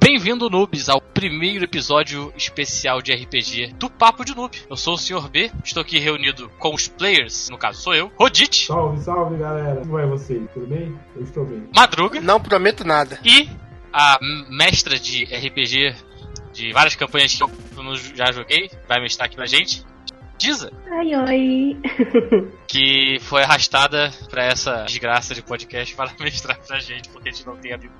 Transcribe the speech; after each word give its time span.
Bem-vindo, 0.00 0.48
noobs, 0.48 0.88
ao 0.88 0.98
primeiro 1.00 1.64
episódio 1.64 2.32
especial 2.34 3.02
de 3.02 3.12
RPG 3.12 3.74
do 3.74 3.90
Papo 3.90 4.24
de 4.24 4.34
Noob. 4.34 4.58
Eu 4.70 4.76
sou 4.78 4.94
o 4.94 4.98
Sr. 4.98 5.28
B, 5.28 5.50
estou 5.62 5.82
aqui 5.82 5.98
reunido 5.98 6.50
com 6.58 6.74
os 6.74 6.88
players, 6.88 7.50
no 7.50 7.58
caso 7.58 7.82
sou 7.82 7.94
eu, 7.94 8.10
Rodit. 8.18 8.64
Salve, 8.64 9.02
salve 9.02 9.36
galera. 9.36 9.82
Como 9.82 9.98
é 9.98 10.06
você? 10.06 10.40
Tudo 10.54 10.66
bem? 10.66 10.98
Eu 11.14 11.22
estou 11.22 11.44
bem. 11.44 11.68
Madruga. 11.74 12.18
Não 12.20 12.40
prometo 12.40 12.82
nada. 12.82 13.18
E 13.22 13.48
a 13.94 14.18
mestra 14.50 14.98
de 14.98 15.22
RPG 15.24 15.94
de 16.52 16.72
várias 16.72 16.96
campanhas 16.96 17.32
que 17.32 17.42
eu 17.44 17.50
já 18.16 18.32
joguei, 18.32 18.68
vai 18.88 19.00
mestrar 19.00 19.26
aqui 19.26 19.36
na 19.36 19.46
gente. 19.46 19.84
Diza. 20.36 20.72
Ai, 20.90 21.14
oi. 21.14 21.76
que 22.66 23.18
foi 23.20 23.44
arrastada 23.44 24.10
para 24.28 24.46
essa 24.46 24.82
desgraça 24.82 25.32
de 25.32 25.42
podcast 25.42 25.94
para 25.94 26.10
mestrar 26.18 26.58
pra 26.58 26.80
gente, 26.80 27.08
porque 27.10 27.28
a 27.28 27.32
gente 27.32 27.46
não 27.46 27.56
tem 27.56 27.72
amigo. 27.72 27.92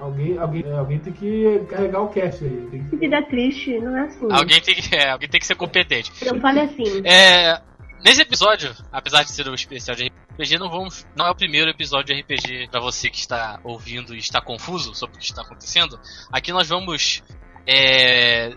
Alguém, 0.00 0.38
alguém, 0.38 0.72
alguém 0.72 0.98
tem 0.98 1.12
que 1.12 1.60
carregar 1.68 2.00
o 2.00 2.08
cast 2.08 2.42
aí. 2.42 2.68
Tem 2.70 2.84
que... 2.88 2.96
Vida 2.96 3.22
triste, 3.22 3.78
não 3.78 3.96
é 3.96 4.00
assim. 4.06 4.26
Alguém 4.32 4.60
tem 4.60 4.74
que, 4.74 4.96
é, 4.96 5.10
alguém 5.10 5.28
tem 5.28 5.38
que 5.38 5.46
ser 5.46 5.54
competente. 5.54 6.10
Não 6.24 6.40
fale 6.40 6.60
assim. 6.60 7.02
É, 7.04 7.60
nesse 8.04 8.22
episódio, 8.22 8.74
apesar 8.90 9.22
de 9.22 9.30
ser 9.30 9.48
um 9.48 9.54
especial 9.54 9.96
de 9.96 10.10
RPG, 10.34 10.58
não, 10.58 10.70
vamos, 10.70 11.06
não 11.16 11.26
é 11.26 11.30
o 11.30 11.34
primeiro 11.34 11.70
episódio 11.70 12.14
de 12.14 12.20
RPG 12.20 12.68
para 12.70 12.80
você 12.80 13.08
que 13.08 13.18
está 13.18 13.60
ouvindo 13.64 14.14
e 14.14 14.18
está 14.18 14.40
confuso 14.40 14.94
sobre 14.94 15.16
o 15.16 15.18
que 15.18 15.24
está 15.24 15.42
acontecendo. 15.42 15.98
Aqui 16.30 16.52
nós 16.52 16.68
vamos 16.68 17.22
é, 17.66 18.54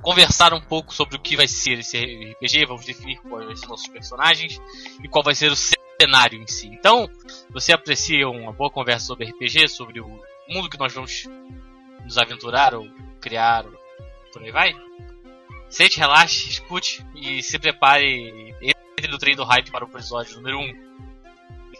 conversar 0.00 0.52
um 0.52 0.60
pouco 0.60 0.92
sobre 0.94 1.16
o 1.16 1.20
que 1.20 1.36
vai 1.36 1.48
ser 1.48 1.78
esse 1.78 1.98
RPG, 1.98 2.66
vamos 2.66 2.84
definir 2.84 3.18
quais 3.18 3.46
vão 3.46 3.56
ser 3.56 3.66
nossos 3.68 3.88
personagens 3.88 4.60
e 5.02 5.08
qual 5.08 5.24
vai 5.24 5.34
ser 5.34 5.50
o 5.50 5.56
cenário 5.56 6.40
em 6.40 6.46
si. 6.46 6.66
Então, 6.66 7.08
você 7.50 7.72
aprecia 7.72 8.28
uma 8.28 8.52
boa 8.52 8.70
conversa 8.70 9.06
sobre 9.06 9.26
RPG, 9.26 9.68
sobre 9.68 10.00
o 10.00 10.20
mundo 10.48 10.68
que 10.68 10.78
nós 10.78 10.92
vamos 10.92 11.28
nos 12.04 12.18
aventurar 12.18 12.74
ou 12.74 12.86
criar, 13.20 13.64
ou 13.64 13.72
por 14.32 14.42
aí 14.42 14.50
vai? 14.50 14.74
Sente, 15.72 15.98
relaxe, 15.98 16.50
escute 16.50 17.02
e 17.14 17.42
se 17.42 17.58
prepare. 17.58 18.54
Entre 18.60 19.10
no 19.10 19.16
trem 19.16 19.34
do 19.34 19.42
hype 19.42 19.70
para 19.70 19.86
o 19.86 19.88
episódio 19.88 20.36
número 20.36 20.58
1. 20.58 20.60
Um. 20.60 20.92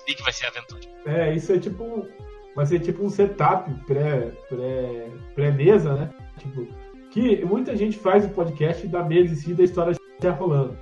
E 0.08 0.14
que 0.14 0.22
vai 0.22 0.32
ser 0.32 0.46
a 0.46 0.48
aventura. 0.48 0.80
É, 1.04 1.34
isso 1.34 1.52
é 1.52 1.58
tipo. 1.58 2.08
Vai 2.56 2.66
ser 2.66 2.80
tipo 2.80 3.04
um 3.04 3.10
setup 3.10 3.70
pré-mesa, 3.86 4.36
pré, 4.48 5.10
pré 5.34 5.52
-mesa, 5.52 5.94
né? 5.94 6.10
Tipo, 6.38 6.66
que 7.10 7.44
muita 7.44 7.76
gente 7.76 7.98
faz 7.98 8.24
o 8.24 8.30
podcast 8.30 8.86
da 8.88 9.04
mesa 9.04 9.34
em 9.34 9.36
si 9.36 9.54
da 9.54 9.62
história 9.62 9.94
já 10.22 10.32
rolando. 10.32 10.76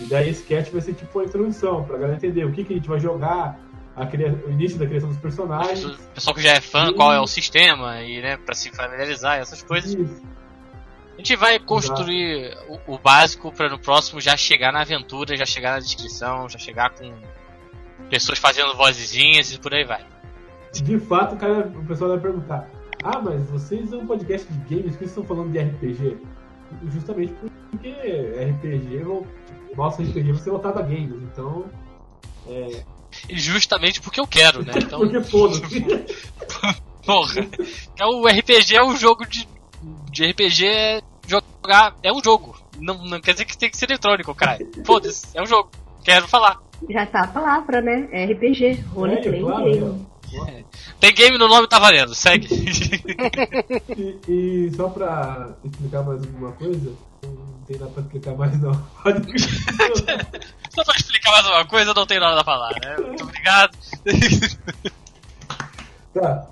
E 0.00 0.04
daí 0.04 0.30
esse 0.30 0.44
cast 0.44 0.72
vai 0.72 0.80
ser 0.80 0.94
tipo 0.94 1.18
uma 1.18 1.24
introdução, 1.24 1.84
pra 1.84 1.96
galera 1.96 2.16
entender 2.16 2.44
o 2.44 2.52
que, 2.52 2.64
que 2.64 2.72
a 2.72 2.76
gente 2.76 2.88
vai 2.88 3.00
jogar, 3.00 3.58
cria... 4.10 4.32
o 4.46 4.50
início 4.50 4.78
da 4.78 4.86
criação 4.86 5.08
dos 5.08 5.18
personagens. 5.18 5.84
O 5.84 5.98
pessoal 6.14 6.34
que 6.34 6.42
já 6.42 6.52
é 6.52 6.60
fã, 6.60 6.90
e... 6.90 6.94
qual 6.94 7.12
é 7.12 7.20
o 7.20 7.26
sistema, 7.26 8.02
e 8.02 8.20
né, 8.20 8.36
pra 8.36 8.54
se 8.54 8.70
familiarizar, 8.70 9.38
essas 9.38 9.62
coisas. 9.62 9.94
Isso. 9.94 10.35
A 11.16 11.18
gente 11.18 11.34
vai 11.36 11.58
construir 11.58 12.56
o, 12.68 12.94
o, 12.94 12.98
básico 12.98 13.50
para 13.50 13.70
no 13.70 13.78
próximo 13.78 14.20
já 14.20 14.36
chegar 14.36 14.72
na 14.72 14.82
aventura, 14.82 15.36
já 15.36 15.46
chegar 15.46 15.72
na 15.72 15.78
descrição, 15.78 16.48
já 16.48 16.58
chegar 16.58 16.90
com 16.90 17.10
pessoas 18.10 18.38
fazendo 18.38 18.76
vozezinhas 18.76 19.52
e 19.52 19.58
por 19.58 19.72
aí 19.74 19.84
vai. 19.84 20.04
De 20.72 20.98
fato, 21.00 21.34
o, 21.34 21.38
cara, 21.38 21.72
o 21.74 21.86
pessoal 21.86 22.10
vai 22.10 22.20
perguntar: 22.20 22.68
Ah, 23.02 23.20
mas 23.20 23.48
vocês 23.48 23.88
são 23.88 24.00
um 24.00 24.06
podcast 24.06 24.46
de 24.52 24.74
games, 24.74 24.92
por 24.92 24.98
que 24.98 25.04
estão 25.06 25.24
falando 25.24 25.50
de 25.50 25.58
RPG? 25.58 26.18
Justamente 26.92 27.32
porque 27.70 27.88
RPG 27.88 28.98
vão 28.98 29.26
nosso 29.76 30.02
RPG 30.02 30.32
vai 30.32 30.42
ser 30.42 30.50
voltado 30.50 30.78
a 30.78 30.82
games, 30.82 31.22
então. 31.22 31.66
É... 32.48 32.82
Justamente 33.30 34.00
porque 34.00 34.20
eu 34.20 34.26
quero, 34.26 34.64
né? 34.64 34.72
Então... 34.82 35.00
porque 35.00 35.20
foda-se. 35.22 35.84
Porra. 37.04 37.46
Então, 37.94 38.20
o 38.20 38.26
RPG 38.26 38.74
é 38.74 38.84
um 38.84 38.96
jogo 38.96 39.26
de. 39.26 39.46
De 40.16 40.24
RPG 40.30 40.64
é 40.64 41.02
jogar. 41.28 41.94
É 42.02 42.10
um 42.10 42.24
jogo. 42.24 42.56
Não, 42.78 43.04
não 43.04 43.20
quer 43.20 43.32
dizer 43.32 43.44
que 43.44 43.58
tem 43.58 43.68
que 43.68 43.76
ser 43.76 43.84
eletrônico, 43.90 44.34
cara. 44.34 44.58
Foda-se, 44.82 45.26
é 45.36 45.42
um 45.42 45.46
jogo. 45.46 45.70
Quero 46.02 46.26
falar. 46.26 46.58
Já 46.88 47.04
tá 47.04 47.20
a 47.24 47.28
palavra, 47.28 47.82
né? 47.82 48.08
É 48.10 48.24
RPG. 48.24 48.84
Roleplay 48.94 49.40
é, 49.40 49.42
claro, 49.42 49.64
game. 49.64 50.06
É. 50.48 50.64
Tem 50.98 51.14
game 51.14 51.36
no 51.36 51.48
nome, 51.48 51.68
tá 51.68 51.78
valendo. 51.78 52.14
Segue. 52.14 52.48
e, 53.94 54.20
e 54.26 54.70
só 54.74 54.88
pra 54.88 55.54
explicar 55.62 56.02
mais 56.02 56.22
alguma 56.22 56.52
coisa, 56.52 56.92
tem 57.66 57.78
nada 57.78 57.90
pra 57.90 58.02
explicar 58.02 58.34
mais 58.36 58.58
não. 58.58 58.72
Só 60.70 60.84
pra 60.84 60.96
explicar 60.96 61.30
mais 61.30 61.46
uma 61.46 61.64
coisa, 61.66 61.94
não 61.94 62.06
tem 62.06 62.20
nada 62.20 62.40
a 62.40 62.44
falar, 62.44 62.72
né? 62.82 62.96
Muito 62.98 63.22
obrigado. 63.22 63.76
Tá, 66.12 66.46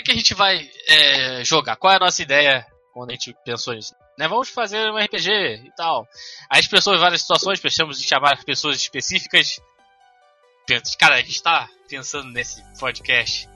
o 0.00 0.04
que, 0.04 0.12
a 0.12 0.14
gente 0.16 0.34
vai 0.34 0.68
é, 0.88 1.44
jogar? 1.44 1.76
Qual 1.76 1.92
é 1.92 1.96
a 1.96 2.00
nossa 2.00 2.22
ideia 2.22 2.66
quando 2.92 3.10
a 3.10 3.12
gente 3.12 3.34
pensou 3.44 3.74
nisso? 3.74 3.94
Né, 4.18 4.26
vamos 4.26 4.48
fazer 4.48 4.90
um 4.90 4.96
RPG 4.96 5.30
e 5.66 5.70
tal. 5.76 6.08
Aí 6.50 6.58
a 6.58 6.60
gente 6.60 6.70
pensou 6.70 6.94
em 6.94 6.98
várias 6.98 7.20
situações, 7.20 7.60
pensamos 7.60 8.00
em 8.00 8.06
chamar 8.06 8.42
pessoas 8.44 8.76
específicas. 8.76 9.60
Cara, 10.98 11.16
a 11.16 11.20
gente 11.20 11.42
tá 11.42 11.68
pensando 11.88 12.32
nesse 12.32 12.62
podcast 12.78 13.48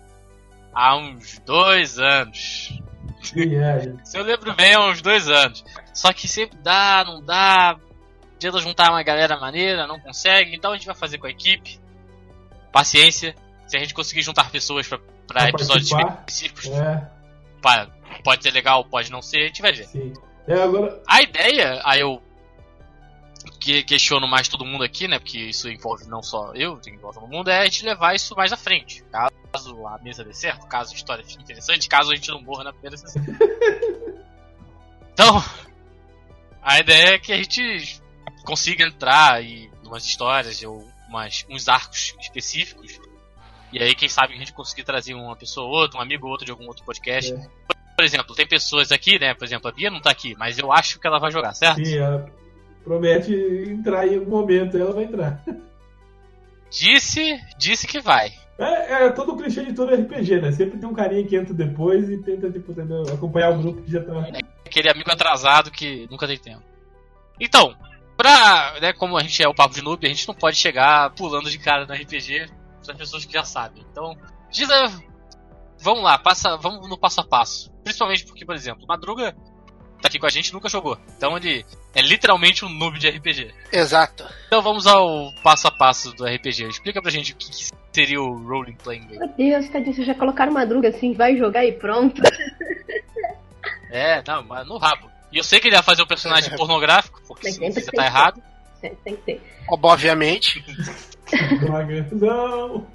há 0.72 0.96
uns 0.96 1.38
dois 1.40 1.98
anos. 1.98 2.72
É. 3.36 4.04
Se 4.04 4.18
eu 4.18 4.24
lembro 4.24 4.54
bem, 4.54 4.74
há 4.74 4.86
uns 4.86 5.02
dois 5.02 5.28
anos. 5.28 5.64
Só 5.92 6.12
que 6.12 6.26
sempre 6.28 6.58
dá, 6.58 7.04
não 7.06 7.22
dá. 7.22 7.78
Tenta 8.38 8.58
juntar 8.58 8.90
uma 8.90 9.02
galera 9.02 9.38
maneira, 9.38 9.86
não 9.86 10.00
consegue. 10.00 10.54
Então 10.54 10.72
a 10.72 10.76
gente 10.76 10.86
vai 10.86 10.94
fazer 10.94 11.18
com 11.18 11.26
a 11.26 11.30
equipe. 11.30 11.78
Paciência. 12.72 13.34
Se 13.66 13.76
a 13.76 13.80
gente 13.80 13.94
conseguir 13.94 14.22
juntar 14.22 14.50
pessoas 14.50 14.88
pra 14.88 14.98
para 15.30 15.48
episódios 15.48 15.92
específicos. 15.92 16.66
É. 16.66 17.08
Pra, 17.62 17.86
pode 18.24 18.42
ser 18.42 18.50
legal, 18.50 18.84
pode 18.84 19.12
não 19.12 19.22
ser, 19.22 19.42
a 19.42 19.46
gente 19.46 19.62
vai 19.62 19.72
ver. 19.72 19.88
É, 20.48 20.54
agora... 20.60 21.00
A 21.06 21.22
ideia, 21.22 21.80
aí 21.84 22.00
eu 22.00 22.20
que 23.60 23.82
questiono 23.84 24.26
mais 24.26 24.48
todo 24.48 24.64
mundo 24.64 24.82
aqui, 24.82 25.06
né? 25.06 25.18
Porque 25.18 25.38
isso 25.38 25.68
envolve 25.68 26.06
não 26.08 26.22
só 26.22 26.52
eu, 26.54 26.80
envolve 26.88 27.20
todo 27.20 27.28
mundo, 27.28 27.48
é 27.48 27.60
a 27.60 27.64
gente 27.64 27.84
levar 27.84 28.14
isso 28.14 28.34
mais 28.34 28.52
à 28.52 28.56
frente. 28.56 29.04
Caso 29.52 29.86
a 29.86 29.98
mesa 29.98 30.24
dê 30.24 30.32
certo, 30.32 30.66
caso 30.66 30.92
a 30.92 30.96
história 30.96 31.24
fique 31.24 31.42
interessante, 31.42 31.88
caso 31.88 32.10
a 32.10 32.14
gente 32.14 32.28
não 32.30 32.42
morra 32.42 32.64
na 32.64 32.72
primeira 32.72 32.96
sessão. 32.98 33.22
então, 35.12 35.44
a 36.60 36.80
ideia 36.80 37.14
é 37.14 37.18
que 37.18 37.32
a 37.32 37.36
gente 37.36 38.02
consiga 38.44 38.84
entrar 38.84 39.44
em 39.44 39.70
umas 39.84 40.04
histórias 40.04 40.62
ou 40.62 40.84
umas, 41.08 41.44
uns 41.48 41.68
arcos 41.68 42.16
específicos 42.20 42.98
e 43.72 43.82
aí, 43.82 43.94
quem 43.94 44.08
sabe 44.08 44.34
a 44.34 44.36
gente 44.36 44.52
conseguir 44.52 44.84
trazer 44.84 45.14
uma 45.14 45.36
pessoa 45.36 45.66
ou 45.66 45.72
outra, 45.72 45.98
um 45.98 46.02
amigo 46.02 46.26
ou 46.26 46.32
outro 46.32 46.44
de 46.44 46.52
algum 46.52 46.66
outro 46.66 46.84
podcast. 46.84 47.32
É. 47.32 47.48
Por 47.96 48.04
exemplo, 48.04 48.34
tem 48.34 48.46
pessoas 48.46 48.90
aqui, 48.90 49.18
né? 49.18 49.34
Por 49.34 49.44
exemplo, 49.44 49.68
a 49.68 49.72
Bia 49.72 49.90
não 49.90 50.00
tá 50.00 50.10
aqui, 50.10 50.34
mas 50.38 50.58
eu 50.58 50.72
acho 50.72 50.98
que 50.98 51.06
ela 51.06 51.18
vai 51.18 51.30
jogar, 51.30 51.54
certo? 51.54 51.84
Sim, 51.84 51.98
ela 51.98 52.30
promete 52.82 53.34
entrar 53.68 54.06
em 54.06 54.16
algum 54.16 54.30
momento, 54.30 54.76
ela 54.76 54.92
vai 54.92 55.04
entrar. 55.04 55.44
Disse, 56.70 57.38
disse 57.58 57.86
que 57.86 58.00
vai. 58.00 58.32
É, 58.58 59.06
é 59.06 59.10
todo 59.10 59.32
o 59.32 59.36
clichê 59.36 59.64
de 59.64 59.72
todo 59.72 59.94
RPG, 59.94 60.40
né? 60.40 60.52
Sempre 60.52 60.78
tem 60.78 60.88
um 60.88 60.94
carinha 60.94 61.26
que 61.26 61.36
entra 61.36 61.52
depois 61.52 62.08
e 62.08 62.18
tenta, 62.18 62.50
tipo, 62.50 62.74
acompanhar 63.12 63.50
o 63.50 63.58
grupo 63.58 63.82
que 63.82 63.90
já 63.90 64.02
tá. 64.02 64.12
É 64.28 64.40
aquele 64.66 64.90
amigo 64.90 65.10
atrasado 65.10 65.70
que 65.70 66.06
nunca 66.10 66.26
tem 66.26 66.38
tempo. 66.38 66.62
Então, 67.40 67.74
pra. 68.16 68.78
Né, 68.80 68.92
como 68.92 69.16
a 69.16 69.22
gente 69.22 69.42
é 69.42 69.48
o 69.48 69.54
papo 69.54 69.74
de 69.74 69.82
noob, 69.82 70.06
a 70.06 70.08
gente 70.08 70.28
não 70.28 70.34
pode 70.34 70.56
chegar 70.56 71.10
pulando 71.14 71.50
de 71.50 71.58
cara 71.58 71.86
no 71.86 71.94
RPG 71.94 72.50
as 72.88 72.96
pessoas 72.96 73.24
que 73.24 73.32
já 73.32 73.44
sabem. 73.44 73.84
Então, 73.90 74.16
diz 74.50 74.68
vamos 75.78 76.02
lá, 76.02 76.18
passa, 76.18 76.56
vamos 76.56 76.88
no 76.88 76.98
passo 76.98 77.20
a 77.20 77.24
passo. 77.24 77.72
Principalmente 77.82 78.24
porque, 78.24 78.44
por 78.44 78.54
exemplo, 78.54 78.86
Madruga 78.86 79.34
tá 80.00 80.08
aqui 80.08 80.18
com 80.18 80.26
a 80.26 80.30
gente 80.30 80.52
nunca 80.52 80.68
jogou. 80.68 80.98
Então 81.16 81.36
ele 81.36 81.64
é 81.94 82.02
literalmente 82.02 82.64
um 82.64 82.68
noob 82.68 82.98
de 82.98 83.08
RPG. 83.08 83.52
Exato. 83.72 84.26
Então 84.46 84.62
vamos 84.62 84.86
ao 84.86 85.32
passo 85.42 85.68
a 85.68 85.70
passo 85.70 86.12
do 86.12 86.24
RPG. 86.24 86.68
Explica 86.68 87.02
pra 87.02 87.10
gente 87.10 87.32
o 87.32 87.36
que, 87.36 87.50
seria 87.92 88.20
o 88.20 88.36
Rolling 88.46 88.76
Playing 88.76 89.06
Game. 89.06 89.18
Meu 89.18 89.28
Deus, 89.28 89.68
tadinho, 89.68 89.94
vocês 89.94 90.06
já 90.06 90.14
colocaram 90.14 90.52
Madruga 90.52 90.88
assim, 90.88 91.12
vai 91.12 91.36
jogar 91.36 91.64
e 91.64 91.72
pronto. 91.72 92.22
é, 93.90 94.22
não, 94.26 94.44
mas 94.44 94.66
no 94.66 94.78
rabo. 94.78 95.10
E 95.32 95.38
eu 95.38 95.44
sei 95.44 95.60
que 95.60 95.68
ele 95.68 95.76
ia 95.76 95.82
fazer 95.82 96.02
um 96.02 96.06
personagem 96.06 96.54
pornográfico, 96.56 97.20
porque 97.26 97.52
se 97.52 97.58
você 97.58 97.90
tá 97.92 98.06
errado. 98.06 98.42
Tem 98.80 99.16
que 99.16 99.22
ter. 99.22 99.42
Obviamente. 99.68 100.64
Droga, 101.60 102.08
não! 102.12 102.86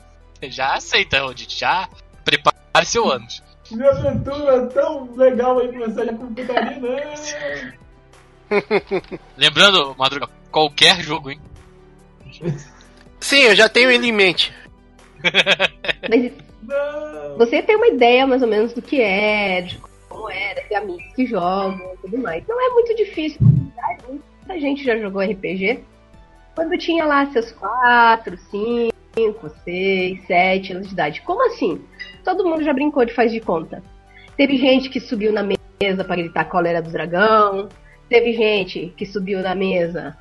Já 0.44 0.76
aceita, 0.76 1.22
Rodit. 1.22 1.58
Já 1.58 1.88
prepare 2.24 2.86
seu 2.86 3.10
ânus. 3.10 3.44
Minha 3.72 3.90
aventura 3.90 4.56
é 4.56 4.66
tão 4.68 5.16
legal 5.16 5.60
aí 5.60 5.68
começar 5.70 6.06
já 6.06 6.14
com 6.14 6.34
putaria, 6.34 6.80
né? 6.80 7.74
Lembrando, 9.38 9.96
Madruga, 9.98 10.30
qualquer 10.52 11.02
jogo, 11.02 11.32
hein? 11.32 11.40
Sim, 13.20 13.40
eu 13.40 13.56
já 13.56 13.68
tenho 13.68 13.90
ele 13.90 14.08
em 14.08 14.12
mente. 14.12 14.54
Mas 16.10 16.32
você 17.38 17.62
tem 17.64 17.76
uma 17.76 17.88
ideia 17.88 18.28
mais 18.28 18.42
ou 18.42 18.48
menos 18.48 18.74
do 18.74 18.82
que 18.82 19.02
é, 19.02 19.62
de 19.62 19.80
como 20.10 20.30
é, 20.30 20.54
ter 20.56 20.76
amigos 20.76 21.04
que 21.16 21.26
jogam 21.26 21.94
e 21.94 21.98
tudo 21.98 22.18
mais. 22.20 22.46
Não 22.48 22.62
é 22.62 22.70
muito 22.74 22.96
difícil. 22.96 23.40
Muita 24.46 24.62
gente 24.62 24.84
já 24.84 24.96
jogou 24.98 25.24
RPG. 25.24 25.84
Quando 26.54 26.78
tinha 26.78 27.04
lá 27.06 27.26
seus 27.32 27.52
4, 27.52 28.38
5, 28.38 29.50
6, 29.64 30.28
7 30.28 30.74
anos 30.74 30.88
de 30.88 30.94
idade. 30.94 31.22
Como 31.22 31.46
assim? 31.48 31.82
Todo 32.24 32.46
mundo 32.46 32.64
já 32.64 32.72
brincou 32.72 33.04
de 33.04 33.14
faz 33.14 33.32
de 33.32 33.40
conta. 33.42 33.84
Teve 34.38 34.56
gente 34.58 34.90
que 34.90 35.00
subiu 35.00 35.34
na 35.34 35.42
mesa 35.44 36.04
para 36.04 36.16
gritar 36.16 36.46
cólera 36.46 36.82
do 36.82 36.92
dragão. 36.92 37.70
Teve 38.08 38.34
gente 38.34 38.94
que 38.96 39.06
subiu 39.06 39.42
na 39.42 39.56
mesa 39.56 40.16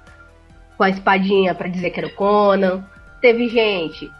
com 0.78 0.84
a 0.84 0.90
espadinha 0.90 1.54
para 1.54 1.68
dizer 1.68 1.90
que 1.90 2.00
era 2.00 2.08
o 2.08 2.14
Conan. 2.14 2.82
Teve 3.20 3.48
gente 3.48 4.10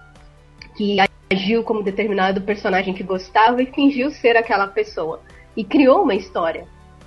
que 0.76 0.98
agiu 1.32 1.64
como 1.64 1.82
determinado 1.82 2.42
personagem 2.42 2.92
que 2.92 3.02
gostava 3.02 3.62
e 3.62 3.72
fingiu 3.72 4.10
ser 4.10 4.36
aquela 4.36 4.66
pessoa. 4.66 5.22
E 5.56 5.64
criou 5.64 6.02
uma 6.02 6.14
história. 6.14 6.66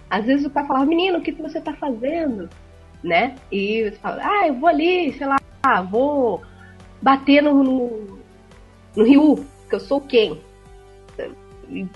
Às 0.10 0.26
vezes 0.26 0.46
o 0.46 0.50
pai 0.50 0.66
falava, 0.66 0.86
menino, 0.86 1.20
o 1.20 1.22
que, 1.22 1.32
você 1.32 1.62
tá 1.62 1.74
fazendo? 1.74 2.50
Né? 3.04 3.36
E 3.52 3.84
você 3.84 3.98
fala, 3.98 4.22
ah, 4.24 4.48
eu 4.48 4.56
vou 4.56 4.68
ali, 4.68 5.14
sei 5.14 5.28
lá, 5.28 5.38
vou 5.82 6.42
bater 7.02 7.42
no, 7.42 7.64
no, 7.64 8.20
no 8.96 9.04
Ryu, 9.04 9.46
que 9.70 9.76
eu 9.76 9.80
sou 9.80 10.02
quem? 10.02 10.42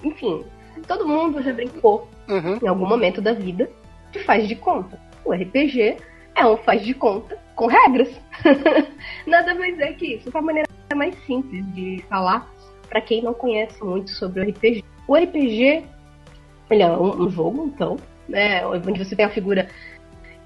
Enfim, 0.03 0.43
todo 0.87 1.07
mundo 1.07 1.41
já 1.41 1.53
brincou 1.53 2.07
uhum. 2.29 2.59
em 2.61 2.67
algum 2.67 2.85
momento 2.85 3.21
da 3.21 3.33
vida 3.33 3.69
de 4.11 4.19
faz 4.19 4.47
de 4.47 4.55
conta. 4.55 4.99
O 5.25 5.33
RPG 5.33 5.97
é 6.35 6.45
um 6.45 6.57
faz 6.57 6.83
de 6.83 6.93
conta 6.93 7.37
com 7.55 7.67
regras. 7.67 8.09
Nada 9.25 9.55
mais 9.55 9.79
é 9.79 9.93
que 9.93 10.15
isso. 10.15 10.29
Uma 10.29 10.41
maneira 10.41 10.67
mais 10.95 11.15
simples 11.25 11.65
de 11.73 12.03
falar 12.09 12.49
para 12.89 13.01
quem 13.01 13.21
não 13.21 13.33
conhece 13.33 13.81
muito 13.83 14.11
sobre 14.11 14.41
o 14.41 14.49
RPG. 14.49 14.83
O 15.07 15.15
RPG 15.15 15.83
ele 16.69 16.83
é 16.83 16.87
um, 16.87 17.23
um 17.23 17.29
jogo, 17.29 17.65
então, 17.65 17.97
né, 18.27 18.65
onde 18.65 19.03
você 19.03 19.15
tem 19.15 19.25
a 19.25 19.29
figura 19.29 19.69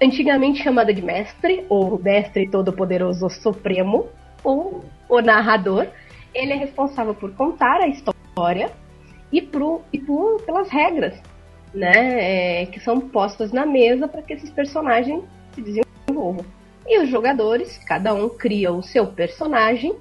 antigamente 0.02 0.62
chamada 0.62 0.92
de 0.92 1.02
mestre, 1.02 1.64
ou 1.68 1.98
mestre 1.98 2.48
todo-poderoso 2.48 3.28
supremo, 3.30 4.08
ou 4.42 4.84
o 5.08 5.20
narrador. 5.20 5.86
Ele 6.34 6.52
é 6.52 6.56
responsável 6.56 7.14
por 7.14 7.32
contar 7.32 7.80
a 7.80 7.88
história 7.88 8.70
e, 9.32 9.40
pro, 9.40 9.82
e 9.92 9.98
por, 9.98 10.42
pelas 10.42 10.68
regras 10.68 11.20
né, 11.76 12.62
é, 12.62 12.66
que 12.66 12.80
são 12.80 13.00
postas 13.00 13.52
na 13.52 13.66
mesa 13.66 14.08
para 14.08 14.22
que 14.22 14.32
esses 14.32 14.50
personagens 14.50 15.22
se 15.52 15.62
desenvolvam. 15.62 16.44
E 16.86 16.98
os 17.00 17.08
jogadores, 17.08 17.78
cada 17.78 18.14
um 18.14 18.28
cria 18.28 18.72
o 18.72 18.82
seu 18.82 19.06
personagem, 19.06 19.94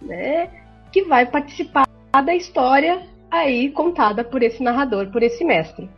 né, 0.00 0.48
que 0.92 1.02
vai 1.02 1.26
participar 1.26 1.88
da 2.12 2.34
história 2.34 3.02
aí 3.30 3.70
contada 3.70 4.22
por 4.22 4.42
esse 4.42 4.62
narrador, 4.62 5.10
por 5.10 5.22
esse 5.22 5.44
mestre. 5.44 5.88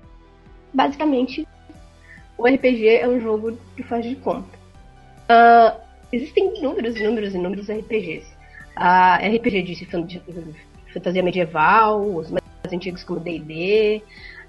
Basicamente, 0.73 1.47
o 2.43 2.47
RPG 2.47 2.89
é 2.89 3.09
um 3.09 3.21
jogo 3.21 3.57
que 3.77 3.85
faz 3.85 4.05
de 4.05 4.17
conta. 4.17 4.59
Uh, 5.31 5.81
existem 6.13 6.59
inúmeros, 6.59 6.97
inúmeros, 6.97 7.35
inúmeros 7.35 7.71
RPGs. 7.71 8.27
Uh, 8.77 9.37
RPG 9.37 9.63
de, 9.63 9.87
fantasia 10.93 11.23
medieval, 11.23 12.05
os 12.05 12.31
mais 12.31 12.43
antigos 12.73 13.05
como 13.05 13.21
D&D, 13.21 14.03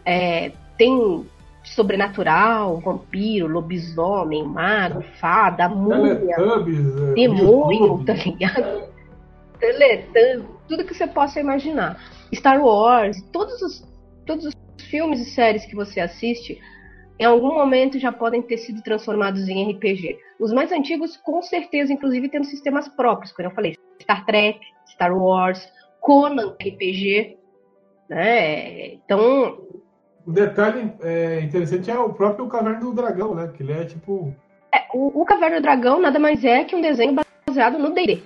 é, 0.06 0.51
tem 0.78 1.25
sobrenatural, 1.63 2.80
vampiro, 2.80 3.48
lobisomem, 3.48 4.44
mago, 4.44 5.04
fada, 5.19 5.69
múmia, 5.69 6.19
é, 6.36 7.13
demônio, 7.13 8.04
tá 8.04 8.13
ligado? 8.13 8.84
Teletubbies, 9.60 10.44
tudo 10.68 10.84
que 10.84 10.94
você 10.94 11.07
possa 11.07 11.39
imaginar. 11.39 11.98
Star 12.34 12.62
Wars, 12.62 13.22
todos 13.31 13.62
os, 13.62 13.88
todos 14.25 14.46
os 14.46 14.54
filmes 14.89 15.19
e 15.22 15.25
séries 15.25 15.66
que 15.66 15.75
você 15.75 16.00
assiste, 16.00 16.60
em 17.19 17.25
algum 17.25 17.54
momento 17.54 18.00
já 18.00 18.12
podem 18.12 18.42
ter 18.42 18.57
sido 18.57 18.81
transformados 18.81 19.48
em 19.48 19.71
RPG. 19.71 20.18
Os 20.39 20.51
mais 20.51 20.71
antigos, 20.71 21.15
com 21.18 21.42
certeza, 21.42 21.94
inclusive, 21.94 22.30
tendo 22.30 22.45
sistemas 22.45 22.88
próprios, 22.89 23.31
como 23.31 23.48
eu 23.48 23.54
falei, 23.54 23.77
Star 24.01 24.25
Trek, 24.25 24.60
Star 24.88 25.15
Wars, 25.15 25.68
Conan 26.01 26.56
RPG, 26.60 27.38
né? 28.10 28.94
Então, 28.94 29.57
o 30.25 30.31
detalhe 30.31 30.94
é, 31.01 31.42
interessante 31.42 31.89
é 31.89 31.98
o 31.98 32.13
próprio 32.13 32.48
Caverna 32.48 32.80
do 32.80 32.94
Dragão, 32.94 33.36
né? 33.36 33.51
Que 33.56 33.63
ele 33.63 33.74
é 33.74 33.86
tipo. 33.86 34.33
É, 34.74 34.86
o, 34.94 35.21
o 35.21 35.25
Caverna 35.25 35.57
do 35.57 35.63
Dragão 35.63 36.01
nada 36.01 36.19
mais 36.19 36.44
é 36.44 36.63
que 36.63 36.75
um 36.75 36.81
desenho 36.81 37.15
baseado 37.45 37.77
no 37.77 37.94
D&D. 37.94 38.24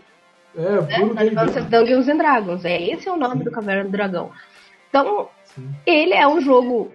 É, 0.55 0.81
né? 0.81 0.99
puro 0.99 1.13
D&D. 1.13 1.61
Dungeons 1.69 2.07
and 2.07 2.17
Dragons. 2.17 2.65
É, 2.65 2.81
esse 2.81 3.07
é 3.07 3.11
o 3.11 3.17
nome 3.17 3.39
Sim. 3.39 3.43
do 3.43 3.51
Caverna 3.51 3.83
do 3.83 3.91
Dragão. 3.91 4.31
Então, 4.89 5.29
Sim. 5.43 5.69
ele 5.85 6.13
é 6.13 6.27
um 6.27 6.39
jogo 6.39 6.91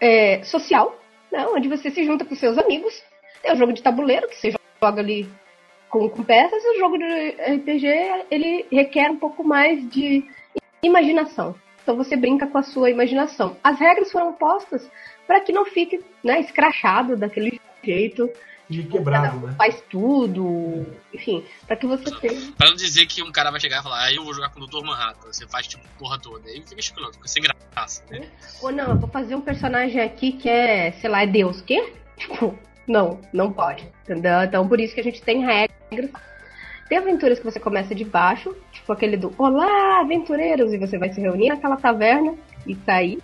é, 0.00 0.42
social, 0.44 0.99
né? 1.30 1.46
Onde 1.48 1.68
você 1.68 1.90
se 1.90 2.04
junta 2.04 2.24
com 2.24 2.34
seus 2.34 2.58
amigos. 2.58 3.02
É 3.42 3.52
um 3.52 3.56
jogo 3.56 3.72
de 3.72 3.82
tabuleiro, 3.82 4.28
que 4.28 4.36
você 4.36 4.52
joga 4.82 5.00
ali 5.00 5.28
com, 5.88 6.08
com 6.08 6.22
peças. 6.22 6.62
O 6.64 6.78
jogo 6.78 6.98
de 6.98 7.30
RPG, 7.30 7.86
ele 8.30 8.66
requer 8.70 9.10
um 9.10 9.16
pouco 9.16 9.42
mais 9.42 9.88
de 9.90 10.24
imaginação. 10.82 11.54
Então 11.82 11.96
você 11.96 12.16
brinca 12.16 12.46
com 12.46 12.58
a 12.58 12.62
sua 12.62 12.90
imaginação. 12.90 13.56
As 13.62 13.78
regras 13.78 14.12
foram 14.12 14.32
postas 14.32 14.88
para 15.26 15.40
que 15.40 15.52
não 15.52 15.64
fique 15.64 16.00
né, 16.22 16.40
escrachado 16.40 17.16
daquele 17.16 17.60
jeito. 17.82 18.30
De 18.70 18.84
quebrado, 18.84 19.48
né? 19.48 19.54
Faz 19.58 19.82
tudo, 19.90 20.86
enfim, 21.12 21.44
para 21.66 21.74
que 21.76 21.86
você 21.86 22.08
tenha. 22.20 22.52
Pra 22.56 22.68
não 22.68 22.76
dizer 22.76 23.04
que 23.06 23.20
um 23.22 23.32
cara 23.32 23.50
vai 23.50 23.60
chegar 23.60 23.80
e 23.80 23.82
falar, 23.82 24.04
ah, 24.04 24.12
eu 24.12 24.24
vou 24.24 24.32
jogar 24.32 24.50
com 24.50 24.60
o 24.60 24.66
Dr. 24.66 24.84
Manhattan, 24.84 25.32
você 25.32 25.46
faz 25.48 25.66
tipo 25.66 25.82
porra 25.98 26.18
toda. 26.20 26.48
Aí 26.48 26.62
fica 26.62 26.80
escroto, 26.80 27.14
fica 27.14 27.26
sem 27.26 27.42
graça, 27.42 28.04
né? 28.08 28.28
Ou 28.62 28.70
não, 28.70 28.90
eu 28.90 28.98
vou 28.98 29.08
fazer 29.08 29.34
um 29.34 29.40
personagem 29.40 30.00
aqui 30.00 30.32
que 30.32 30.48
é, 30.48 30.92
sei 30.92 31.10
lá, 31.10 31.24
é 31.24 31.26
Deus, 31.26 31.60
quê? 31.60 31.92
Tipo, 32.20 32.54
não, 32.86 33.18
não 33.32 33.50
pode. 33.50 33.90
Entendeu? 34.04 34.42
Então 34.42 34.68
por 34.68 34.78
isso 34.78 34.94
que 34.94 35.00
a 35.00 35.04
gente 35.04 35.22
tem 35.22 35.44
regras 35.44 36.10
tem 36.90 36.98
aventuras 36.98 37.38
que 37.38 37.44
você 37.44 37.60
começa 37.60 37.94
de 37.94 38.04
baixo, 38.04 38.52
tipo 38.72 38.92
aquele 38.92 39.16
do 39.16 39.32
Olá, 39.38 40.00
aventureiros! 40.00 40.72
E 40.72 40.76
você 40.76 40.98
vai 40.98 41.12
se 41.12 41.20
reunir 41.20 41.48
naquela 41.48 41.76
taverna 41.76 42.34
e 42.66 42.74
sair. 42.84 43.22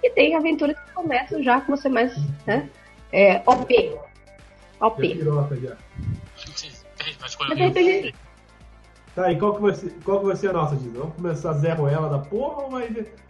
E 0.00 0.08
tem 0.10 0.36
aventuras 0.36 0.78
que 0.78 0.92
começam 0.92 1.42
já 1.42 1.60
com 1.60 1.76
você 1.76 1.88
mais, 1.88 2.14
né? 2.46 2.68
É, 3.10 3.42
OP. 3.44 3.98
OP. 4.80 5.02
Já 7.56 7.66
RPG. 7.68 8.14
Tá, 9.14 9.30
e 9.30 9.38
qual 9.38 9.54
que, 9.54 9.62
vai 9.62 9.74
ser, 9.74 9.92
qual 10.04 10.20
que 10.20 10.26
vai 10.26 10.36
ser 10.36 10.50
a 10.50 10.52
nossa, 10.54 10.74
Diz? 10.74 10.92
Vamos 10.92 11.14
começar 11.14 11.52
zero 11.52 11.86
ela 11.86 12.08
da 12.08 12.18
porra 12.18 12.64
ou 12.64 12.70
vai, 12.70 12.88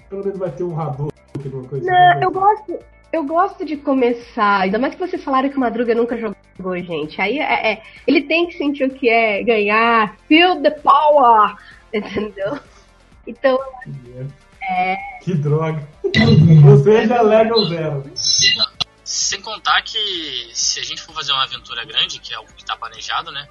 pelo 0.08 0.24
menos 0.24 0.38
vai 0.38 0.50
ter 0.50 0.64
um 0.64 0.72
rador? 0.72 1.12
Alguma 1.36 1.68
coisa 1.68 1.84
Não, 1.84 2.10
assim? 2.10 2.22
eu 2.22 2.30
gosto, 2.30 2.78
eu 3.12 3.24
gosto 3.24 3.64
de 3.66 3.76
começar, 3.76 4.62
ainda 4.62 4.78
mais 4.78 4.94
que 4.94 5.00
vocês 5.00 5.22
falaram 5.22 5.50
que 5.50 5.56
o 5.56 5.60
Madruga 5.60 5.94
nunca 5.94 6.16
jogou, 6.16 6.78
gente. 6.78 7.20
Aí 7.20 7.38
é, 7.38 7.72
é, 7.72 7.82
ele 8.06 8.22
tem 8.22 8.46
que 8.46 8.56
sentir 8.56 8.84
o 8.84 8.94
que 8.94 9.10
é 9.10 9.42
ganhar, 9.42 10.16
feel 10.26 10.62
the 10.62 10.70
power, 10.70 11.54
entendeu? 11.92 12.58
Então. 13.26 13.58
É... 14.62 14.96
Que 15.20 15.34
droga. 15.34 15.86
Você 16.64 17.06
já 17.06 17.20
level 17.20 17.64
zero. 17.66 18.02
Sem 19.14 19.40
contar 19.40 19.80
que 19.82 20.50
se 20.52 20.80
a 20.80 20.82
gente 20.82 21.00
for 21.00 21.14
fazer 21.14 21.30
uma 21.30 21.44
aventura 21.44 21.84
grande, 21.84 22.18
que 22.18 22.34
é 22.34 22.38
o 22.38 22.44
que 22.46 22.62
está 22.62 22.76
planejado, 22.76 23.30
né? 23.30 23.48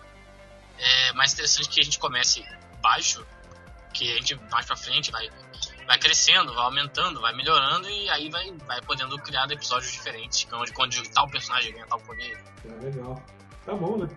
É 0.78 1.14
mais 1.14 1.32
interessante 1.32 1.70
que 1.70 1.80
a 1.80 1.84
gente 1.84 1.98
comece 1.98 2.46
baixo, 2.82 3.26
que 3.94 4.12
a 4.12 4.16
gente 4.18 4.36
mais 4.52 4.66
pra 4.66 4.76
frente 4.76 5.10
vai 5.10 5.30
vai 5.88 5.98
crescendo, 5.98 6.54
vai 6.54 6.66
aumentando, 6.66 7.22
vai 7.22 7.34
melhorando 7.34 7.90
e 7.90 8.10
aí 8.10 8.30
vai, 8.30 8.52
vai 8.66 8.82
podendo 8.82 9.18
criar 9.20 9.50
episódios 9.50 9.94
diferentes, 9.94 10.46
onde 10.52 10.74
quando 10.74 11.02
tal 11.12 11.30
personagem 11.30 11.72
ganha 11.72 11.88
tal 11.88 12.00
poder. 12.02 12.38
É 12.66 12.84
legal. 12.84 13.24
Tá 13.66 13.74
bom, 13.74 13.98
né? 13.98 14.08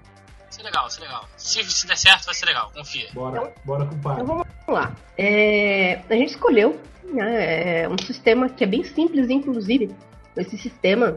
Vai 0.41 0.53
ser 0.53 0.63
legal, 0.65 0.83
vai 0.83 0.91
ser 0.91 1.01
legal. 1.03 1.29
Se, 1.37 1.63
se 1.63 1.87
der 1.87 1.97
certo, 1.97 2.25
vai 2.25 2.35
ser 2.35 2.47
legal, 2.47 2.73
confia. 2.73 3.09
Bora, 3.13 3.39
então, 3.39 3.55
bora 3.65 3.87
com 3.87 3.95
o 3.95 3.99
pai. 4.01 4.15
Então 4.15 4.27
vamos 4.27 4.47
lá. 4.69 4.97
É, 5.17 6.03
a 6.11 6.15
gente 6.15 6.31
escolheu 6.31 6.81
né, 7.05 7.83
é 7.83 7.89
um 7.89 7.99
sistema 7.99 8.49
que 8.49 8.65
é 8.65 8.67
bem 8.67 8.83
simples, 8.83 9.31
inclusive. 9.31 9.95
Esse 10.37 10.59
sistema 10.59 11.17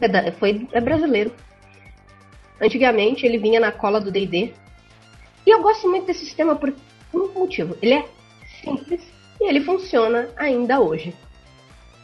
é, 0.00 0.08
da, 0.08 0.32
foi, 0.32 0.68
é 0.72 0.80
brasileiro. 0.80 1.32
Antigamente 2.60 3.26
ele 3.26 3.38
vinha 3.38 3.60
na 3.60 3.72
cola 3.72 4.00
do 4.00 4.10
DD. 4.10 4.52
E 5.46 5.50
eu 5.50 5.62
gosto 5.62 5.88
muito 5.88 6.06
desse 6.06 6.24
sistema 6.24 6.56
por 6.56 6.74
um 7.12 7.28
motivo. 7.32 7.76
Ele 7.82 7.94
é 7.94 8.08
simples, 8.62 9.02
e 9.40 9.48
ele 9.48 9.60
funciona 9.60 10.28
ainda 10.36 10.80
hoje. 10.80 11.14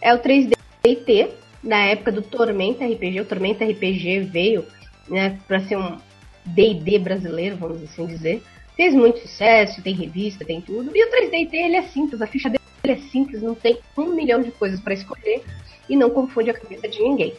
É 0.01 0.15
o 0.15 0.19
3DT, 0.19 1.31
na 1.63 1.87
época 1.87 2.13
do 2.13 2.23
Tormenta 2.23 2.85
RPG. 2.85 3.21
O 3.21 3.25
Tormenta 3.25 3.65
RPG 3.65 4.21
veio 4.21 4.67
né, 5.09 5.39
para 5.47 5.61
ser 5.61 5.77
um 5.77 5.99
D&D 6.45 6.99
brasileiro, 6.99 7.57
vamos 7.57 7.83
assim 7.83 8.07
dizer, 8.07 8.43
fez 8.77 8.95
muito 8.95 9.21
sucesso, 9.21 9.83
tem 9.83 9.95
revista, 9.95 10.45
tem 10.45 10.61
tudo. 10.61 10.91
E 10.95 11.05
o 11.05 11.11
3DT 11.11 11.53
ele 11.53 11.77
é 11.77 11.83
simples, 11.83 12.23
a 12.23 12.27
ficha 12.27 12.49
dele 12.49 12.61
é 12.85 12.97
simples, 13.11 13.43
não 13.43 13.55
tem 13.55 13.79
um 13.97 14.15
milhão 14.15 14.41
de 14.41 14.51
coisas 14.53 14.81
para 14.81 14.95
escolher 14.95 15.43
e 15.89 15.97
não 15.97 16.11
confunde 16.11 16.51
a 16.51 16.55
cabeça 16.55 16.89
de 16.89 17.03
ninguém. 17.03 17.35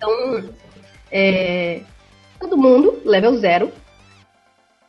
Então, 0.00 0.48
é, 1.12 1.82
todo 2.38 2.56
mundo, 2.56 3.02
level 3.04 3.36
zero. 3.36 3.70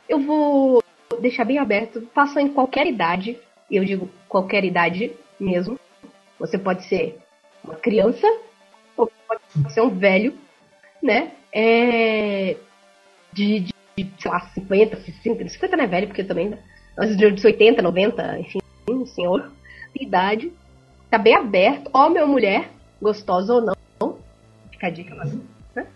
Eu 0.08 0.18
vou 0.18 0.82
deixar 1.20 1.44
bem 1.44 1.58
aberto, 1.58 2.08
faça 2.14 2.40
em 2.40 2.48
qualquer 2.48 2.86
idade, 2.86 3.38
eu 3.70 3.84
digo 3.84 4.08
qualquer 4.26 4.64
idade 4.64 5.12
mesmo. 5.38 5.78
Você 6.38 6.56
pode 6.56 6.84
ser 6.84 7.18
uma 7.62 7.74
criança, 7.74 8.26
ou 8.96 9.12
pode 9.28 9.74
ser 9.74 9.82
um 9.82 9.90
velho, 9.90 10.34
né? 11.02 11.32
É, 11.52 12.56
de, 13.34 13.60
de, 13.60 13.74
sei 14.18 14.30
lá, 14.30 14.40
50, 14.54 14.96
60, 14.96 15.48
50 15.50 15.76
não 15.76 15.84
é 15.84 15.86
velho, 15.86 16.06
porque 16.06 16.24
também? 16.24 16.58
Nós 16.96 17.14
de 17.14 17.26
80, 17.26 17.82
90, 17.82 18.38
enfim, 18.40 18.60
senhor, 19.14 19.52
de 19.94 20.04
idade, 20.04 20.52
tá 21.10 21.18
bem 21.18 21.34
aberto, 21.34 21.90
homem 21.92 22.22
ou 22.22 22.28
mulher, 22.28 22.70
gostosa 23.00 23.54
ou 23.54 23.60
não, 23.60 23.74
fica 24.82 24.86
a 24.86 24.90
dica 24.90 25.14
lá, 25.14 25.24
né? 25.74 25.86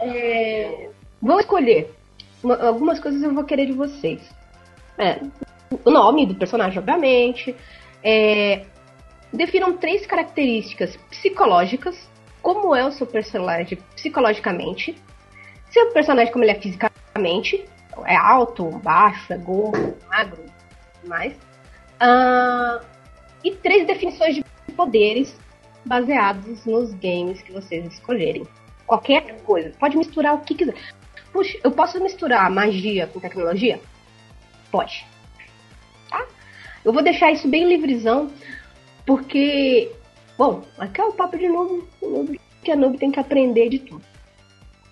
É, 0.00 0.90
vou 1.20 1.40
escolher 1.40 1.92
uma, 2.42 2.56
algumas 2.66 3.00
coisas 3.00 3.22
eu 3.22 3.34
vou 3.34 3.44
querer 3.44 3.66
de 3.66 3.72
vocês. 3.72 4.22
É, 4.96 5.20
o 5.84 5.90
nome 5.90 6.26
do 6.26 6.34
personagem, 6.34 6.78
obviamente. 6.78 7.54
É, 8.02 8.64
definam 9.32 9.76
três 9.76 10.06
características 10.06 10.96
psicológicas. 11.10 12.08
Como 12.40 12.74
é 12.74 12.84
o 12.84 12.92
seu 12.92 13.06
personagem 13.06 13.78
psicologicamente? 13.94 14.96
Seu 15.70 15.92
personagem, 15.92 16.32
como 16.32 16.44
ele 16.44 16.52
é 16.52 16.60
fisicamente. 16.60 17.64
É 18.06 18.16
alto, 18.16 18.70
baixo, 18.78 19.32
é 19.32 19.36
gordo, 19.36 19.94
magro, 20.08 20.42
mais. 21.04 21.34
Uh, 22.00 22.82
e 23.44 23.50
três 23.56 23.86
definições 23.86 24.36
de 24.36 24.44
poderes 24.74 25.36
baseados 25.84 26.64
nos 26.64 26.92
games 26.94 27.42
que 27.42 27.52
vocês 27.52 27.86
escolherem. 27.86 28.46
Qualquer 28.86 29.40
coisa. 29.42 29.72
Pode 29.78 29.96
misturar 29.96 30.34
o 30.34 30.40
que 30.40 30.54
quiser. 30.54 30.74
Puxa, 31.32 31.58
eu 31.62 31.70
posso 31.70 32.02
misturar 32.02 32.50
magia 32.50 33.06
com 33.06 33.20
tecnologia? 33.20 33.80
Pode. 34.70 35.06
Tá? 36.08 36.26
Eu 36.84 36.92
vou 36.92 37.02
deixar 37.02 37.30
isso 37.30 37.48
bem 37.48 37.68
livrezão, 37.68 38.30
porque, 39.06 39.92
bom, 40.36 40.62
aqui 40.78 41.00
é 41.00 41.04
o 41.04 41.12
papo 41.12 41.38
de 41.38 41.48
novo, 41.48 41.88
que 42.64 42.70
a 42.70 42.76
noob 42.76 42.98
tem 42.98 43.10
que 43.10 43.20
aprender 43.20 43.68
de 43.68 43.78
tudo. 43.78 44.02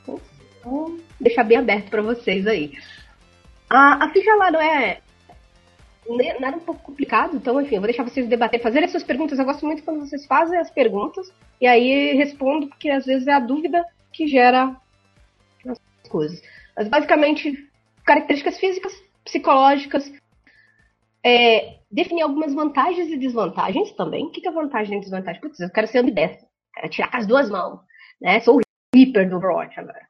Então, 0.02 0.20
vou 0.64 0.98
deixar 1.20 1.44
bem 1.44 1.58
aberto 1.58 1.90
para 1.90 2.02
vocês 2.02 2.46
aí. 2.46 2.72
A, 3.68 4.04
a 4.04 4.10
ficha 4.10 4.34
lá 4.36 4.50
não 4.50 4.60
é 4.60 5.00
nada 6.40 6.56
um 6.56 6.60
pouco 6.60 6.82
complicado, 6.82 7.36
então, 7.36 7.60
enfim, 7.60 7.74
eu 7.74 7.80
vou 7.80 7.88
deixar 7.88 8.02
vocês 8.02 8.26
debater, 8.26 8.62
fazer 8.62 8.82
as 8.82 8.90
suas 8.90 9.02
perguntas. 9.02 9.38
Eu 9.38 9.44
gosto 9.44 9.66
muito 9.66 9.82
quando 9.82 10.00
vocês 10.00 10.24
fazem 10.26 10.58
as 10.58 10.70
perguntas 10.70 11.32
e 11.60 11.66
aí 11.66 12.14
respondo, 12.14 12.68
porque 12.68 12.88
às 12.88 13.04
vezes 13.04 13.26
é 13.26 13.32
a 13.32 13.40
dúvida 13.40 13.84
que 14.12 14.26
gera 14.26 14.74
coisas. 16.08 16.42
Mas 16.76 16.88
basicamente, 16.88 17.68
características 18.04 18.58
físicas, 18.58 18.92
psicológicas, 19.24 20.10
é, 21.22 21.78
definir 21.90 22.22
algumas 22.22 22.54
vantagens 22.54 23.10
e 23.10 23.18
desvantagens 23.18 23.92
também. 23.92 24.24
O 24.24 24.30
que, 24.30 24.46
é 24.46 24.50
vantagem 24.50 24.96
e 24.96 25.00
desvantagem? 25.00 25.40
Putz, 25.40 25.60
eu 25.60 25.70
quero 25.70 25.86
ser 25.86 25.98
ambidestro, 25.98 26.46
quero 26.74 26.88
tirar 26.88 27.10
com 27.10 27.16
as 27.18 27.26
duas 27.26 27.50
mãos, 27.50 27.80
né? 28.20 28.40
Sou 28.40 28.56
o 28.56 28.60
Reaper 28.94 29.28
do 29.28 29.36
Overwatch 29.36 29.78
agora. 29.78 30.08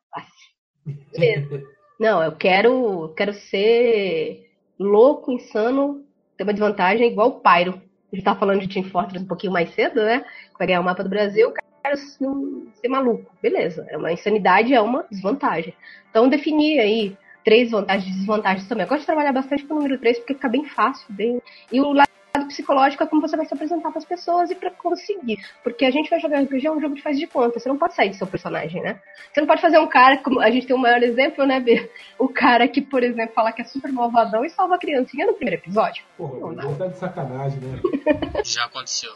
Beleza. 1.12 1.62
Não, 1.98 2.22
eu 2.22 2.30
quero, 2.36 3.12
quero 3.16 3.34
ser 3.34 4.47
louco, 4.78 5.32
insano, 5.32 6.04
ter 6.36 6.44
uma 6.44 6.52
desvantagem 6.52 7.10
igual 7.10 7.28
o 7.28 7.40
Pyro. 7.40 7.80
A 8.12 8.16
gente 8.16 8.24
tava 8.24 8.38
falando 8.38 8.60
de 8.60 8.68
Team 8.68 8.84
Fortress 8.84 9.22
um 9.22 9.28
pouquinho 9.28 9.52
mais 9.52 9.74
cedo, 9.74 10.02
né? 10.02 10.24
Vai 10.58 10.66
ganhar 10.66 10.80
o 10.80 10.84
mapa 10.84 11.02
do 11.02 11.10
Brasil, 11.10 11.52
quero 11.82 11.96
ser 11.96 12.88
maluco. 12.88 13.30
Beleza, 13.42 13.86
é 13.88 13.96
uma 13.96 14.12
insanidade, 14.12 14.74
é 14.74 14.80
uma 14.80 15.04
desvantagem. 15.10 15.74
Então 16.10 16.28
definir 16.28 16.80
aí 16.80 17.16
três 17.44 17.70
vantagens 17.70 18.14
e 18.14 18.18
desvantagens 18.18 18.68
também. 18.68 18.84
Eu 18.84 18.88
gosto 18.88 19.00
de 19.00 19.06
trabalhar 19.06 19.32
bastante 19.32 19.64
com 19.64 19.74
o 19.74 19.76
número 19.78 19.98
3 19.98 20.18
porque 20.18 20.34
fica 20.34 20.48
bem 20.48 20.64
fácil, 20.64 21.06
bem. 21.10 21.40
E 21.72 21.80
o 21.80 21.92
lado 21.92 22.08
psicológico 22.48 23.02
é 23.02 23.06
como 23.06 23.22
você 23.22 23.36
vai 23.36 23.46
se 23.46 23.54
apresentar 23.54 23.90
para 23.90 23.98
as 23.98 24.04
pessoas 24.04 24.50
e 24.50 24.54
para 24.54 24.70
conseguir. 24.70 25.38
Porque 25.62 25.84
a 25.84 25.90
gente 25.90 26.10
vai 26.10 26.18
jogar 26.20 26.40
RPG 26.40 26.66
é 26.66 26.72
um 26.72 26.80
jogo 26.80 26.94
de 26.94 27.02
faz 27.02 27.18
de 27.18 27.26
conta. 27.26 27.58
Você 27.58 27.68
não 27.68 27.78
pode 27.78 27.94
sair 27.94 28.10
do 28.10 28.16
seu 28.16 28.26
personagem, 28.26 28.82
né? 28.82 29.00
Você 29.32 29.40
não 29.40 29.46
pode 29.46 29.60
fazer 29.60 29.78
um 29.78 29.86
cara, 29.86 30.18
como 30.18 30.40
a 30.40 30.50
gente 30.50 30.66
tem 30.66 30.74
o 30.74 30.78
um 30.78 30.82
maior 30.82 31.02
exemplo, 31.02 31.46
né, 31.46 31.60
B? 31.60 31.90
O 32.18 32.28
cara 32.28 32.66
que, 32.66 32.80
por 32.80 33.02
exemplo, 33.02 33.34
fala 33.34 33.52
que 33.52 33.62
é 33.62 33.64
super 33.64 33.92
malvadão 33.92 34.44
e 34.44 34.50
salva 34.50 34.74
a 34.74 34.78
criancinha 34.78 35.26
no 35.26 35.34
primeiro 35.34 35.60
episódio. 35.60 36.02
Porra, 36.16 36.52
não 36.54 36.74
tá 36.74 36.86
de 36.88 36.98
sacanagem, 36.98 37.60
né? 37.60 37.80
Já 38.44 38.64
aconteceu. 38.64 39.12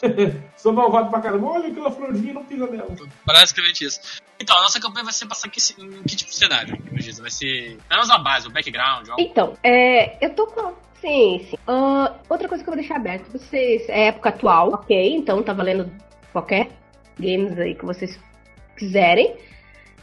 Sou 0.56 0.72
malvado 0.72 1.10
pra 1.10 1.20
caramba. 1.20 1.46
Olha 1.46 1.68
aquela 1.68 1.90
florzinha, 1.90 2.34
não 2.34 2.44
pisa 2.44 2.66
nela. 2.66 2.94
Basicamente 3.24 3.84
isso. 3.84 4.20
Então, 4.40 4.56
a 4.58 4.62
nossa 4.62 4.80
campanha 4.80 5.04
vai 5.04 5.12
ser 5.12 5.26
passar 5.26 5.48
aqui, 5.48 5.60
em 5.78 6.02
que 6.02 6.16
tipo 6.16 6.30
de 6.30 6.36
cenário? 6.36 6.76
Vai 7.20 7.30
ser. 7.30 7.78
Menos 7.90 8.10
a 8.10 8.18
base, 8.18 8.48
o 8.48 8.50
background. 8.50 9.08
Algo. 9.08 9.22
Então, 9.22 9.56
é, 9.62 10.24
eu 10.24 10.34
tô 10.34 10.46
com. 10.46 10.74
Sim, 11.04 11.46
sim. 11.50 11.56
Uh, 11.68 12.14
outra 12.30 12.48
coisa 12.48 12.64
que 12.64 12.70
eu 12.70 12.72
vou 12.72 12.80
deixar 12.80 12.96
aberto. 12.96 13.30
Vocês. 13.30 13.86
É 13.90 14.06
época 14.06 14.30
atual, 14.30 14.70
ok? 14.70 15.14
Então 15.14 15.42
tá 15.42 15.52
valendo 15.52 15.90
qualquer 16.32 16.70
games 17.20 17.58
aí 17.58 17.74
que 17.74 17.84
vocês 17.84 18.18
quiserem. 18.74 19.36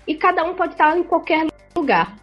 E 0.06 0.14
cada 0.14 0.44
um 0.44 0.54
pode 0.54 0.74
estar 0.74 0.96
em 0.96 1.04
qualquer 1.04 1.48
lugar. 1.76 2.16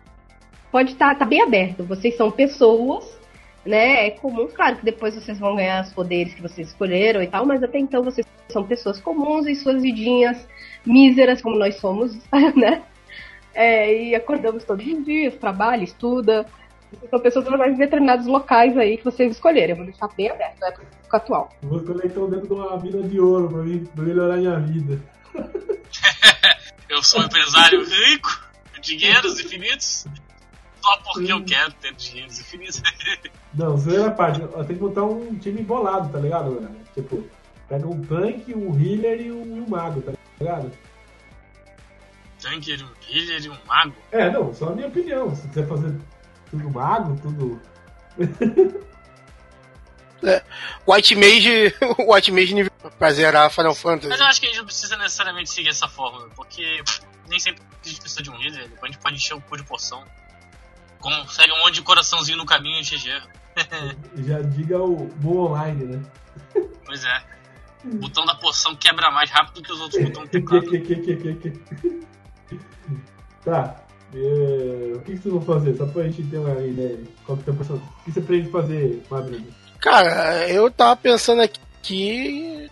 Pode 0.71 0.93
estar 0.93 1.17
tá 1.17 1.25
bem 1.25 1.43
aberto. 1.43 1.83
Vocês 1.83 2.17
são 2.17 2.31
pessoas 2.31 3.19
né? 3.67 4.07
É 4.07 4.11
comum, 4.13 4.47
claro 4.47 4.77
que 4.77 4.85
depois 4.85 5.15
vocês 5.15 5.39
vão 5.39 5.57
ganhar 5.57 5.85
os 5.85 5.93
poderes 5.93 6.33
que 6.33 6.41
vocês 6.41 6.69
escolheram 6.69 7.23
e 7.23 7.27
tal, 7.27 7.45
mas 7.45 7.63
até 7.63 7.79
então 7.79 8.03
vocês 8.03 8.27
são 8.49 8.65
pessoas 8.65 8.99
comuns 8.99 9.47
e 9.47 9.55
suas 9.55 9.83
vidinhas 9.83 10.49
míseras, 10.87 11.43
como 11.43 11.59
nós 11.59 11.77
somos, 11.77 12.17
né? 12.57 12.83
É, 13.55 14.05
e 14.05 14.15
acordamos 14.15 14.65
todos 14.65 14.87
os 14.87 15.05
dias, 15.05 15.35
trabalha, 15.35 15.85
estuda. 15.85 16.47
São 17.11 17.21
pessoas 17.21 17.47
em 17.47 17.77
determinados 17.77 18.27
locais 18.27 18.77
aí 18.77 18.97
que 18.97 19.05
vocês 19.05 19.33
escolherem. 19.33 19.71
Eu 19.71 19.77
vou 19.77 19.85
deixar 19.85 20.09
bem 20.17 20.31
aberto, 20.31 20.63
é 20.63 20.71
pro 20.71 20.85
atual. 21.11 21.51
vou 21.63 21.79
escolher 21.79 22.07
então 22.07 22.29
dentro 22.29 22.47
de 22.47 22.53
uma 22.53 22.77
mina 22.79 23.03
de 23.03 23.21
ouro 23.21 23.49
pra, 23.49 23.63
mim, 23.63 23.85
pra 23.85 24.05
melhorar 24.05 24.37
minha 24.37 24.59
vida. 24.61 25.01
eu 26.89 27.03
sou 27.03 27.21
um 27.21 27.25
empresário 27.25 27.85
rico, 27.85 28.49
dinheiros 28.81 29.41
infinitos 29.41 30.07
só 30.89 30.97
porque 31.13 31.33
eu 31.33 31.45
quero 31.45 31.73
ter 31.75 31.95
dinheiro 31.95 32.31
infinitos. 32.31 32.83
Não, 33.55 33.77
zoeira 33.77 34.11
parte. 34.11 34.41
Eu 34.41 34.49
tenho 34.65 34.67
que 34.67 34.85
montar 34.85 35.05
um 35.05 35.37
time 35.37 35.63
bolado, 35.63 36.11
tá 36.11 36.19
ligado, 36.19 36.55
galera? 36.55 36.75
Tipo, 36.95 37.25
pega 37.69 37.87
um 37.87 38.03
tanque, 38.05 38.55
um 38.55 38.79
healer 38.81 39.21
e 39.21 39.33
um, 39.33 39.63
um 39.63 39.69
mago, 39.69 40.01
tá 40.01 40.13
ligado? 40.41 40.71
Tanque, 42.41 42.73
um 42.75 43.13
healer 43.13 43.45
e 43.45 43.49
um 43.51 43.57
mago? 43.67 43.95
É, 44.13 44.31
não, 44.31 44.55
só 44.55 44.69
a 44.69 44.75
minha 44.75 44.89
opinião. 44.89 45.35
Se 45.35 45.49
quiser 45.49 45.67
fazer 45.67 45.95
tudo 46.51 46.71
mago, 46.71 47.19
tudo. 47.21 47.61
É, 50.23 50.43
White 50.87 51.15
Mage, 51.15 51.75
White 51.99 52.33
Mage 52.33 52.55
nível 52.55 52.73
pra 52.99 53.13
zerar 53.13 53.51
Final 53.51 53.75
Fantasy. 53.75 54.09
Mas 54.09 54.21
eu 54.21 54.27
acho 54.27 54.41
que 54.41 54.47
a 54.47 54.49
gente 54.49 54.59
não 54.59 54.67
precisa 54.67 54.97
necessariamente 54.97 55.51
seguir 55.51 55.69
essa 55.69 55.87
fórmula, 55.87 56.29
porque 56.35 56.83
nem 57.29 57.39
sempre 57.39 57.63
a 57.85 57.89
gente 57.89 58.01
precisa 58.01 58.23
de 58.23 58.31
um 58.31 58.35
healer, 58.35 58.69
depois 58.69 58.83
a 58.83 58.87
gente 58.87 58.99
pode 58.99 59.17
encher 59.17 59.35
o 59.35 59.41
cu 59.41 59.57
de 59.57 59.65
poção. 59.65 60.05
Consegue 60.99 61.53
um 61.53 61.59
monte 61.61 61.75
de 61.75 61.83
coraçãozinho 61.83 62.39
no 62.39 62.47
caminho 62.47 62.81
e 62.81 62.83
GG. 62.83 63.23
Já 64.27 64.41
diga 64.41 64.83
o 64.83 65.07
bom 65.17 65.51
online, 65.51 65.85
né? 65.85 66.03
Pois 66.85 67.05
é. 67.05 67.23
O 67.85 67.97
botão 67.97 68.27
da 68.27 68.35
poção 68.35 68.75
quebra 68.75 69.11
mais 69.11 69.31
rápido 69.31 69.63
que 69.63 69.73
os 69.73 69.81
outros 69.81 70.03
botões 70.03 70.29
do 70.31 70.33
teclado. 70.33 70.67
tá. 73.45 73.88
É, 74.15 74.93
o 74.95 75.01
que, 75.01 75.13
que 75.13 75.19
vocês 75.19 75.35
vão 75.35 75.43
fazer? 75.43 75.77
Só 75.77 75.87
pra 75.87 76.05
gente 76.05 76.23
ter 76.25 76.39
uma 76.39 76.61
ideia. 76.65 76.99
Qual 77.27 77.37
que 77.37 77.51
é 77.51 77.53
a 77.53 77.57
pessoa... 77.57 77.79
O 77.79 78.05
que 78.05 78.13
você 78.13 78.21
pretende 78.21 78.51
fazer, 78.51 79.03
Madruga? 79.11 79.45
Cara, 79.81 80.49
eu 80.49 80.71
tava 80.71 80.97
pensando 80.97 81.43
aqui 81.43 82.69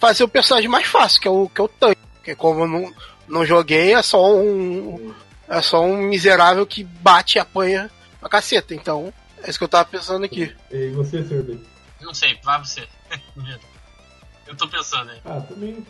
fazer 0.00 0.24
o 0.24 0.28
personagem 0.28 0.68
mais 0.68 0.86
fácil, 0.86 1.20
que 1.20 1.28
é 1.28 1.30
o, 1.30 1.48
que 1.48 1.60
é 1.60 1.64
o 1.64 1.68
tanque. 1.68 2.00
Porque 2.14 2.34
como 2.34 2.60
eu 2.60 2.68
não, 2.68 2.94
não 3.28 3.46
joguei, 3.46 3.94
é 3.94 4.02
só 4.02 4.34
um, 4.34 5.14
é 5.48 5.62
só 5.62 5.82
um 5.82 5.96
miserável 5.98 6.66
que 6.66 6.84
bate 6.84 7.38
e 7.38 7.40
apanha 7.40 7.90
a 8.20 8.28
caceta. 8.28 8.74
Então, 8.74 9.12
é 9.42 9.48
isso 9.48 9.58
que 9.58 9.64
eu 9.64 9.68
tava 9.68 9.88
pensando 9.88 10.24
aqui. 10.24 10.54
E 10.70 10.88
você, 10.90 11.22
Sr. 11.22 11.58
Não 12.00 12.12
sei, 12.12 12.38
vai 12.42 12.58
você. 12.58 12.86
eu 14.46 14.56
tô 14.56 14.68
pensando 14.68 15.10
aí. 15.10 15.20
Ah, 15.24 15.40
também 15.40 15.84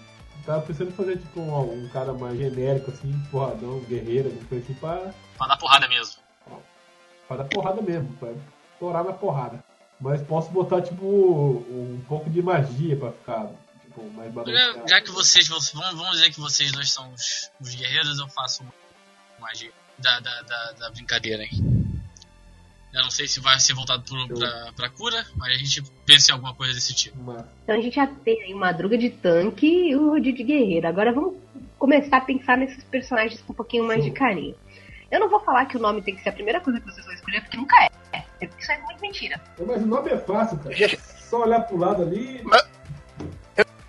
tava 0.45 0.63
pensando 0.63 0.91
em 0.91 0.95
fazer 0.95 1.19
tipo 1.19 1.41
um, 1.41 1.85
um 1.85 1.89
cara 1.89 2.13
mais 2.13 2.39
genérico, 2.39 2.91
assim, 2.91 3.13
porradão, 3.31 3.81
guerreiro, 3.81 4.33
não 4.33 4.49
sei 4.49 4.59
assim, 4.59 4.75
pra. 4.75 5.13
Pra 5.37 5.47
dar 5.47 5.57
porrada 5.57 5.89
mesmo. 5.89 6.23
Pra 7.27 7.37
dar 7.39 7.45
porrada 7.45 7.83
mesmo, 7.83 8.13
pra 8.17 8.33
estourar 8.73 9.05
na 9.05 9.13
porrada. 9.13 9.65
Mas 10.01 10.21
posso 10.23 10.51
botar, 10.51 10.83
tipo, 10.83 11.05
um 11.07 12.05
pouco 12.09 12.29
de 12.29 12.43
magia 12.43 12.97
pra 12.97 13.13
ficar 13.13 13.49
tipo, 13.83 14.03
mais 14.11 14.33
balanceado. 14.33 14.89
Já 14.89 15.01
que 15.01 15.11
vocês, 15.11 15.49
vamos, 15.49 15.73
vamos 15.73 16.11
dizer 16.13 16.31
que 16.31 16.41
vocês 16.41 16.73
dois 16.73 16.91
são 16.91 17.11
os, 17.13 17.51
os 17.61 17.75
guerreiros, 17.75 18.19
eu 18.19 18.29
faço 18.29 18.63
uma 18.63 18.73
magia 19.41 19.71
da, 19.99 20.21
da, 20.21 20.43
da, 20.43 20.73
da 20.73 20.91
brincadeira, 20.91 21.43
hein? 21.45 21.84
Eu 22.95 23.03
não 23.03 23.11
sei 23.11 23.27
se 23.27 23.41
vai 23.41 23.59
ser 23.59 23.75
voltado 23.75 24.05
pro, 24.05 24.39
pra, 24.39 24.73
pra 24.77 24.89
cura, 24.89 25.27
mas 25.37 25.53
a 25.53 25.59
gente 25.59 25.83
pensa 26.07 26.31
em 26.31 26.35
alguma 26.35 26.55
coisa 26.55 26.73
desse 26.73 26.95
tipo. 26.95 27.19
Então 27.65 27.77
a 27.77 27.81
gente 27.81 27.97
já 27.97 28.07
tem 28.07 28.41
aí 28.43 28.55
o 28.55 28.57
Madruga 28.57 28.97
de 28.97 29.11
tanque 29.11 29.67
e 29.67 29.97
o 29.97 30.11
Rodrigo 30.11 30.37
de 30.37 30.45
guerreiro. 30.45 30.87
Agora 30.87 31.13
vamos 31.13 31.35
começar 31.77 32.19
a 32.19 32.21
pensar 32.21 32.57
nesses 32.57 32.85
personagens 32.85 33.43
com 33.43 33.53
um 33.53 33.57
pouquinho 33.57 33.85
mais 33.85 34.01
Show. 34.01 34.11
de 34.11 34.17
carinho. 34.17 34.55
Eu 35.11 35.19
não 35.19 35.29
vou 35.29 35.41
falar 35.41 35.67
que 35.67 35.77
o 35.77 35.81
nome 35.81 36.03
tem 36.03 36.15
que 36.15 36.23
ser 36.23 36.29
a 36.29 36.33
primeira 36.33 36.61
coisa 36.61 36.79
que 36.79 36.87
vocês 36.87 37.05
vão 37.05 37.15
escolher, 37.15 37.41
porque 37.41 37.57
nunca 37.57 37.77
é. 38.13 38.23
é 38.41 38.49
isso 38.59 38.71
é 38.71 38.81
muito 38.83 39.01
mentira. 39.01 39.41
Mas 39.67 39.83
o 39.83 39.87
nome 39.87 40.11
é 40.11 40.19
fácil, 40.19 40.59
cara. 40.59 40.77
Já... 40.77 40.89
Só 41.19 41.43
olhar 41.43 41.61
pro 41.63 41.77
lado 41.77 42.03
ali. 42.03 42.43
Mas... 42.45 42.65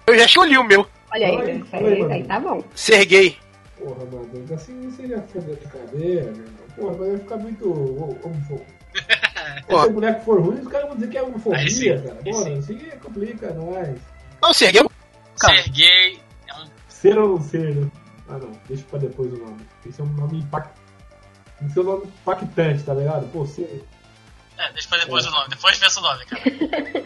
Eu 0.08 0.18
já 0.18 0.26
escolhi 0.26 0.58
o 0.58 0.64
meu. 0.64 0.88
Olha 1.12 1.28
aí, 1.28 1.38
aí, 1.42 1.64
aí, 1.74 2.12
aí, 2.12 2.24
tá 2.24 2.40
bom. 2.40 2.64
Serguei. 2.74 3.38
Porra, 3.78 4.06
mano, 4.06 4.54
assim 4.54 4.92
seria 4.92 5.22
foda 5.22 5.56
de 5.56 5.68
cadeira, 5.68 6.32
meu 6.32 6.46
irmão. 6.46 6.65
Mas 6.78 6.98
vai 6.98 7.18
ficar 7.18 7.38
muito 7.38 7.72
homofóbico. 8.24 8.66
Se 9.68 9.74
o 9.74 9.90
boneco 9.92 10.24
for 10.24 10.42
ruim, 10.42 10.60
os 10.60 10.68
caras 10.68 10.88
vão 10.88 10.96
dizer 10.96 11.10
que 11.10 11.18
é 11.18 11.24
homofobia, 11.24 12.02
cara. 12.02 12.16
Porra, 12.16 12.54
assim 12.54 12.78
complica 13.02 13.54
nós. 13.54 14.00
Não, 14.42 14.54
Serguei. 14.54 14.88
Serguei 15.38 16.20
é 16.48 16.54
um. 16.54 16.66
Ser 16.88 17.18
ou 17.18 17.30
não 17.30 17.42
ser? 17.42 17.92
Ah, 18.30 18.38
não. 18.38 18.52
Deixa 18.68 18.84
pra 18.86 19.00
depois 19.00 19.32
o 19.34 19.38
nome. 19.38 19.66
Esse 19.86 20.02
é 20.02 20.04
um 20.04 20.08
nome 20.08 20.40
impactante. 20.40 20.82
Tem 21.60 21.68
que 21.68 21.74
ser 21.74 21.80
um 21.80 21.84
nome 21.84 22.06
impactante, 22.06 22.84
tá 22.84 22.94
ligado? 22.94 23.32
Pô, 23.32 23.46
ser. 23.46 23.86
É, 24.58 24.72
deixa 24.72 24.88
pra 24.90 24.98
depois 25.00 25.26
é. 25.26 25.30
o 25.30 25.32
nome. 25.32 25.50
Depois 25.50 25.78
pensa 25.78 26.00
o 26.00 26.04
nome, 26.04 26.26
cara. 26.26 26.44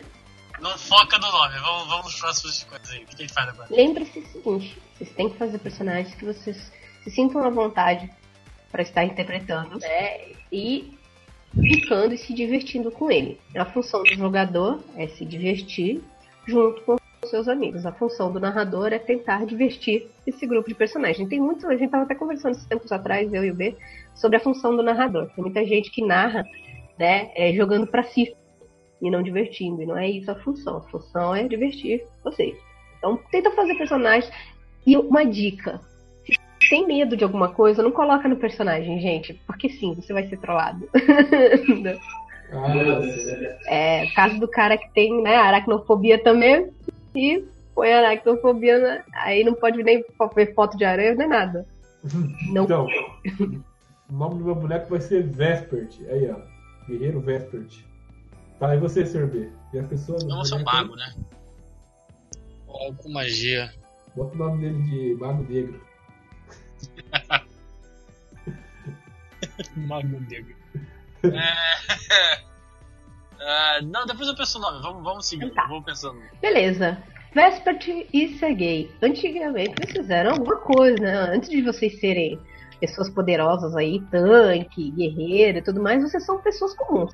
não 0.61 0.77
foca 0.77 1.17
no 1.17 1.31
nome. 1.31 1.59
Vamos, 1.59 1.88
vamos 1.88 2.05
nos 2.05 2.19
próximos 2.19 2.63
coisas 2.63 2.89
aí. 2.89 3.03
O 3.03 3.07
que 3.07 3.21
ele 3.21 3.29
faz 3.29 3.49
agora? 3.49 3.67
Lembre-se 3.71 4.19
o 4.19 4.31
seguinte: 4.31 4.81
vocês 4.97 5.11
têm 5.11 5.29
que 5.29 5.38
fazer 5.38 5.59
personagens 5.59 6.15
que 6.15 6.25
vocês 6.25 6.71
se 7.03 7.11
sintam 7.11 7.43
à 7.43 7.49
vontade 7.49 8.09
para 8.71 8.81
estar 8.81 9.03
interpretando, 9.03 9.79
né? 9.79 10.19
E 10.51 10.93
brincando 11.53 12.13
e 12.13 12.17
se 12.17 12.33
divertindo 12.33 12.91
com 12.91 13.11
ele. 13.11 13.39
A 13.55 13.65
função 13.65 14.03
do 14.03 14.13
jogador 14.13 14.79
é 14.95 15.07
se 15.07 15.25
divertir 15.25 16.01
junto 16.47 16.81
com 16.81 16.97
seus 17.25 17.47
amigos. 17.47 17.85
A 17.85 17.91
função 17.91 18.31
do 18.31 18.39
narrador 18.39 18.93
é 18.93 18.99
tentar 18.99 19.45
divertir 19.45 20.07
esse 20.25 20.45
grupo 20.45 20.69
de 20.69 20.75
personagens. 20.75 21.27
Tem 21.27 21.39
muito, 21.39 21.67
a 21.67 21.73
gente 21.73 21.85
estava 21.85 22.03
até 22.03 22.15
conversando 22.15 22.53
esses 22.53 22.65
tempos 22.65 22.91
atrás, 22.91 23.33
eu 23.33 23.43
e 23.43 23.51
o 23.51 23.55
B, 23.55 23.75
sobre 24.15 24.38
a 24.38 24.39
função 24.39 24.75
do 24.75 24.83
narrador. 24.83 25.27
Tem 25.35 25.43
muita 25.43 25.65
gente 25.65 25.91
que 25.91 26.05
narra, 26.05 26.43
né, 26.97 27.31
é, 27.35 27.53
jogando 27.53 27.88
para 27.88 28.03
si 28.03 28.35
e 29.01 29.09
não 29.09 29.21
divertindo. 29.21 29.81
E 29.81 29.85
não 29.85 29.97
é 29.97 30.09
isso 30.09 30.31
a 30.31 30.35
função. 30.35 30.77
A 30.77 30.81
função 30.81 31.35
é 31.35 31.47
divertir 31.47 32.03
vocês. 32.23 32.57
Então, 32.97 33.19
tenta 33.31 33.51
fazer 33.51 33.75
personagens. 33.75 34.31
E 34.85 34.97
uma 34.97 35.23
dica: 35.25 35.79
tem 36.69 36.85
medo 36.85 37.17
de 37.17 37.23
alguma 37.23 37.49
coisa, 37.49 37.81
não 37.81 37.91
coloca 37.91 38.29
no 38.29 38.38
personagem, 38.38 38.99
gente. 38.99 39.33
Porque 39.47 39.69
sim, 39.69 39.95
você 39.95 40.13
vai 40.13 40.27
ser 40.27 40.38
trollado. 40.38 40.88
é, 43.65 44.07
caso 44.15 44.39
do 44.39 44.47
cara 44.47 44.77
que 44.77 44.89
tem, 44.91 45.21
né, 45.21 45.35
aracnofobia 45.35 46.21
também, 46.23 46.69
e 47.15 47.43
põe 47.73 47.91
aracnofobia, 47.91 48.79
né? 48.79 49.03
aí 49.13 49.43
não 49.43 49.53
pode 49.53 49.81
nem 49.83 50.03
ver 50.35 50.53
foto 50.53 50.77
de 50.77 50.85
aranha 50.85 51.15
nem 51.15 51.27
nada. 51.27 51.65
Não. 52.53 52.63
Então, 52.63 52.88
o 54.09 54.13
nome 54.13 54.39
do 54.39 54.45
meu 54.45 54.55
boneco 54.55 54.89
vai 54.89 55.01
ser 55.01 55.23
Vespert. 55.23 55.99
Aí, 56.09 56.31
ó. 56.31 56.38
Guerreiro 56.88 57.19
Vespert. 57.19 57.83
Fala 58.57 58.73
aí 58.73 58.79
você, 58.79 59.05
Sr. 59.05 59.27
B. 59.27 59.49
E 59.73 59.79
a 59.79 59.83
pessoa. 59.83 60.17
Não, 60.23 60.43
você 60.43 60.53
é 60.53 60.57
um 60.57 60.63
mago, 60.63 60.95
né? 60.95 61.13
Algo 62.67 62.97
com 63.03 63.09
magia. 63.09 63.73
Bota 64.15 64.33
o 64.33 64.38
nome 64.38 64.61
dele 64.61 64.81
de 64.83 65.15
Mago 65.19 65.45
Negro. 65.49 65.88
Mago 69.76 70.19
negro. 70.30 70.56
É... 71.24 72.39
Uh, 73.82 73.86
não, 73.91 74.06
depois 74.06 74.28
eu 74.28 74.36
penso 74.36 74.58
o 74.58 74.62
nome. 74.62 74.82
Vamos, 74.82 75.04
vamos 75.04 75.26
seguir. 75.26 75.52
Tá. 75.52 75.65
Vamos 75.67 75.86
pensando. 75.86 76.22
Beleza. 76.41 77.02
Vespert 77.34 77.88
e 78.13 78.38
Sergei. 78.38 78.91
Antigamente 79.02 79.76
vocês 79.78 79.91
fizeram 79.91 80.32
alguma 80.32 80.58
coisa, 80.58 81.00
né? 81.00 81.36
Antes 81.36 81.50
de 81.50 81.62
vocês 81.62 82.00
serem 82.00 82.39
pessoas 82.80 83.10
poderosas 83.10 83.76
aí, 83.76 84.02
tanque, 84.10 84.91
guerreiro 84.91 85.60
e 85.60 85.62
tudo 85.62 85.82
mais, 85.82 86.02
vocês 86.02 86.26
são 86.26 86.41
pessoas 86.41 86.74
comuns. 86.76 87.13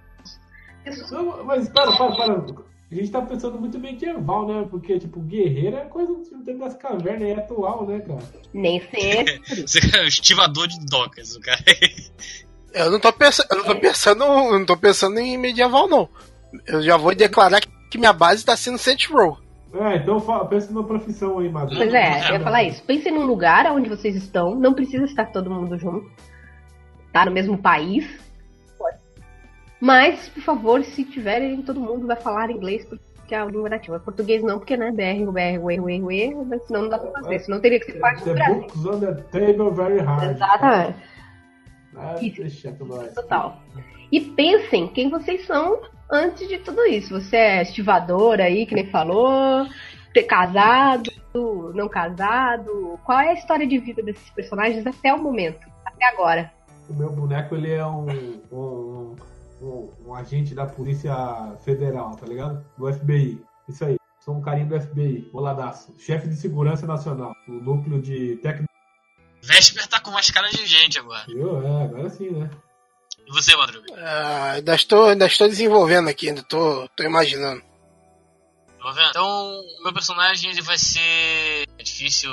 Pessoas... 0.83 1.43
Mas 1.45 1.69
para, 1.69 1.97
para, 1.97 2.15
para. 2.15 2.65
A 2.95 2.97
gente 2.97 3.11
tá 3.11 3.21
pensando 3.21 3.59
muito 3.59 3.77
medieval, 3.77 4.47
né? 4.47 4.65
Porque, 4.71 4.97
tipo, 4.97 5.19
guerreiro 5.19 5.75
é 5.75 5.85
coisa 5.85 6.13
do 6.13 6.43
tempo 6.45 6.59
das 6.59 6.75
cavernas, 6.75 7.27
é 7.27 7.33
atual, 7.33 7.85
né, 7.85 7.99
cara? 7.99 8.23
Nem 8.53 8.79
sempre. 8.79 9.41
Você 9.67 9.79
é 9.97 10.07
estivador 10.07 10.65
de 10.67 10.79
docas, 10.85 11.35
o 11.35 11.41
cara. 11.41 11.59
Eu 12.73 12.91
não 12.91 12.99
tô 12.99 13.11
pensando, 13.11 13.47
eu 13.51 13.57
não 13.57 13.65
tô 13.65 13.75
pensando, 13.75 14.23
eu 14.23 14.59
não 14.59 14.65
tô 14.65 14.77
pensando 14.77 15.19
em 15.19 15.37
medieval, 15.37 15.89
não. 15.89 16.07
Eu 16.65 16.81
já 16.81 16.95
vou 16.95 17.13
declarar 17.13 17.59
que 17.89 17.97
minha 17.97 18.13
base 18.13 18.45
tá 18.45 18.55
sendo 18.55 18.77
Saints 18.77 19.09
Row. 19.09 19.37
É, 19.73 19.97
então 19.97 20.21
pensa 20.47 20.71
numa 20.71 20.85
profissão 20.85 21.39
aí, 21.39 21.49
Maduro. 21.49 21.75
Pois 21.75 21.93
é, 21.93 22.29
eu 22.29 22.33
ia 22.35 22.39
falar 22.39 22.63
isso. 22.63 22.81
Pense 22.83 23.11
num 23.11 23.25
lugar 23.25 23.65
onde 23.73 23.89
vocês 23.89 24.15
estão, 24.15 24.55
não 24.55 24.73
precisa 24.73 25.03
estar 25.03 25.25
todo 25.25 25.49
mundo 25.49 25.77
junto. 25.77 26.09
Tá 27.11 27.25
no 27.25 27.31
mesmo 27.31 27.57
país, 27.57 28.07
mas, 29.79 30.29
por 30.29 30.41
favor, 30.43 30.83
se 30.83 31.03
tiverem, 31.03 31.61
todo 31.61 31.79
mundo 31.79 32.07
vai 32.07 32.15
falar 32.15 32.49
inglês 32.49 32.85
porque 32.85 33.33
é 33.33 33.39
a 33.39 33.45
língua 33.45 33.69
nativa. 33.69 33.99
Português 33.99 34.43
não, 34.43 34.59
porque 34.59 34.77
né, 34.77 34.91
BR, 34.91 35.31
BR, 35.31 35.59
UR, 35.59 35.79
UR, 35.81 36.47
UR, 36.47 36.59
senão 36.67 36.83
não 36.83 36.89
dá 36.89 36.99
pra 36.99 37.11
fazer. 37.11 37.39
Senão 37.39 37.59
teria 37.59 37.79
que 37.79 37.91
ser 37.91 37.99
parte 37.99 38.23
do 38.23 38.33
Brasil. 38.33 38.55
Books 38.61 38.85
on 38.85 38.99
the 38.99 39.13
table 39.31 39.71
very 39.71 39.99
hard. 39.99 40.35
Exatamente. 40.35 40.99
Ah, 41.97 42.15
Total. 43.15 43.61
E 44.11 44.21
pensem 44.21 44.87
quem 44.87 45.09
vocês 45.09 45.45
são 45.45 45.81
antes 46.11 46.47
de 46.47 46.59
tudo 46.59 46.85
isso. 46.85 47.19
Você 47.19 47.35
é 47.35 47.61
estivador 47.63 48.39
aí, 48.39 48.65
que 48.65 48.75
nem 48.75 48.91
falou, 48.91 49.65
casado, 50.27 51.11
não 51.73 51.89
casado. 51.89 52.99
Qual 53.03 53.19
é 53.19 53.29
a 53.29 53.33
história 53.33 53.65
de 53.65 53.77
vida 53.79 54.03
desses 54.03 54.29
personagens 54.31 54.85
até 54.85 55.13
o 55.13 55.21
momento, 55.21 55.67
até 55.83 56.05
agora? 56.05 56.51
O 56.87 56.93
meu 56.93 57.11
boneco, 57.11 57.55
ele 57.55 57.71
é 57.71 57.85
um, 57.85 58.05
um 58.51 59.15
um, 59.65 59.91
um, 60.07 60.13
agente 60.13 60.53
da 60.53 60.65
Polícia 60.65 61.13
Federal, 61.63 62.15
tá 62.15 62.25
ligado? 62.25 62.65
Do 62.77 62.91
FBI. 62.91 63.41
Isso 63.67 63.83
aí. 63.83 63.97
Sou 64.19 64.35
um 64.35 64.41
carinho 64.41 64.67
do 64.67 64.79
FBI, 64.79 65.29
boladaço. 65.31 65.93
Chefe 65.99 66.27
de 66.27 66.35
Segurança 66.35 66.87
Nacional, 66.87 67.35
o 67.47 67.51
núcleo 67.51 68.01
de 68.01 68.37
técnico. 68.37 68.71
Vesper 69.41 69.87
tá 69.87 69.99
com 69.99 70.09
mais 70.09 70.31
cara 70.31 70.49
de 70.49 70.65
gente 70.65 70.97
agora. 70.97 71.25
Eu, 71.29 71.61
é, 71.61 71.83
agora 71.83 72.09
sim, 72.09 72.31
né? 72.31 72.49
E 73.27 73.31
você, 73.31 73.55
Madruga? 73.55 73.93
Ah, 73.97 74.51
ainda, 74.53 74.75
estou, 74.75 75.09
ainda 75.09 75.25
estou 75.25 75.47
desenvolvendo 75.47 76.09
aqui, 76.09 76.29
ainda 76.29 76.41
estou, 76.41 76.85
estou 76.85 77.05
imaginando. 77.05 77.61
Então, 79.09 79.61
meu 79.83 79.93
personagem 79.93 80.51
ele 80.51 80.61
vai 80.61 80.77
ser 80.77 81.65
é 81.77 81.83
difícil, 81.83 82.29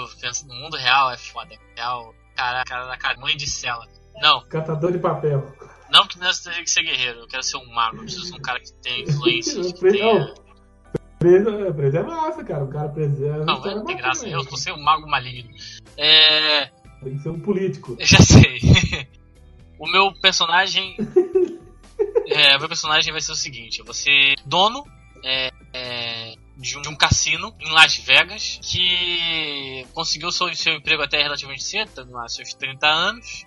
no 0.47 0.55
mundo 0.55 0.77
real 0.77 1.11
é 1.11 1.17
foda. 1.17 1.55
Real, 1.75 2.15
cara, 2.37 2.63
cara 2.65 2.87
da 2.87 2.97
cara, 2.97 3.19
mãe 3.19 3.37
de 3.37 3.49
cela. 3.49 3.87
Não. 4.21 4.43
Catador 4.49 4.93
de 4.93 4.99
papel. 4.99 5.51
Não 5.93 6.07
que 6.07 6.19
nessa 6.19 6.51
tenha 6.51 6.63
que 6.65 6.71
ser 6.71 6.83
guerreiro, 6.85 7.21
eu 7.21 7.29
quero 7.29 7.43
ser 7.43 7.59
um 7.59 7.67
mago, 7.67 7.97
eu 7.97 8.03
preciso 8.05 8.25
ser 8.25 8.35
um 8.35 8.41
cara 8.41 8.59
que 8.59 8.73
tenha 8.81 9.03
influência. 9.03 9.61
que 9.61 9.75
tenha... 9.75 10.35
Preso, 11.19 11.75
preso 11.75 11.97
é 11.99 12.03
massa, 12.03 12.43
cara. 12.43 12.65
O 12.65 12.69
cara 12.69 12.89
preso 12.89 13.25
é. 13.25 13.45
Não, 13.45 13.61
não 13.61 13.85
tem 13.85 13.97
graça. 13.97 14.27
Eu 14.27 14.43
vou 14.43 14.57
ser 14.57 14.73
um 14.73 14.83
mago 14.83 15.07
maligno. 15.09 15.51
É. 15.97 16.67
Tem 17.05 17.17
que 17.17 17.23
ser 17.23 17.29
um 17.29 17.39
político. 17.39 17.95
Eu 17.97 18.07
já 18.07 18.19
sei. 18.19 18.59
o 19.79 19.87
meu 19.87 20.13
personagem. 20.15 20.97
é, 22.27 22.57
o 22.57 22.59
meu 22.59 22.69
personagem 22.69 23.13
vai 23.13 23.21
ser 23.21 23.33
o 23.33 23.37
seguinte: 23.37 23.83
você 23.83 24.35
dono 24.45 24.85
é, 25.23 25.51
é, 25.73 26.35
de, 26.57 26.77
um, 26.77 26.83
de, 26.83 26.89
um, 26.89 26.97
cassino 26.97 27.55
em 27.61 27.71
Las 27.71 27.97
Vegas 27.99 28.59
que 28.61 29.87
conseguiu 29.95 30.33
seu, 30.33 30.53
seu 30.57 30.75
emprego 30.75 31.03
até 31.03 31.23
relativamente 31.23 31.63
cedo, 31.63 32.05
tá 32.05 32.29
seus 32.29 32.53
30 32.55 32.87
anos. 32.89 33.45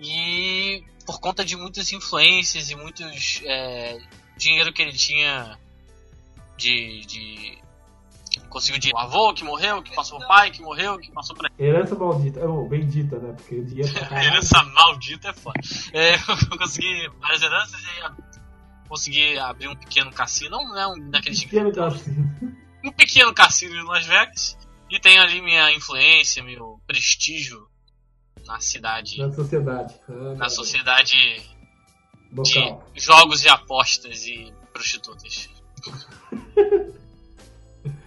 E 0.00 0.82
por 1.04 1.20
conta 1.20 1.44
de 1.44 1.56
muitas 1.56 1.92
influências 1.92 2.70
e 2.70 2.76
muitos 2.76 3.42
é, 3.44 3.98
dinheiro 4.36 4.72
que 4.72 4.82
ele 4.82 4.92
tinha 4.92 5.58
de, 6.56 7.04
de 7.06 7.58
conseguiu 8.48 8.80
de 8.80 8.90
avô 8.96 9.34
que 9.34 9.44
morreu, 9.44 9.82
que 9.82 9.94
passou 9.94 10.18
o 10.18 10.26
pai 10.26 10.50
que 10.50 10.62
morreu, 10.62 10.98
que 10.98 11.10
passou 11.10 11.36
pra 11.36 11.50
herança 11.58 11.94
maldita, 11.94 12.48
oh, 12.48 12.66
bendita, 12.66 13.18
né? 13.18 13.32
Porque 13.32 13.56
o 13.56 13.64
dinheiro 13.64 13.92
herança 14.12 14.62
maldita 14.62 15.28
é 15.28 15.32
foda. 15.32 15.60
É, 15.92 16.14
eu 16.14 16.58
consegui 16.58 17.08
várias 17.20 17.42
heranças 17.42 17.80
e 17.82 18.88
consegui 18.88 19.38
abrir 19.38 19.68
um 19.68 19.76
pequeno 19.76 20.12
cassino, 20.12 20.56
não 20.56 20.78
é 20.78 20.86
um 20.86 21.10
daqueles 21.10 21.44
pequeno 21.44 21.72
cassino. 21.72 22.58
um 22.84 22.92
pequeno 22.92 23.34
cassino 23.34 23.74
em 23.74 23.84
Las 23.84 24.06
Vegas 24.06 24.56
e 24.90 25.00
tenho 25.00 25.22
ali 25.22 25.42
minha 25.42 25.72
influência, 25.72 26.42
meu 26.42 26.80
prestígio 26.86 27.66
na 28.46 28.60
cidade. 28.60 29.18
Na 29.18 29.32
sociedade. 29.32 29.94
Ah, 30.08 30.34
na 30.36 30.48
sociedade 30.48 31.42
Local. 32.32 32.84
de 32.92 33.00
jogos 33.00 33.44
e 33.44 33.48
apostas 33.48 34.26
e 34.26 34.52
prostitutas. 34.72 35.48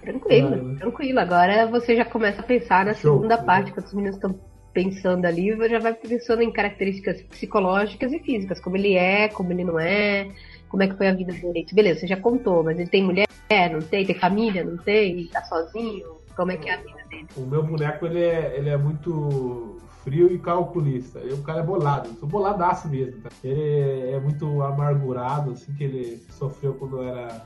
Tranquilo, 0.02 0.76
tranquilo. 0.78 1.20
Agora 1.20 1.68
você 1.68 1.96
já 1.96 2.06
começa 2.06 2.40
a 2.42 2.44
pensar 2.44 2.86
na 2.86 2.94
Show. 2.94 3.16
segunda 3.16 3.38
parte, 3.38 3.72
quando 3.72 3.86
os 3.86 3.94
meninos 3.94 4.16
estão 4.16 4.40
pensando 4.74 5.26
ali, 5.26 5.56
já 5.70 5.80
vai 5.80 5.94
pensando 5.94 6.42
em 6.42 6.52
características 6.52 7.22
psicológicas 7.24 8.14
e 8.14 8.20
físicas, 8.20 8.60
como 8.60 8.78
ele 8.78 8.96
é, 8.96 9.28
como 9.28 9.52
ele 9.52 9.64
não 9.64 9.80
é, 9.80 10.32
como 10.70 10.82
é 10.84 10.88
que 10.88 10.96
foi 10.96 11.08
a 11.08 11.14
vida 11.14 11.34
dele. 11.34 11.66
Beleza, 11.74 12.02
você 12.02 12.08
já 12.08 12.18
contou, 12.18 12.64
mas 12.64 12.80
ele 12.80 12.90
tem 12.90 13.04
mulher, 13.04 13.28
não 13.72 13.82
tem, 13.82 14.06
tem 14.06 14.16
família, 14.18 14.64
não 14.64 14.78
tem, 14.78 15.28
tá 15.28 15.44
sozinho, 15.44 16.17
como 16.38 16.52
é 16.52 16.58
que 16.58 16.70
é 16.70 16.76
a 16.76 16.78
vida 16.78 17.04
dele? 17.10 17.28
O 17.36 17.42
meu 17.42 17.64
boneco, 17.64 18.06
ele 18.06 18.22
é, 18.22 18.58
ele 18.58 18.70
é 18.70 18.78
muito 18.78 19.82
frio 20.04 20.32
e 20.32 20.38
calculista. 20.38 21.20
o 21.20 21.42
cara 21.42 21.60
é 21.60 21.64
bolado, 21.64 22.10
eu 22.10 22.16
sou 22.16 22.30
boladaço 22.30 22.88
mesmo. 22.88 23.20
Tá? 23.22 23.30
Ele 23.44 24.12
é 24.12 24.20
muito 24.20 24.62
amargurado, 24.62 25.52
assim, 25.52 25.74
que 25.74 25.84
ele 25.84 26.24
sofreu 26.30 26.76
quando 26.76 27.02
era 27.02 27.44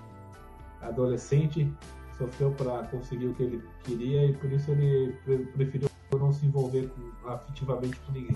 adolescente, 0.82 1.72
sofreu 2.18 2.52
para 2.52 2.84
conseguir 2.88 3.28
o 3.28 3.34
que 3.34 3.44
ele 3.44 3.64
queria 3.84 4.26
e 4.26 4.34
por 4.34 4.52
isso 4.52 4.70
ele 4.72 5.16
preferiu 5.56 5.90
não 6.20 6.34
se 6.34 6.46
envolver 6.46 6.90
com, 6.90 7.30
afetivamente 7.30 7.96
com 8.06 8.12
ninguém. 8.12 8.36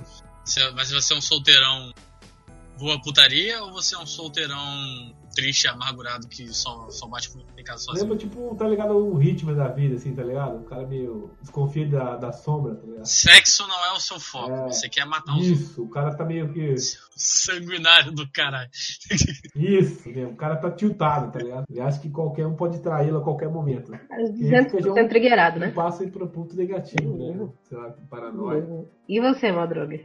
Mas 0.74 0.92
você 0.92 1.14
é 1.14 1.18
um 1.18 1.22
solteirão 1.22 1.94
voa 2.78 3.02
putaria 3.02 3.64
ou 3.64 3.72
você 3.72 3.96
é 3.96 4.00
um 4.00 4.06
solteirão 4.06 5.14
triste, 5.36 5.68
amargurado 5.68 6.28
que 6.28 6.48
só, 6.48 6.90
só 6.90 7.08
bate 7.08 7.30
em 7.58 7.64
casa 7.64 7.84
sozinho? 7.84 8.04
Lembra, 8.04 8.18
tipo, 8.18 8.56
tá 8.56 8.68
ligado? 8.68 8.96
O 8.96 9.18
ritmo 9.18 9.54
da 9.54 9.68
vida, 9.68 9.96
assim, 9.96 10.16
tá 10.16 10.24
ligado? 10.24 10.62
O 10.62 10.64
cara 10.64 10.88
meio 10.88 11.32
desconfia 11.42 11.88
da, 11.88 12.16
da 12.16 12.32
sombra, 12.32 12.76
tá 12.76 12.86
ligado? 12.86 13.06
Sexo 13.06 13.68
não 13.68 13.86
é 13.86 13.92
o 13.92 14.00
seu 14.00 14.20
foco, 14.20 14.52
é, 14.52 14.68
você 14.68 14.88
quer 14.88 15.06
matar 15.06 15.36
os 15.38 15.46
Isso, 15.46 15.84
o 15.84 15.90
cara 15.90 16.16
tá 16.16 16.24
meio 16.24 16.52
que. 16.54 16.76
Sanguinário 17.18 18.12
do 18.12 18.30
caralho. 18.32 18.70
Isso, 19.56 20.10
mesmo. 20.10 20.32
O 20.32 20.36
cara 20.36 20.58
tá 20.58 20.72
tiltado, 20.72 21.32
tá 21.32 21.40
ligado? 21.40 21.66
Ele 21.70 21.80
acha 21.80 22.00
que 22.00 22.10
qualquer 22.10 22.46
um 22.46 22.56
pode 22.56 22.80
traí-lo 22.80 23.20
a 23.20 23.24
qualquer 23.24 23.50
momento. 23.50 23.92
Né? 23.92 24.02
200% 24.12 25.10
trigueirado, 25.10 25.60
né? 25.60 25.72
Passa 25.72 26.04
aí 26.04 26.12
pro 26.12 26.28
ponto 26.28 26.56
negativo, 26.56 27.18
né? 27.18 27.26
uhum. 27.26 27.54
Sei 27.64 27.78
lá, 27.78 27.94
paranoia. 28.10 28.64
Uhum. 28.64 28.86
E 29.08 29.22
você, 29.22 29.52
Madruga? 29.52 30.00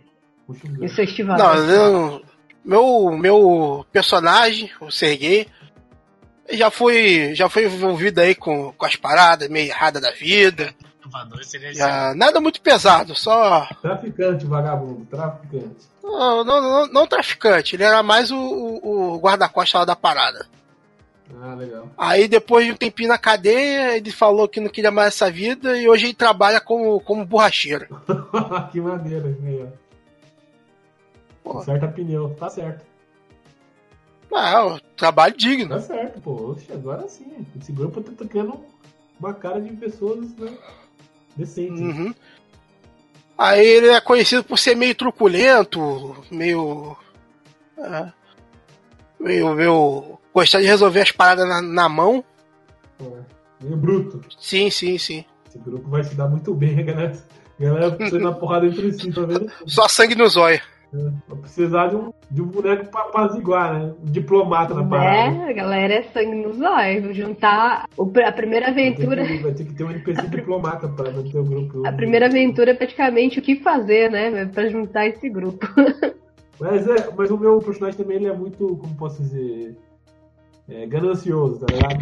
Puxa 0.46 0.66
e 0.66 0.84
o 0.84 0.88
seu 0.88 1.04
estival? 1.04 1.38
Não, 1.38 1.54
eu 1.54 2.22
meu, 2.64 3.10
meu 3.16 3.86
personagem, 3.92 4.70
o 4.80 4.90
Sergei, 4.90 5.48
já 6.50 6.70
foi, 6.70 7.34
já 7.34 7.48
foi 7.48 7.64
envolvido 7.64 8.20
aí 8.20 8.34
com, 8.34 8.72
com 8.72 8.86
as 8.86 8.96
paradas 8.96 9.48
meio 9.48 9.68
erradas 9.68 10.02
da 10.02 10.10
vida. 10.10 10.74
Já, 11.72 12.14
nada 12.14 12.40
muito 12.40 12.60
pesado, 12.60 13.14
só. 13.14 13.66
Traficante, 13.82 14.46
vagabundo, 14.46 15.04
traficante. 15.06 15.90
Não, 16.02 16.44
não, 16.44 16.60
não, 16.60 16.86
não 16.86 17.06
traficante, 17.06 17.76
ele 17.76 17.82
era 17.82 18.02
mais 18.02 18.30
o, 18.30 18.36
o, 18.36 19.14
o 19.14 19.18
guarda-costas 19.18 19.80
lá 19.80 19.84
da 19.84 19.96
parada. 19.96 20.46
Ah, 21.40 21.54
legal. 21.54 21.88
Aí 21.96 22.26
depois 22.26 22.66
de 22.66 22.72
um 22.72 22.76
tempinho 22.76 23.08
na 23.08 23.18
cadeia, 23.18 23.96
ele 23.96 24.10
falou 24.10 24.48
que 24.48 24.60
não 24.60 24.68
queria 24.68 24.90
mais 24.90 25.08
essa 25.08 25.30
vida 25.30 25.78
e 25.78 25.88
hoje 25.88 26.06
ele 26.06 26.14
trabalha 26.14 26.60
como, 26.60 27.00
como 27.00 27.24
borracheiro. 27.24 27.86
que 28.72 28.80
maneira, 28.80 29.28
meio. 31.44 31.56
Conserta 31.56 31.88
pneu, 31.88 32.34
tá 32.38 32.48
certo. 32.50 32.84
Não, 34.30 34.78
trabalho 34.96 35.36
digno. 35.36 35.70
Tá 35.70 35.80
certo, 35.80 36.20
pô. 36.20 36.52
Oxe, 36.52 36.72
agora 36.72 37.08
sim. 37.08 37.46
Esse 37.60 37.72
grupo 37.72 38.00
tá 38.00 38.24
criando 38.24 38.60
uma 39.18 39.34
cara 39.34 39.60
de 39.60 39.72
pessoas 39.72 40.32
né, 40.36 40.56
decentes. 41.36 41.80
Uhum. 41.80 42.14
Aí 43.36 43.66
ele 43.66 43.88
é 43.88 44.00
conhecido 44.00 44.44
por 44.44 44.58
ser 44.58 44.76
meio 44.76 44.94
truculento, 44.94 46.16
meio. 46.30 46.96
É, 47.76 48.12
meio, 49.18 49.54
meio. 49.54 50.18
gostar 50.32 50.60
de 50.60 50.66
resolver 50.66 51.00
as 51.00 51.10
paradas 51.10 51.48
na, 51.48 51.60
na 51.60 51.88
mão. 51.88 52.22
É, 53.00 53.64
meio 53.64 53.76
bruto. 53.76 54.20
Sim, 54.38 54.70
sim, 54.70 54.96
sim. 54.98 55.24
Esse 55.48 55.58
grupo 55.58 55.88
vai 55.88 56.04
se 56.04 56.14
dar 56.14 56.28
muito 56.28 56.54
bem, 56.54 56.76
galera. 56.84 57.18
A 57.58 57.62
galera 57.62 57.90
precisa 57.90 58.20
dar 58.20 58.32
porrada 58.32 58.66
entre 58.66 58.92
si, 58.92 59.12
tá 59.12 59.22
vendo? 59.22 59.50
Só 59.66 59.88
sangue 59.88 60.14
no 60.14 60.28
zóio. 60.28 60.60
Vai 60.92 61.38
precisar 61.38 61.86
de 61.88 61.96
um, 61.96 62.12
de 62.30 62.42
um 62.42 62.46
boneco 62.46 62.90
pra 62.90 63.02
apaziguar, 63.02 63.78
né? 63.78 63.94
Um 64.02 64.10
diplomata 64.10 64.74
na 64.74 64.84
parada. 64.84 65.36
É, 65.36 65.50
a 65.50 65.52
galera 65.52 65.94
é 65.94 66.02
sangue 66.02 66.34
nos 66.34 66.60
olhos. 66.60 67.16
Juntar 67.16 67.88
o, 67.96 68.10
a 68.24 68.32
primeira 68.32 68.68
aventura. 68.68 69.22
Vai 69.22 69.26
ter, 69.26 69.36
que, 69.36 69.42
vai 69.42 69.54
ter 69.54 69.64
que 69.64 69.74
ter 69.74 69.84
um 69.84 69.90
NPC 69.90 70.26
diplomata 70.28 70.88
pra 70.88 71.10
manter 71.12 71.38
o 71.38 71.44
grupo. 71.44 71.86
A 71.86 71.92
primeira 71.92 72.26
aventura 72.26 72.72
é 72.72 72.74
praticamente 72.74 73.38
o 73.38 73.42
que 73.42 73.56
fazer, 73.56 74.10
né? 74.10 74.46
Pra 74.46 74.68
juntar 74.68 75.06
esse 75.06 75.28
grupo. 75.28 75.66
Mas, 76.60 76.86
é, 76.86 77.10
mas 77.16 77.30
o 77.30 77.38
meu 77.38 77.58
personagem 77.58 77.96
também 77.96 78.18
ele 78.18 78.26
é 78.26 78.34
muito, 78.34 78.76
como 78.76 78.94
posso 78.94 79.22
dizer, 79.22 79.74
é, 80.68 80.86
ganancioso, 80.86 81.58
tá 81.60 81.72
ligado? 81.72 81.98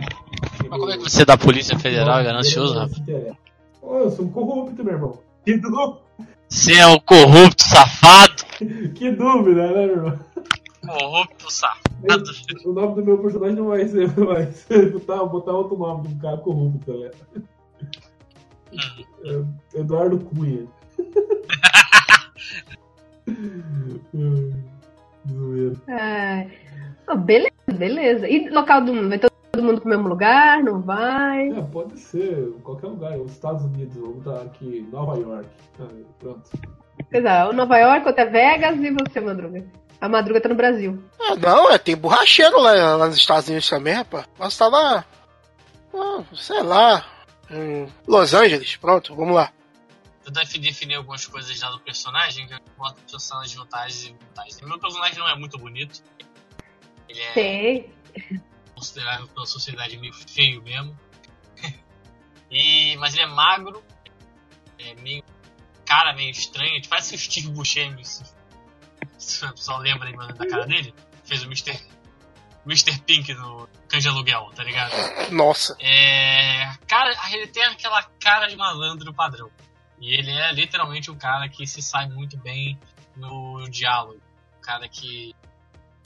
Mas 0.68 0.80
como 0.80 0.90
é 0.90 0.96
que 0.96 1.04
você 1.04 1.22
é 1.22 1.24
da 1.24 1.38
Polícia 1.38 1.78
Federal 1.78 2.18
é 2.18 2.24
ganancioso, 2.24 2.74
rapaz? 2.74 3.00
eu 3.80 4.10
sou 4.10 4.24
um 4.24 4.32
corrupto, 4.32 4.82
meu 4.82 4.94
irmão. 4.94 5.18
Que 5.44 5.56
dúvida. 5.56 6.07
Você 6.48 6.72
é 6.72 6.86
um 6.86 6.98
corrupto 7.00 7.62
safado. 7.62 8.44
que 8.94 9.10
dúvida, 9.12 9.66
né, 9.68 9.86
meu 9.86 9.96
irmão? 9.96 10.18
Corrupto 10.86 11.52
safado. 11.52 12.24
O 12.64 12.72
nome 12.72 12.94
do 12.94 13.04
meu 13.04 13.18
personagem 13.18 13.56
não 13.56 13.68
vai 13.68 13.86
ser, 13.86 14.08
vai 14.08 14.50
ser 14.52 14.90
botar, 14.98 15.24
botar 15.24 15.52
outro 15.52 15.76
nome 15.76 16.08
de 16.08 16.14
um 16.14 16.18
cara 16.18 16.38
corrupto, 16.38 16.98
né? 16.98 17.10
É, 19.24 19.44
Eduardo 19.80 20.18
Cunha. 20.18 20.66
é. 25.88 26.46
Oh, 27.08 27.16
beleza, 27.16 27.52
beleza. 27.66 28.28
E 28.28 28.48
local 28.50 28.84
do 28.84 28.94
mundo? 28.94 29.08
Vai 29.08 29.18
todo 29.58 29.64
mundo 29.64 29.80
pro 29.80 29.90
mesmo 29.90 30.08
lugar? 30.08 30.62
Não 30.62 30.80
vai? 30.80 31.48
É, 31.50 31.62
pode 31.62 31.98
ser, 31.98 32.52
qualquer 32.62 32.86
lugar. 32.86 33.18
Os 33.18 33.32
Estados 33.32 33.64
Unidos, 33.64 33.96
vamos 33.96 34.18
estar 34.18 34.42
aqui, 34.42 34.86
Nova 34.92 35.18
York. 35.18 35.48
Ah, 35.80 35.88
pronto. 36.20 36.50
Exato, 37.12 37.52
Nova 37.52 37.78
York, 37.78 38.08
até 38.08 38.24
Vegas 38.24 38.76
e 38.78 38.90
você, 38.90 39.20
Madruga. 39.20 39.66
A 40.00 40.08
Madruga 40.08 40.40
tá 40.40 40.48
no 40.48 40.54
Brasil. 40.54 41.02
Ah, 41.20 41.34
não, 41.34 41.70
é, 41.70 41.78
tem 41.78 41.96
borracheiro 41.96 42.60
lá, 42.60 42.96
lá 42.96 43.06
nos 43.06 43.16
Estados 43.16 43.48
Unidos 43.48 43.68
também, 43.68 43.94
rapaz. 43.94 44.26
Mas 44.38 44.56
tá 44.56 44.68
lá. 44.68 45.04
Ah, 45.92 46.22
sei 46.34 46.62
lá. 46.62 47.04
Em 47.50 47.88
Los 48.06 48.34
Angeles, 48.34 48.76
pronto, 48.76 49.16
vamos 49.16 49.34
lá. 49.34 49.50
Eu 50.24 50.30
defini 50.30 50.94
algumas 50.94 51.26
coisas 51.26 51.58
já 51.58 51.70
do 51.70 51.80
personagem, 51.80 52.46
que 52.46 52.54
eu 52.54 52.58
boto 52.76 53.00
personagens 53.10 53.54
vantagens 53.54 54.04
e 54.04 54.16
vantagens. 54.26 54.60
Meu 54.60 54.78
personagem 54.78 55.18
não 55.18 55.28
é 55.28 55.34
muito 55.34 55.58
bonito. 55.58 56.02
Ele 57.08 57.20
é 57.20 57.32
Sei. 57.32 57.90
Considerável 58.78 59.26
pela 59.28 59.46
sociedade 59.46 59.96
meio 59.98 60.14
feio 60.14 60.62
mesmo. 60.62 60.98
e, 62.50 62.96
mas 62.96 63.14
ele 63.14 63.24
é 63.24 63.26
magro, 63.26 63.82
é 64.78 64.94
meio 64.94 65.22
cara 65.84 66.14
meio 66.14 66.30
estranha, 66.30 66.80
parece 66.88 67.14
o 67.14 67.18
Steve 67.18 67.48
Buscemi. 67.48 68.02
Se 69.18 69.44
o 69.44 69.52
pessoal 69.52 69.78
lembra 69.78 70.12
da 70.12 70.46
cara 70.46 70.66
dele, 70.66 70.94
fez 71.24 71.42
o 71.42 71.46
Mr. 71.46 71.80
Mr. 72.66 72.98
Pink 73.00 73.32
no 73.34 73.68
Canja 73.88 74.10
Aluguel, 74.10 74.50
tá 74.54 74.62
ligado? 74.62 74.92
Nossa. 75.32 75.76
É. 75.80 76.72
Cara, 76.86 77.14
ele 77.32 77.46
tem 77.48 77.64
aquela 77.64 78.02
cara 78.20 78.46
de 78.46 78.56
malandro 78.56 79.12
padrão. 79.14 79.50
E 80.00 80.14
ele 80.14 80.30
é 80.30 80.52
literalmente 80.52 81.10
um 81.10 81.16
cara 81.16 81.48
que 81.48 81.66
se 81.66 81.82
sai 81.82 82.08
muito 82.08 82.36
bem 82.38 82.78
no 83.16 83.68
diálogo. 83.70 84.20
Um 84.58 84.60
cara 84.60 84.88
que 84.88 85.34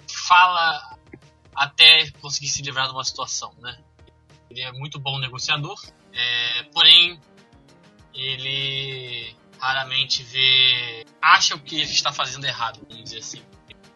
fala 0.08 0.96
até 1.54 2.10
conseguir 2.12 2.48
se 2.48 2.62
livrar 2.62 2.86
de 2.86 2.92
uma 2.92 3.04
situação, 3.04 3.54
né? 3.58 3.78
Ele 4.50 4.62
é 4.62 4.72
muito 4.72 4.98
bom 4.98 5.18
negociador, 5.18 5.80
é, 6.12 6.62
porém 6.64 7.20
ele 8.14 9.34
raramente 9.58 10.22
vê. 10.22 11.04
acha 11.20 11.54
o 11.54 11.60
que 11.60 11.76
ele 11.76 11.90
está 11.90 12.12
fazendo 12.12 12.44
errado, 12.44 12.80
vamos 12.88 13.04
dizer 13.04 13.18
assim. 13.18 13.42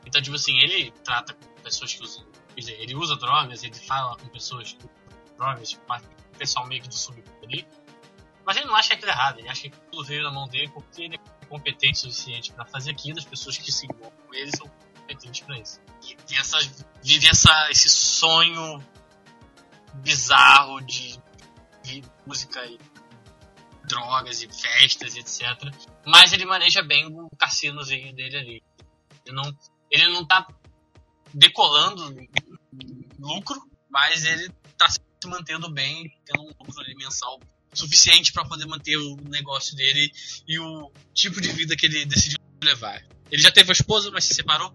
Então, 0.07 0.23
tipo 0.23 0.37
assim, 0.37 0.57
ele 0.59 0.93
trata 1.05 1.35
com 1.35 1.63
pessoas 1.63 1.93
que 1.93 2.03
usam. 2.03 2.25
Quer 2.55 2.61
dizer, 2.61 2.81
ele 2.81 2.95
usa 2.95 3.17
drogas, 3.17 3.63
ele 3.63 3.75
fala 3.75 4.17
com 4.17 4.29
pessoas 4.29 4.73
que 4.73 4.79
usam 4.79 5.37
drogas, 5.37 5.71
tipo, 5.71 5.85
pessoal 6.37 6.67
meio 6.67 6.83
que 6.83 6.89
do 6.89 6.95
submundo 6.95 7.31
ali. 7.43 7.67
Mas 8.45 8.57
ele 8.57 8.67
não 8.67 8.77
acha 8.77 8.95
aquilo 8.95 9.11
errado, 9.11 9.41
ele 9.41 9.49
acha 9.49 9.63
que 9.63 9.77
tudo 9.91 10.05
veio 10.05 10.23
na 10.23 10.31
mão 10.31 10.47
dele 10.47 10.69
porque 10.69 11.03
ele 11.03 11.17
é 11.17 11.47
competente 11.47 12.07
o 12.07 12.11
suficiente 12.11 12.53
para 12.53 12.65
fazer 12.65 12.93
aquilo, 12.93 13.19
as 13.19 13.25
pessoas 13.25 13.59
que 13.59 13.73
se 13.73 13.87
envolvem 13.87 14.19
com 14.25 14.35
ele 14.35 14.57
são 14.57 14.69
competentes 14.95 15.41
para 15.41 15.59
isso. 15.59 15.81
E 16.09 16.17
tem 16.17 16.39
essa, 16.39 16.59
vive 17.03 17.29
essa, 17.29 17.71
esse 17.71 17.89
sonho 17.89 18.85
bizarro 19.97 20.81
de, 20.83 21.19
de 21.83 22.03
música 22.27 22.65
e 22.67 22.79
drogas 23.87 24.43
e 24.43 24.49
festas, 24.49 25.17
etc. 25.17 25.73
Mas 26.07 26.33
ele 26.33 26.45
maneja 26.45 26.83
bem 26.83 27.07
o 27.07 27.29
cassinozinho 27.39 28.15
dele 28.15 28.37
ali. 28.37 28.63
Ele 29.25 29.37
não, 29.37 29.59
ele 29.91 30.09
não 30.09 30.25
tá 30.27 30.47
decolando 31.33 32.15
lucro, 33.19 33.61
mas 33.91 34.25
ele 34.25 34.49
tá 34.77 34.89
se 34.89 35.01
mantendo 35.27 35.71
bem, 35.71 36.11
tendo 36.25 36.43
um 36.43 36.53
lucro 36.61 36.81
ali 36.81 36.95
mensal 36.95 37.41
suficiente 37.73 38.33
para 38.33 38.45
poder 38.45 38.67
manter 38.67 38.97
o 38.97 39.17
negócio 39.29 39.77
dele 39.77 40.11
e 40.47 40.59
o 40.59 40.91
tipo 41.13 41.41
de 41.41 41.53
vida 41.53 41.77
que 41.77 41.87
ele 41.87 42.07
decidiu 42.07 42.39
levar. 42.63 43.03
Ele 43.31 43.43
já 43.43 43.51
teve 43.51 43.69
uma 43.69 43.73
esposa, 43.73 44.11
mas 44.11 44.25
se 44.25 44.35
separou. 44.35 44.73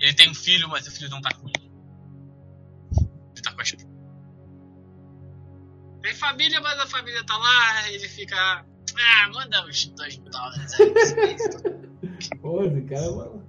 Ele 0.00 0.14
tem 0.14 0.30
um 0.30 0.34
filho, 0.34 0.68
mas 0.68 0.86
o 0.86 0.90
filho 0.90 1.10
não 1.10 1.20
tá 1.20 1.30
com 1.34 1.48
ele. 1.48 1.70
Ele 2.98 3.42
tá 3.42 3.52
com 3.52 3.60
a 3.60 3.62
esposa. 3.62 3.88
Tem 6.02 6.14
família, 6.14 6.60
mas 6.60 6.78
a 6.78 6.86
família 6.86 7.24
tá 7.24 7.36
lá, 7.36 7.90
ele 7.90 8.08
fica 8.08 8.64
Ah, 8.96 9.28
manda 9.32 9.66
uns 9.66 9.86
2 9.86 10.18
mil 10.18 10.30
dólares 10.30 10.72
aí. 10.80 10.94
Cara, 12.88 13.12
mano. 13.12 13.46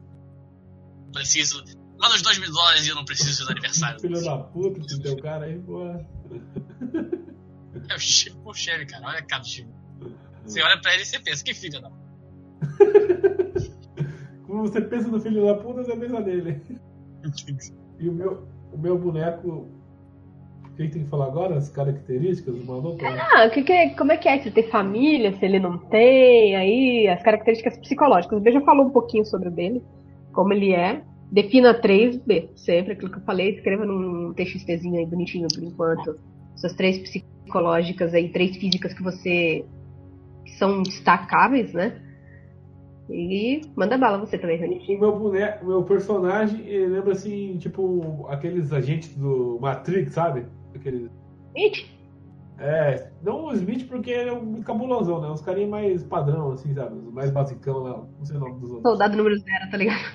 Preciso. 1.13 1.63
Manda 1.97 2.15
uns 2.15 2.21
2 2.21 2.37
mil 2.39 2.51
dólares 2.51 2.85
e 2.85 2.89
eu 2.89 2.95
não 2.95 3.05
preciso 3.05 3.45
do 3.45 3.51
aniversário. 3.51 3.99
Filho 3.99 4.23
da 4.23 4.37
puta, 4.37 4.79
que 4.81 4.99
teu 4.99 5.17
cara 5.17 5.45
aí, 5.45 5.57
pô. 5.59 5.83
É 7.89 7.95
o 7.95 7.99
Chico 7.99 8.49
o 8.49 8.53
Chevy, 8.53 8.85
cara. 8.85 9.07
Olha 9.07 9.19
a 9.19 9.23
cara 9.23 9.41
do 9.41 9.47
Chico. 9.47 9.71
Você 10.43 10.61
olha 10.61 10.79
pra 10.81 10.93
ele 10.93 11.03
e 11.03 11.05
você 11.05 11.19
pensa, 11.19 11.43
que 11.43 11.53
filho 11.53 11.81
da. 11.81 11.91
Quando 14.61 14.73
você 14.73 14.81
pensa 14.81 15.07
no 15.07 15.19
filho 15.19 15.43
da 15.43 15.55
puta, 15.55 15.83
você 15.83 15.95
pensa 15.95 16.19
nele. 16.19 16.61
E 17.99 18.07
o 18.07 18.13
meu, 18.13 18.43
o 18.71 18.77
meu 18.77 18.95
boneco. 18.95 19.67
Quem 20.77 20.87
tem 20.87 21.03
que 21.03 21.09
falar 21.09 21.25
agora? 21.25 21.57
As 21.57 21.67
características 21.69 22.53
do 22.53 22.65
maluco? 22.65 22.99
Ah, 23.03 23.49
que 23.49 23.63
que, 23.63 23.89
como 23.95 24.11
é 24.11 24.17
que 24.17 24.29
é? 24.29 24.39
Se 24.39 24.51
tem 24.51 24.69
família, 24.69 25.33
se 25.33 25.43
ele 25.43 25.59
não 25.59 25.79
tem, 25.79 26.55
aí 26.55 27.07
as 27.07 27.23
características 27.23 27.75
psicológicas. 27.79 28.37
O 28.37 28.41
B 28.41 28.51
já 28.51 28.61
falou 28.61 28.85
um 28.85 28.91
pouquinho 28.91 29.25
sobre 29.25 29.49
o 29.49 29.51
dele, 29.51 29.81
como 30.31 30.53
ele 30.53 30.73
é. 30.73 31.01
Defina 31.31 31.73
3B, 31.73 32.49
sempre 32.55 32.93
aquilo 32.93 33.11
que 33.11 33.17
eu 33.17 33.23
falei, 33.23 33.55
escreva 33.55 33.83
num 33.83 34.31
TXTzinho 34.33 34.99
aí 34.99 35.07
bonitinho 35.07 35.47
por 35.51 35.63
enquanto. 35.63 36.19
Suas 36.55 36.75
três 36.75 36.99
psicológicas 36.99 38.13
aí, 38.13 38.29
três 38.29 38.55
físicas 38.57 38.93
que 38.93 39.01
você. 39.01 39.65
que 40.45 40.51
são 40.51 40.83
destacáveis, 40.83 41.73
né? 41.73 42.10
E 43.11 43.61
manda 43.75 43.97
bala 43.97 44.17
você 44.19 44.37
também, 44.37 44.59
Rony. 44.59 44.95
O 44.95 44.99
meu 44.99 45.19
boneco, 45.19 45.65
meu 45.65 45.83
personagem, 45.83 46.61
lembra 46.87 47.11
assim, 47.13 47.57
tipo, 47.57 48.25
aqueles 48.29 48.71
agentes 48.71 49.15
do 49.15 49.59
Matrix, 49.61 50.13
sabe? 50.13 50.45
Aqueles. 50.73 51.09
Smith? 51.55 52.01
É, 52.57 53.11
não 53.23 53.45
o 53.45 53.53
Smith 53.53 53.87
porque 53.87 54.11
ele 54.11 54.29
é 54.29 54.33
um 54.33 54.61
cabulosão, 54.61 55.19
né? 55.19 55.29
Uns 55.29 55.41
carinha 55.41 55.67
mais 55.67 56.03
padrão, 56.03 56.51
assim, 56.51 56.73
sabe? 56.73 56.95
Os 56.95 57.11
mais 57.11 57.31
basicão 57.31 57.79
lá, 57.79 58.05
não 58.19 58.25
sei 58.25 58.37
o 58.37 58.39
nome 58.39 58.59
dos 58.59 58.69
outros. 58.69 58.83
Soldado 58.83 59.17
número 59.17 59.37
zero, 59.39 59.71
tá 59.71 59.77
ligado? 59.77 60.11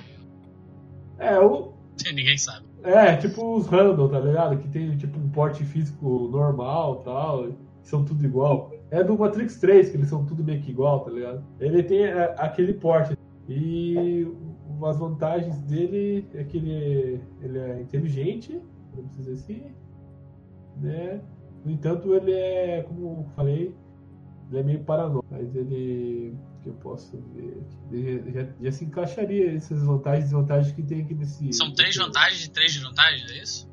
É, 1.19 1.39
o. 1.39 1.73
Ninguém 2.13 2.37
sabe. 2.37 2.65
É, 2.83 3.17
tipo 3.17 3.57
os 3.57 3.67
Randall, 3.67 4.07
tá 4.07 4.19
ligado? 4.19 4.57
Que 4.57 4.67
tem 4.69 4.95
tipo 4.95 5.19
um 5.19 5.29
porte 5.29 5.65
físico 5.65 6.29
normal 6.31 6.97
tal. 6.97 7.49
São 7.81 8.05
tudo 8.05 8.23
igual. 8.23 8.71
É 8.89 9.03
do 9.03 9.17
Matrix 9.17 9.57
3, 9.59 9.89
que 9.89 9.97
eles 9.97 10.07
são 10.09 10.25
tudo 10.25 10.43
meio 10.43 10.61
que 10.61 10.71
igual, 10.71 11.01
tá 11.01 11.11
ligado? 11.11 11.43
Ele 11.59 11.83
tem 11.83 12.03
é, 12.05 12.33
aquele 12.37 12.73
porte. 12.73 13.17
E 13.49 14.27
as 14.85 14.97
vantagens 14.97 15.61
dele 15.63 16.27
é 16.33 16.43
que 16.43 16.57
ele 16.57 16.71
é, 16.73 17.45
ele 17.45 17.57
é 17.57 17.81
inteligente, 17.81 18.61
vamos 18.93 19.15
dizer 19.17 19.33
assim, 19.33 19.63
né? 20.81 21.21
No 21.65 21.71
entanto, 21.71 22.13
ele 22.13 22.31
é, 22.31 22.83
como 22.87 23.01
eu 23.21 23.25
falei, 23.35 23.73
ele 24.49 24.59
é 24.59 24.63
meio 24.63 24.79
paranoico, 24.83 25.25
mas 25.29 25.53
ele, 25.55 26.33
que 26.63 26.69
eu 26.69 26.73
posso 26.75 27.17
ver, 27.33 27.57
ele 27.91 28.31
já, 28.31 28.47
já 28.61 28.71
se 28.71 28.85
encaixaria 28.85 29.51
essas 29.55 29.83
vantagens 29.83 30.25
e 30.25 30.27
desvantagens 30.27 30.73
que 30.73 30.83
tem 30.83 31.01
aqui 31.01 31.13
nesse... 31.15 31.51
São 31.51 31.73
três 31.73 31.95
nesse- 31.97 32.07
vantagens 32.07 32.45
e 32.45 32.51
três 32.51 32.73
desvantagens, 32.73 33.31
é 33.31 33.41
isso? 33.43 33.69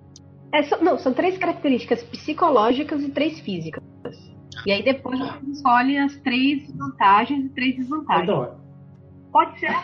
É, 0.53 0.63
são- 0.63 0.83
não, 0.83 0.99
são 0.99 1.13
três 1.13 1.37
características 1.39 2.03
psicológicas 2.05 3.03
e 3.03 3.11
três 3.11 3.39
físicas. 3.41 3.83
E 4.67 4.73
aí 4.73 4.83
depois 4.83 5.19
você 5.19 5.51
escolhe 5.51 5.99
as 5.99 6.17
três 6.19 6.71
vantagens 6.75 7.47
e 7.47 7.49
três 7.51 7.77
desvantagens. 7.77 8.25
Então, 8.25 8.65
Pode 9.35 9.59
ser 9.59 9.75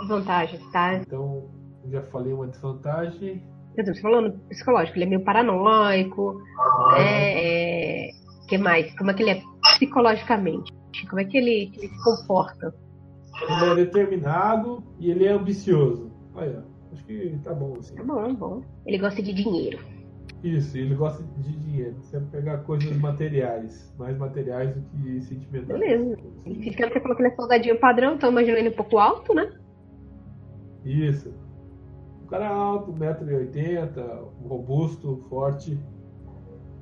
desvantagens, 0.00 0.62
tá? 0.72 0.94
então, 0.94 1.50
já 1.90 2.02
falei 2.04 2.32
uma 2.32 2.46
desvantagem. 2.46 3.42
Por 3.74 3.80
exemplo, 3.80 3.94
você 3.94 4.00
falando 4.00 4.38
psicológico, 4.48 4.96
ele 4.96 5.04
é 5.04 5.08
meio 5.08 5.22
paranoico, 5.22 6.42
é, 6.96 8.06
é, 8.06 8.10
que 8.48 8.56
mais? 8.56 8.92
Como 8.96 9.10
é 9.10 9.14
que 9.14 9.22
ele 9.22 9.30
é 9.32 9.42
psicologicamente? 9.62 10.72
Como 11.08 11.20
é 11.20 11.24
que 11.24 11.36
ele, 11.36 11.66
que 11.66 11.80
ele 11.80 11.88
se 11.88 12.02
comporta? 12.02 12.74
Ele 13.42 13.70
é 13.70 13.74
determinado 13.84 14.82
e 14.98 15.10
ele 15.10 15.26
é 15.26 15.32
ambicioso. 15.32 16.10
Olha, 16.34 16.64
acho 16.92 17.04
que 17.04 17.38
tá 17.44 17.52
bom 17.52 17.74
assim. 17.78 17.98
É 17.98 18.02
bom, 18.02 18.34
bom. 18.34 18.62
Ele 18.86 18.96
gosta 18.96 19.22
de 19.22 19.34
dinheiro. 19.34 19.78
Isso, 20.42 20.76
ele 20.78 20.94
gosta 20.94 21.22
de 21.38 21.52
dinheiro. 21.56 21.96
Você 22.00 22.18
vai 22.18 22.28
pegar 22.30 22.58
coisas 22.58 22.96
materiais, 22.96 23.92
mais 23.98 24.16
materiais 24.16 24.74
do 24.74 24.80
que 24.82 25.20
sentimentais. 25.22 25.78
Beleza. 25.78 26.16
E 26.46 26.54
fisicamente 26.54 26.94
você 26.94 27.00
falou 27.00 27.16
que 27.16 27.22
ele 27.22 27.32
é 27.32 27.36
soldadinho 27.36 27.80
padrão, 27.80 28.14
então 28.14 28.30
imagina 28.30 28.58
ele 28.58 28.70
um 28.70 28.76
pouco 28.76 28.98
alto, 28.98 29.34
né? 29.34 29.52
Isso. 30.84 31.34
Um 32.22 32.26
cara 32.26 32.48
alto, 32.48 32.92
1,80m, 32.92 34.30
robusto, 34.42 35.18
forte, 35.28 35.78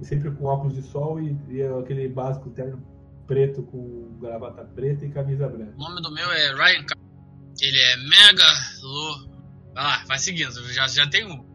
e 0.00 0.04
sempre 0.04 0.30
com 0.30 0.44
óculos 0.44 0.74
de 0.74 0.82
sol 0.82 1.20
e, 1.20 1.36
e 1.48 1.62
aquele 1.62 2.08
básico 2.08 2.50
terno 2.50 2.80
preto 3.26 3.62
com 3.64 4.16
gravata 4.20 4.64
preta 4.64 5.04
e 5.04 5.10
camisa 5.10 5.48
branca. 5.48 5.74
O 5.76 5.80
nome 5.80 6.00
do 6.00 6.12
meu 6.12 6.30
é 6.30 6.54
Ryan 6.54 6.84
Ele 7.60 7.80
é 7.80 7.96
Mega 7.96 8.44
Lo. 8.82 9.28
Vai 9.74 9.84
lá, 9.84 10.04
vai 10.06 10.18
seguindo. 10.18 10.52
Já, 10.72 10.86
já 10.86 11.08
tem 11.08 11.26
um 11.26 11.47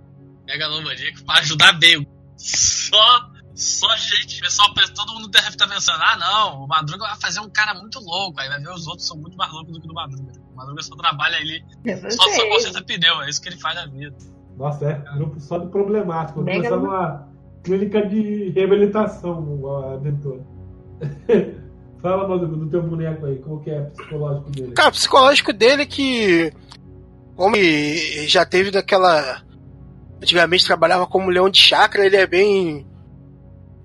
Mega 0.46 0.68
Lomaníaco 0.68 1.24
pra 1.26 1.36
ajudar 1.40 1.74
bem. 1.74 2.08
Só, 2.38 3.30
só 3.56 3.96
gente. 3.96 4.42
Pessoal, 4.42 4.74
todo 4.96 5.14
mundo 5.14 5.28
deve 5.30 5.50
estar 5.50 5.68
pensando: 5.68 6.02
ah, 6.02 6.18
não, 6.18 6.64
o 6.64 6.68
Madruga 6.68 7.06
vai 7.06 7.16
fazer 7.20 7.40
um 7.40 7.50
cara 7.50 7.74
muito 7.76 8.00
louco. 8.00 8.40
Aí 8.40 8.50
vai 8.50 8.60
ver 8.60 8.72
os 8.72 8.88
outros 8.88 9.08
são 9.08 9.18
muito 9.18 9.38
mais 9.38 9.52
loucos 9.52 9.74
do 9.74 9.80
que 9.80 9.86
o 9.86 9.90
do 9.90 9.94
Madruga. 9.94 10.32
O 10.52 10.56
Madruga 10.56 10.82
só 10.82 10.96
trabalha 10.96 11.38
ali, 11.38 11.64
Eu 11.86 11.98
só, 11.98 12.10
só 12.10 12.30
sei. 12.30 12.50
conserta 12.50 12.84
pneu. 12.84 13.22
É 13.22 13.30
isso 13.30 13.42
que 13.42 13.50
ele 13.50 13.58
faz 13.58 13.76
na 13.76 13.86
vida. 13.86 14.16
Nossa, 14.58 14.86
é 14.86 15.16
grupo 15.16 15.40
só 15.40 15.58
de 15.58 15.68
problemático. 15.68 16.44
Vou 16.44 16.54
começar 16.54 16.76
numa 16.78 17.28
clínica 17.64 18.06
de 18.06 18.50
reabilitação, 18.50 19.60
a 19.68 19.94
aventura. 19.94 20.42
Fala, 22.02 22.28
Madruga, 22.28 22.58
do 22.58 22.70
teu 22.70 22.84
boneco 22.84 23.26
aí, 23.26 23.38
como 23.38 23.64
que 23.64 23.72
é 23.72 23.80
o 23.80 23.92
psicológico 23.92 24.52
dele? 24.52 24.74
Cara, 24.74 24.90
o 24.90 24.92
psicológico 24.92 25.54
dele 25.54 25.84
é 25.84 25.86
que. 25.86 26.52
Como 27.36 27.56
ele 27.56 28.28
já 28.28 28.46
teve 28.46 28.72
daquela. 28.72 29.42
Antigamente 30.24 30.66
trabalhava 30.66 31.06
como 31.06 31.30
leão 31.30 31.50
de 31.50 31.60
chácara, 31.60 32.06
ele 32.06 32.16
é 32.16 32.26
bem. 32.26 32.88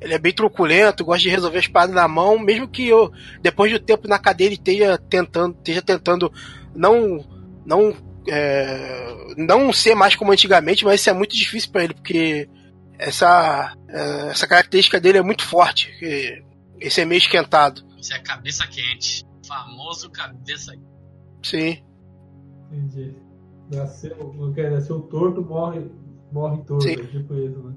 Ele 0.01 0.15
é 0.15 0.19
bem 0.19 0.33
truculento, 0.33 1.05
gosta 1.05 1.23
de 1.23 1.29
resolver 1.29 1.59
as 1.59 1.67
paradas 1.67 1.97
na 1.97 2.07
mão, 2.07 2.39
mesmo 2.39 2.69
que 2.69 2.87
eu, 2.87 3.11
depois 3.43 3.73
do 3.73 3.81
tempo 3.81 4.07
na 4.07 4.17
cadeia, 4.17 4.47
ele 4.47 4.55
esteja 4.55 4.97
tentando, 4.97 5.57
esteja 5.57 5.83
tentando 5.83 6.33
não. 6.73 7.27
não. 7.67 7.93
é, 8.29 9.35
não 9.37 9.73
ser 9.73 9.97
mais 9.97 10.15
como 10.15 10.31
antigamente, 10.31 10.85
mas 10.85 11.01
isso 11.01 11.11
é 11.11 11.13
muito 11.13 11.35
difícil 11.35 11.73
pra 11.73 11.83
ele, 11.83 11.95
porque 11.95 12.49
essa. 12.97 13.77
é, 13.89 14.29
essa 14.29 14.47
característica 14.47 15.01
dele 15.01 15.19
é 15.19 15.23
muito 15.23 15.45
forte. 15.45 15.91
que 15.99 16.45
Esse 16.79 17.01
é 17.01 17.05
meio 17.05 17.19
esquentado. 17.19 17.85
Isso 18.01 18.15
é 18.15 18.21
cabeça 18.21 18.65
quente. 18.69 19.27
Famoso 19.45 20.09
cabeça 20.11 20.71
quente. 20.71 20.87
Sim. 21.43 21.83
Entendi. 22.71 23.17
Nasceu, 23.69 24.17
nasceu 24.71 25.01
torto, 25.01 25.43
morre, 25.43 25.91
morre 26.33 26.63
torto. 26.65 26.83
Sim. 26.85 26.93
É 26.93 27.07
tipo 27.07 27.35
isso, 27.35 27.59
né? 27.63 27.75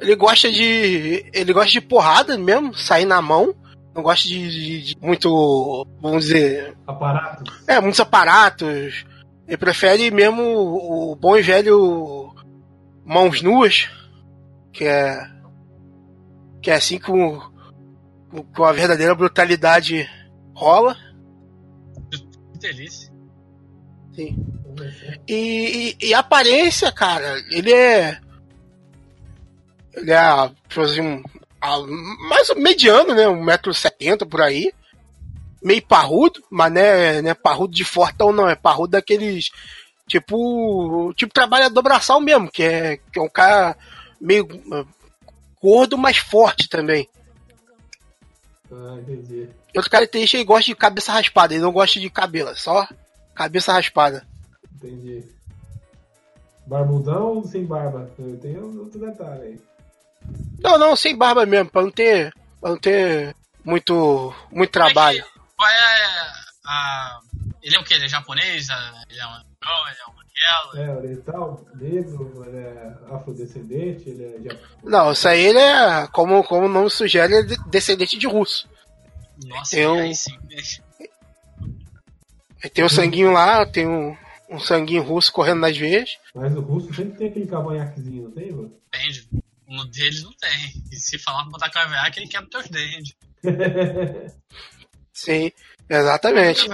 Ele 0.00 0.16
gosta 0.16 0.50
de. 0.50 1.24
Ele 1.32 1.52
gosta 1.52 1.70
de 1.70 1.80
porrada 1.80 2.36
mesmo, 2.38 2.74
sair 2.74 3.04
na 3.04 3.20
mão. 3.22 3.54
Não 3.94 4.02
gosta 4.02 4.26
de, 4.26 4.48
de- 4.50 4.82
de 4.94 4.96
muito. 5.00 5.86
Vamos 6.00 6.24
dizer. 6.24 6.76
Aparatos. 6.86 7.62
É, 7.68 7.80
muitos 7.80 8.00
aparatos. 8.00 9.04
Ele 9.46 9.56
prefere 9.56 10.10
mesmo 10.10 10.42
o, 10.42 11.12
o 11.12 11.16
bom 11.16 11.36
e 11.36 11.42
velho 11.42 12.34
mãos 13.04 13.42
nuas. 13.42 13.90
Que 14.72 14.84
é. 14.84 15.30
Que 16.62 16.70
é 16.70 16.74
assim 16.74 16.98
que, 16.98 17.10
o- 17.10 17.42
com 18.56 18.64
a 18.64 18.72
verdadeira 18.72 19.14
brutalidade 19.14 20.08
rola. 20.54 20.96
Que 22.10 22.58
delícia. 22.58 23.12
Sim. 24.14 24.42
E, 25.28 25.96
e, 26.00 26.08
e 26.08 26.14
a 26.14 26.20
aparência, 26.20 26.90
cara, 26.92 27.42
ele 27.50 27.72
é. 27.72 28.18
Ele 29.94 30.10
é, 30.10 30.50
tipo 30.68 30.80
assim, 30.80 31.00
um, 31.00 31.22
mais 32.28 32.52
mediano, 32.56 33.14
né? 33.14 33.24
1,70m 33.24 34.28
por 34.28 34.40
aí. 34.40 34.72
Meio 35.62 35.82
parrudo, 35.86 36.42
mas 36.50 36.72
não 36.72 36.80
é, 36.80 37.22
não 37.22 37.30
é 37.30 37.34
parrudo 37.34 37.72
de 37.72 37.84
fortão, 37.84 38.32
não. 38.32 38.48
É 38.48 38.56
parrudo 38.56 38.92
daqueles. 38.92 39.50
Tipo. 40.08 41.12
Tipo 41.14 41.32
trabalhador 41.32 41.82
braçal 41.82 42.20
mesmo, 42.20 42.50
que 42.50 42.62
é, 42.62 42.96
que 42.96 43.18
é 43.18 43.22
um 43.22 43.28
cara 43.28 43.76
meio 44.20 44.48
ah, 44.72 44.84
gordo, 45.60 45.96
mas 45.96 46.16
forte 46.18 46.68
também. 46.68 47.08
Ah, 48.70 48.96
entendi. 49.00 49.48
Outro 49.74 49.90
característica, 49.90 50.38
ele 50.38 50.44
gosta 50.44 50.64
de 50.64 50.74
cabeça 50.74 51.12
raspada, 51.12 51.54
ele 51.54 51.62
não 51.62 51.72
gosta 51.72 52.00
de 52.00 52.10
cabelo, 52.10 52.54
só 52.56 52.86
cabeça 53.34 53.72
raspada. 53.72 54.26
Entendi. 54.76 55.24
Barbudão 56.66 57.36
ou 57.36 57.44
sem 57.44 57.64
barba? 57.64 58.10
Tem 58.40 58.58
outro 58.58 59.00
detalhe 59.00 59.42
aí. 59.42 59.60
Não, 60.60 60.78
não, 60.78 60.94
sem 60.94 61.16
barba 61.16 61.44
mesmo, 61.44 61.70
pra 61.70 61.82
não 61.82 61.90
ter, 61.90 62.32
pra 62.60 62.70
não 62.70 62.78
ter 62.78 63.34
muito, 63.64 64.32
muito 64.50 64.70
trabalho. 64.70 65.24
Qual 65.56 65.68
é 65.68 66.42
a. 66.64 67.20
Ele 67.62 67.76
é 67.76 67.78
o 67.78 67.84
que? 67.84 67.94
Ele 67.94 68.04
é 68.04 68.08
japonês? 68.08 68.68
Ele 69.08 69.20
é 69.20 69.26
um 69.26 69.32
negão? 69.32 69.88
Ele 69.88 70.00
é 70.00 70.08
um? 70.08 70.22
É, 70.74 70.90
oriental, 70.96 71.64
negro, 71.74 72.44
ele 72.46 72.56
é 72.56 72.96
afrodescendente, 73.12 74.08
ele 74.08 74.24
é 74.24 74.50
japonês. 74.50 74.68
Não, 74.82 75.12
isso 75.12 75.28
aí 75.28 75.40
ele 75.40 75.58
é, 75.58 76.06
como, 76.08 76.42
como 76.42 76.66
o 76.66 76.68
nome 76.68 76.90
sugere, 76.90 77.32
ele 77.32 77.42
é 77.42 77.46
de- 77.46 77.68
descendente 77.68 78.18
de 78.18 78.26
russo. 78.26 78.68
Nossa, 79.46 79.76
tem 79.76 79.86
um... 79.86 80.00
aí 80.00 80.14
sim. 80.16 80.36
Tem 82.72 82.82
o 82.82 82.86
um 82.86 82.90
sanguinho 82.90 83.30
lá, 83.30 83.64
tem 83.66 83.86
um, 83.86 84.16
um 84.52 84.60
sanguinho 84.60 85.02
russo 85.02 85.32
correndo 85.32 85.60
nas 85.60 85.76
veias. 85.76 86.18
Mas 86.34 86.54
o 86.54 86.60
russo 86.60 86.92
sempre 86.94 87.18
tem 87.18 87.28
aquele 87.28 87.46
cavanhaquezinho, 87.46 88.24
não 88.24 88.30
tem, 88.30 88.52
mano? 88.52 88.72
Depende. 88.90 89.28
No 89.66 89.84
deles 89.86 90.22
não 90.22 90.32
tem. 90.32 90.82
E 90.92 90.96
se 90.96 91.18
falar 91.18 91.42
pra 91.42 91.52
botar 91.52 91.70
cavanhaque, 91.70 92.20
ele 92.20 92.28
quebra 92.28 92.50
teus 92.50 92.68
dentes. 92.68 93.14
Sim, 95.12 95.50
exatamente. 95.88 96.68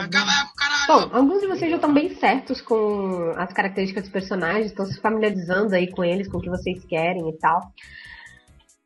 Bom, 0.87 1.11
alguns 1.13 1.41
de 1.41 1.47
vocês 1.47 1.71
já 1.71 1.77
estão 1.77 1.93
bem 1.93 2.15
certos 2.17 2.61
com 2.61 3.33
as 3.37 3.53
características 3.53 4.05
dos 4.05 4.13
personagens, 4.13 4.67
estão 4.67 4.87
se 4.87 5.01
familiarizando 5.01 5.75
aí 5.75 5.91
com 5.91 6.05
eles, 6.05 6.29
com 6.29 6.39
o 6.39 6.41
que 6.41 6.49
vocês 6.49 6.85
querem 6.85 7.29
e 7.29 7.39
tal. 7.39 7.73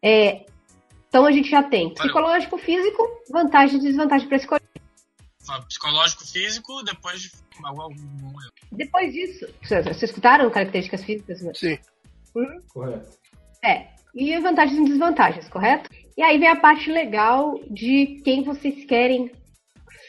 É, 0.02 0.44
então 1.08 1.26
a 1.26 1.30
gente 1.32 1.50
já 1.50 1.62
tem 1.62 1.92
psicológico, 1.94 2.58
físico, 2.58 3.06
vantagem 3.30 3.78
e 3.78 3.82
desvantagem 3.82 4.26
para 4.26 4.36
escolher. 4.36 4.61
Psicológico, 5.68 6.24
físico, 6.26 6.82
depois. 6.84 7.32
Depois 8.70 9.12
disso. 9.12 9.46
Vocês 9.62 10.02
escutaram 10.02 10.50
características 10.50 11.04
físicas? 11.04 11.58
Sim. 11.58 11.78
Hum? 12.36 12.60
Correto. 12.72 13.18
É. 13.64 13.88
E 14.14 14.38
vantagens 14.38 14.78
e 14.78 14.84
desvantagens, 14.84 15.48
correto? 15.48 15.90
E 16.16 16.22
aí 16.22 16.38
vem 16.38 16.48
a 16.48 16.60
parte 16.60 16.90
legal 16.90 17.58
de 17.70 18.20
quem 18.24 18.44
vocês 18.44 18.84
querem 18.84 19.32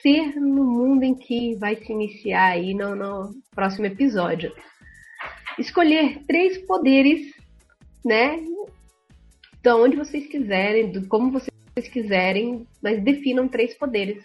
ser 0.02 0.36
no 0.36 0.66
mundo 0.66 1.04
em 1.04 1.16
que 1.16 1.56
vai 1.56 1.78
se 1.78 1.92
iniciar 1.92 2.52
aí 2.52 2.74
no, 2.74 2.96
no 2.96 3.32
próximo 3.56 3.86
episódio. 3.86 4.54
Escolher 5.58 6.24
três 6.28 6.58
poderes, 6.66 7.34
né? 8.06 8.38
De 9.62 9.72
onde 9.72 9.96
vocês 9.96 10.28
quiserem, 10.28 10.92
do 10.92 11.08
como 11.08 11.32
vocês 11.32 11.88
quiserem, 11.92 12.68
mas 12.82 13.02
definam 13.02 13.48
três 13.48 13.74
poderes 13.74 14.22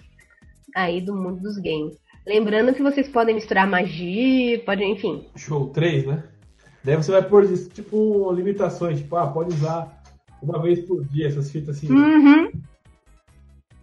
aí 0.74 1.00
do 1.00 1.14
mundo 1.14 1.40
dos 1.40 1.57
games. 1.57 1.96
Lembrando 2.26 2.74
que 2.74 2.83
vocês 2.83 3.09
podem 3.09 3.35
misturar 3.35 3.66
magia, 3.66 4.59
podem, 4.61 4.92
enfim. 4.92 5.24
Show, 5.37 5.68
três, 5.68 6.04
né? 6.04 6.24
Daí 6.85 6.96
você 6.96 7.11
vai 7.11 7.22
pôr, 7.22 7.46
tipo, 7.68 8.33
limitações, 8.33 8.98
tipo, 8.98 9.16
ah, 9.16 9.26
pode 9.26 9.54
usar 9.54 10.02
uma 10.42 10.61
vez 10.61 10.81
por 10.81 11.04
dia 11.07 11.26
essas 11.26 11.50
fitas 11.50 11.76
assim. 11.76 11.90
Uhum. 11.90 12.50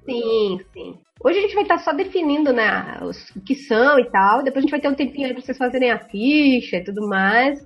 Sim, 0.06 0.60
sim. 0.72 0.96
Hoje 1.24 1.40
a 1.40 1.42
gente 1.42 1.56
vai 1.56 1.64
estar 1.64 1.80
só 1.80 1.92
definindo, 1.92 2.54
né, 2.54 3.00
os, 3.02 3.30
o 3.36 3.42
que 3.42 3.56
são 3.56 4.00
e 4.00 4.06
tal. 4.06 4.44
Depois 4.44 4.60
a 4.60 4.62
gente 4.62 4.72
vai 4.72 4.80
ter 4.80 4.90
um 4.90 4.96
tempinho 4.96 5.28
aí 5.28 5.34
pra 5.34 5.42
vocês 5.42 5.58
fazerem 5.58 5.92
a 5.92 6.00
ficha 6.00 6.78
e 6.78 6.84
tudo 6.84 7.08
mais. 7.08 7.60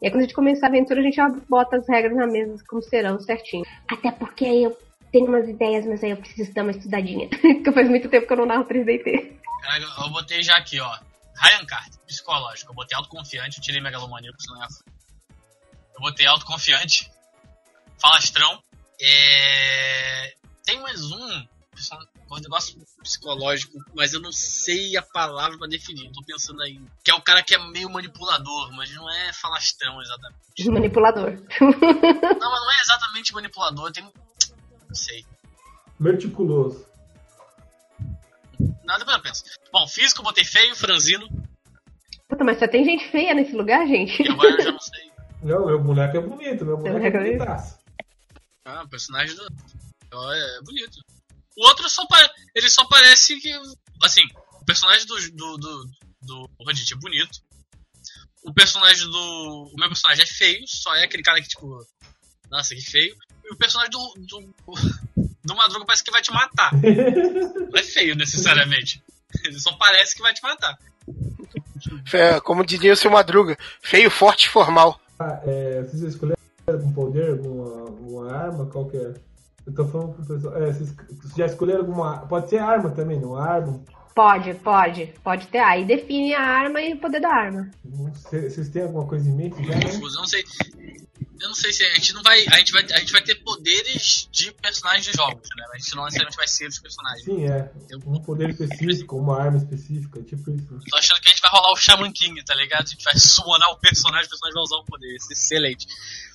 E 0.00 0.06
aí 0.06 0.10
quando 0.10 0.18
a 0.18 0.22
gente 0.22 0.34
começar 0.34 0.66
a 0.66 0.68
aventura, 0.68 1.00
a 1.00 1.02
gente 1.02 1.16
já 1.16 1.28
bota 1.48 1.76
as 1.76 1.88
regras 1.88 2.16
na 2.16 2.26
mesa 2.26 2.62
como 2.68 2.80
serão 2.82 3.18
certinho. 3.18 3.64
Até 3.88 4.12
porque 4.12 4.44
aí 4.44 4.64
eu 4.64 4.76
tenho 5.10 5.26
umas 5.26 5.48
ideias, 5.48 5.86
mas 5.86 6.02
aí 6.02 6.10
eu 6.10 6.16
preciso 6.16 6.52
dar 6.52 6.62
uma 6.62 6.70
estudadinha. 6.70 7.28
porque 7.40 7.72
faz 7.72 7.88
muito 7.88 8.08
tempo 8.08 8.26
que 8.26 8.32
eu 8.32 8.36
não 8.36 8.46
narro 8.46 8.64
3DT. 8.64 9.38
Caraca, 9.62 10.02
eu 10.02 10.10
botei 10.10 10.42
já 10.42 10.56
aqui, 10.56 10.80
ó. 10.80 10.98
Ryan 11.36 11.64
Carter, 11.66 11.98
psicológico. 12.06 12.70
Eu 12.70 12.74
botei 12.74 12.96
autoconfiante, 12.96 13.58
eu 13.58 13.62
tirei 13.62 13.80
megalomaníaco, 13.80 14.40
senão 14.40 14.60
ia... 14.60 14.68
Eu 15.94 16.00
botei 16.00 16.26
autoconfiante, 16.26 17.10
falastrão. 17.98 18.62
É... 19.00 20.34
Tem 20.64 20.80
mais 20.80 21.10
um 21.10 21.48
um 22.30 22.40
negócio 22.40 22.78
psicológico, 23.02 23.78
mas 23.94 24.12
eu 24.12 24.20
não 24.20 24.30
sei 24.30 24.96
a 24.96 25.02
palavra 25.02 25.58
para 25.58 25.68
definir. 25.68 26.12
Tô 26.12 26.22
pensando 26.22 26.62
aí. 26.62 26.80
Que 27.04 27.10
é 27.10 27.14
o 27.14 27.20
cara 27.20 27.42
que 27.42 27.54
é 27.54 27.58
meio 27.58 27.90
manipulador, 27.90 28.72
mas 28.72 28.94
não 28.94 29.10
é 29.10 29.32
falastrão 29.32 30.00
exatamente. 30.00 30.70
Manipulador. 30.70 31.30
não, 31.60 32.50
mas 32.50 32.60
não 32.60 32.72
é 32.72 32.80
exatamente 32.82 33.34
manipulador, 33.34 33.90
tem. 33.90 34.08
Não 34.90 34.94
sei. 34.96 35.24
Meticuloso. 36.00 36.84
Nada 38.82 39.04
pra 39.04 39.20
pensar. 39.20 39.44
Bom, 39.72 39.86
físico, 39.86 40.20
botei 40.20 40.44
feio, 40.44 40.74
franzino. 40.74 41.28
Puta, 42.28 42.42
mas 42.42 42.58
só 42.58 42.66
tem 42.66 42.84
gente 42.84 43.08
feia 43.08 43.32
nesse 43.34 43.52
lugar, 43.52 43.86
gente. 43.86 44.20
E 44.20 44.28
agora 44.28 44.50
eu 44.50 44.64
já 44.64 44.72
não 44.72 44.80
sei. 44.80 45.10
Não, 45.44 45.66
meu 45.66 45.80
boneco 45.80 46.16
é 46.16 46.20
bonito, 46.20 46.64
meu 46.64 46.76
boneco 46.76 47.06
é 47.06 47.10
bonitaço. 47.10 47.78
Ah, 48.64 48.82
o 48.82 48.88
personagem 48.88 49.36
do. 49.36 49.44
É 49.44 50.62
bonito. 50.64 50.98
O 51.56 51.68
outro 51.68 51.88
só 51.88 52.02
ele 52.56 52.68
só 52.68 52.84
parece 52.88 53.40
que. 53.40 53.52
Assim, 54.02 54.22
o 54.60 54.64
personagem 54.64 55.06
do, 55.06 55.16
do, 55.30 55.56
do, 55.56 55.90
do 56.22 56.50
Rodit 56.64 56.92
é 56.92 56.96
bonito. 56.96 57.38
O 58.42 58.52
personagem 58.52 59.08
do. 59.08 59.70
O 59.72 59.78
meu 59.78 59.88
personagem 59.88 60.24
é 60.24 60.26
feio, 60.26 60.66
só 60.66 60.96
é 60.96 61.04
aquele 61.04 61.22
cara 61.22 61.40
que, 61.40 61.48
tipo. 61.48 61.78
Nossa, 62.50 62.74
que 62.74 62.82
feio. 62.82 63.14
E 63.50 63.52
o 63.52 63.56
personagem 63.56 63.90
do. 63.90 64.14
do, 64.26 64.54
do 65.44 65.56
Madruga 65.56 65.84
parece 65.84 66.04
que 66.04 66.12
vai 66.12 66.22
te 66.22 66.32
matar. 66.32 66.70
Não 66.80 67.78
é 67.78 67.82
feio 67.82 68.14
necessariamente. 68.14 69.02
Ele 69.44 69.58
só 69.58 69.72
parece 69.72 70.14
que 70.14 70.22
vai 70.22 70.32
te 70.32 70.42
matar. 70.42 70.78
É, 72.12 72.40
como 72.40 72.64
diria 72.64 72.92
o 72.92 72.96
seu 72.96 73.10
Madruga, 73.10 73.56
feio, 73.80 74.10
forte 74.10 74.46
e 74.46 74.48
formal. 74.48 75.00
Ah, 75.18 75.40
é, 75.44 75.82
vocês 75.82 76.02
escolheram 76.02 76.38
algum 76.66 76.92
poder, 76.92 77.30
alguma, 77.30 77.80
alguma 77.80 78.32
arma, 78.32 78.66
qual 78.66 78.86
que 78.86 78.96
é? 78.96 79.14
Eu 79.66 79.74
tô 79.74 79.84
falando 79.86 80.14
pro 80.14 80.26
pessoal. 80.26 80.56
É, 80.56 80.72
vocês 80.72 80.94
já 81.36 81.46
escolheram 81.46 81.80
alguma. 81.80 82.18
Pode 82.26 82.48
ser 82.48 82.58
arma 82.58 82.90
também, 82.90 83.18
não? 83.18 83.36
Arma? 83.36 83.80
Pode, 84.14 84.54
pode. 84.54 85.14
Pode 85.22 85.46
ter. 85.46 85.58
Aí 85.58 85.84
define 85.84 86.34
a 86.34 86.42
arma 86.42 86.80
e 86.80 86.94
o 86.94 86.98
poder 86.98 87.20
da 87.20 87.28
arma. 87.28 87.70
Vocês 87.84 88.68
têm 88.68 88.82
alguma 88.82 89.06
coisa 89.06 89.28
em 89.28 89.32
mente 89.32 89.62
já? 89.64 89.74
Né? 89.74 89.80
Eu 89.92 90.00
não 90.00 90.26
sei. 90.26 90.44
Eu 91.40 91.48
não 91.48 91.54
sei 91.54 91.72
se 91.72 91.82
a 91.84 91.94
gente 91.94 92.12
não 92.12 92.22
vai. 92.22 92.44
A 92.52 92.58
gente 92.58 92.70
vai, 92.72 92.84
a 92.84 92.98
gente 92.98 93.12
vai 93.12 93.22
ter 93.22 93.36
poderes 93.36 94.28
de 94.30 94.52
personagens 94.52 95.06
de 95.06 95.12
jogos, 95.12 95.48
né? 95.56 95.64
A 95.72 95.78
gente 95.78 95.96
não 95.96 96.04
necessariamente 96.04 96.36
vai 96.36 96.46
ser 96.46 96.68
os 96.68 96.78
personagens. 96.78 97.24
Sim, 97.24 97.46
é. 97.46 97.70
Um 98.06 98.20
poder 98.22 98.50
específico, 98.50 99.16
uma 99.16 99.40
arma 99.40 99.56
específica, 99.56 100.22
tipo 100.22 100.50
isso. 100.50 100.78
Tô 100.90 100.96
achando 100.96 101.20
que 101.20 101.28
a 101.28 101.30
gente 101.30 101.40
vai 101.40 101.50
rolar 101.50 101.72
o 101.72 101.76
Shaman 101.76 102.12
King, 102.12 102.44
tá 102.44 102.54
ligado? 102.54 102.82
A 102.82 102.86
gente 102.86 103.04
vai 103.04 103.18
summonar 103.18 103.70
o 103.70 103.76
personagem, 103.76 104.26
o 104.26 104.28
personagem 104.28 104.54
vai 104.54 104.62
usar 104.62 104.76
o 104.76 104.84
poder. 104.84 105.16
Isso 105.16 105.28
é 105.30 105.32
excelente. 105.32 105.86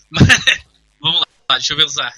Mas, 0.09 0.27
vamos 0.99 1.19
lá, 1.19 1.57
deixa 1.57 1.73
eu 1.73 1.77
pensar. 1.77 2.11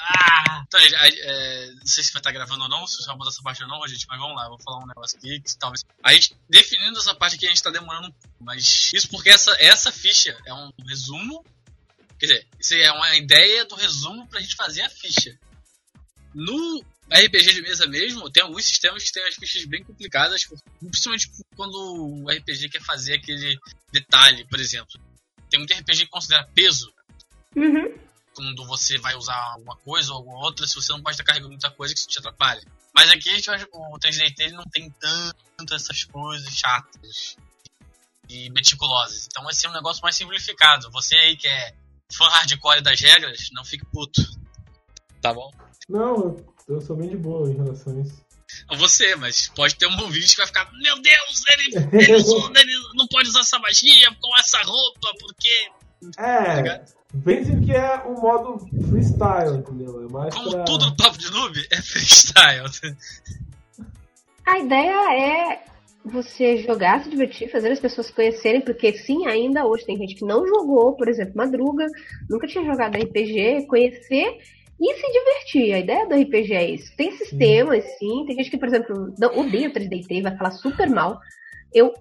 Ah! 0.00 0.64
Então, 0.66 0.80
é, 0.80 1.70
não 1.72 1.86
sei 1.86 2.02
se 2.02 2.12
vai 2.12 2.20
estar 2.20 2.32
gravando 2.32 2.64
ou 2.64 2.68
não, 2.68 2.86
se 2.86 3.06
vai 3.06 3.16
botar 3.16 3.30
essa 3.30 3.42
parte 3.42 3.62
ou 3.62 3.68
não, 3.68 3.86
gente, 3.86 4.06
mas 4.08 4.18
vamos 4.18 4.34
lá, 4.34 4.48
vou 4.48 4.58
falar 4.60 4.82
um 4.82 4.86
negócio 4.86 5.16
aqui 5.16 5.40
que 5.40 5.56
talvez. 5.56 5.84
A 6.02 6.12
gente, 6.12 6.36
definindo 6.48 6.98
essa 6.98 7.14
parte 7.14 7.36
aqui, 7.36 7.46
a 7.46 7.48
gente 7.48 7.58
está 7.58 7.70
demorando 7.70 8.08
um 8.08 8.12
pouco, 8.12 8.36
mas 8.40 8.92
isso 8.92 9.08
porque 9.08 9.30
essa, 9.30 9.54
essa 9.60 9.92
ficha 9.92 10.36
é 10.44 10.52
um 10.52 10.72
resumo. 10.86 11.44
Quer 12.26 12.32
dizer, 12.32 12.48
isso 12.60 12.74
é 12.74 12.92
uma 12.92 13.16
ideia 13.16 13.64
do 13.64 13.74
resumo 13.74 14.26
pra 14.28 14.40
gente 14.40 14.56
fazer 14.56 14.82
a 14.82 14.90
ficha. 14.90 15.38
No 16.34 16.84
RPG 17.10 17.54
de 17.54 17.62
mesa 17.62 17.86
mesmo, 17.86 18.30
tem 18.30 18.42
alguns 18.42 18.64
sistemas 18.64 19.04
que 19.04 19.12
tem 19.12 19.26
as 19.26 19.34
fichas 19.34 19.64
bem 19.66 19.84
complicadas, 19.84 20.46
principalmente 20.80 21.30
quando 21.54 21.74
o 21.74 22.30
RPG 22.30 22.70
quer 22.70 22.82
fazer 22.82 23.14
aquele 23.14 23.58
detalhe, 23.92 24.46
por 24.48 24.58
exemplo. 24.58 25.00
Tem 25.50 25.60
muito 25.60 25.72
RPG 25.72 26.04
que 26.04 26.10
considera 26.10 26.48
peso. 26.54 26.92
Uhum 27.54 28.04
quando 28.34 28.66
você 28.66 28.98
vai 28.98 29.14
usar 29.14 29.36
alguma 29.52 29.76
coisa 29.76 30.10
ou 30.10 30.18
alguma 30.18 30.38
outra, 30.40 30.66
se 30.66 30.74
você 30.74 30.92
não 30.92 31.02
pode 31.02 31.14
estar 31.14 31.24
carregando 31.24 31.52
muita 31.52 31.70
coisa 31.70 31.94
que 31.94 32.00
isso 32.00 32.08
te 32.08 32.18
atrapalha. 32.18 32.60
Mas 32.94 33.10
aqui 33.10 33.30
a 33.30 33.34
gente 33.34 33.46
vai, 33.46 33.62
o 33.62 33.98
3DT 33.98 34.40
ele 34.40 34.54
não 34.54 34.64
tem 34.64 34.90
tanto 34.90 35.74
essas 35.74 36.04
coisas 36.04 36.52
chatas 36.52 37.36
e 38.28 38.50
meticulosas. 38.50 39.26
Então 39.26 39.44
vai 39.44 39.54
ser 39.54 39.68
um 39.68 39.72
negócio 39.72 40.02
mais 40.02 40.16
simplificado. 40.16 40.90
Você 40.90 41.16
aí 41.16 41.36
que 41.36 41.48
é 41.48 41.74
fã 42.12 42.28
hardcore 42.28 42.82
das 42.82 43.00
regras, 43.00 43.48
não 43.52 43.64
fique 43.64 43.84
puto. 43.92 44.22
Tá 45.20 45.32
bom? 45.32 45.50
Não, 45.88 46.36
eu 46.68 46.80
sou 46.80 46.96
bem 46.96 47.08
de 47.08 47.16
boa 47.16 47.48
em 47.48 47.56
relação 47.56 47.96
a 47.96 48.00
isso. 48.00 48.24
Você, 48.76 49.16
mas 49.16 49.48
pode 49.48 49.74
ter 49.74 49.86
um 49.86 50.00
ouvinte 50.02 50.30
que 50.30 50.36
vai 50.36 50.46
ficar, 50.46 50.70
meu 50.74 51.00
Deus, 51.00 51.42
ele, 51.50 51.76
ele, 51.92 52.60
ele 52.60 52.72
não 52.94 53.06
pode 53.08 53.28
usar 53.28 53.40
essa 53.40 53.58
magia 53.58 54.14
com 54.20 54.38
essa 54.38 54.58
roupa, 54.62 55.12
porque. 55.18 55.70
É. 56.18 56.62
Tá 56.62 56.84
Pense 57.24 57.60
que 57.60 57.72
é 57.72 58.02
um 58.06 58.20
modo 58.20 58.58
freestyle, 58.88 59.58
entendeu? 59.58 60.04
É 60.04 60.12
mais 60.12 60.34
Como 60.34 60.50
pra... 60.50 60.64
tudo 60.64 60.86
no 60.86 60.96
Papo 60.96 61.16
de 61.16 61.30
Noob, 61.30 61.66
é 61.70 61.80
freestyle. 61.80 62.96
A 64.46 64.58
ideia 64.58 65.52
é 65.52 65.64
você 66.04 66.58
jogar, 66.58 67.02
se 67.02 67.08
divertir, 67.08 67.50
fazer 67.50 67.72
as 67.72 67.80
pessoas 67.80 68.10
conhecerem, 68.10 68.60
porque 68.60 68.92
sim, 68.92 69.26
ainda 69.26 69.66
hoje 69.66 69.86
tem 69.86 69.96
gente 69.96 70.14
que 70.14 70.24
não 70.24 70.46
jogou, 70.46 70.94
por 70.96 71.08
exemplo, 71.08 71.32
Madruga, 71.34 71.86
nunca 72.28 72.46
tinha 72.46 72.64
jogado 72.64 72.96
RPG, 72.96 73.66
conhecer 73.66 74.38
e 74.80 74.94
se 74.94 75.12
divertir. 75.12 75.72
A 75.72 75.78
ideia 75.78 76.06
do 76.06 76.14
RPG 76.14 76.52
é 76.52 76.70
isso. 76.70 76.94
Tem 76.96 77.12
sistemas, 77.12 77.84
sim. 77.98 78.24
Tem 78.26 78.36
gente 78.36 78.50
que, 78.50 78.58
por 78.58 78.68
exemplo, 78.68 79.14
odeia 79.34 79.72
3D 79.72 80.22
vai 80.22 80.36
falar 80.36 80.50
super 80.50 80.90
mal. 80.90 81.18
Eu 81.72 81.92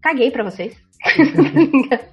caguei 0.00 0.30
para 0.30 0.44
vocês. 0.44 0.74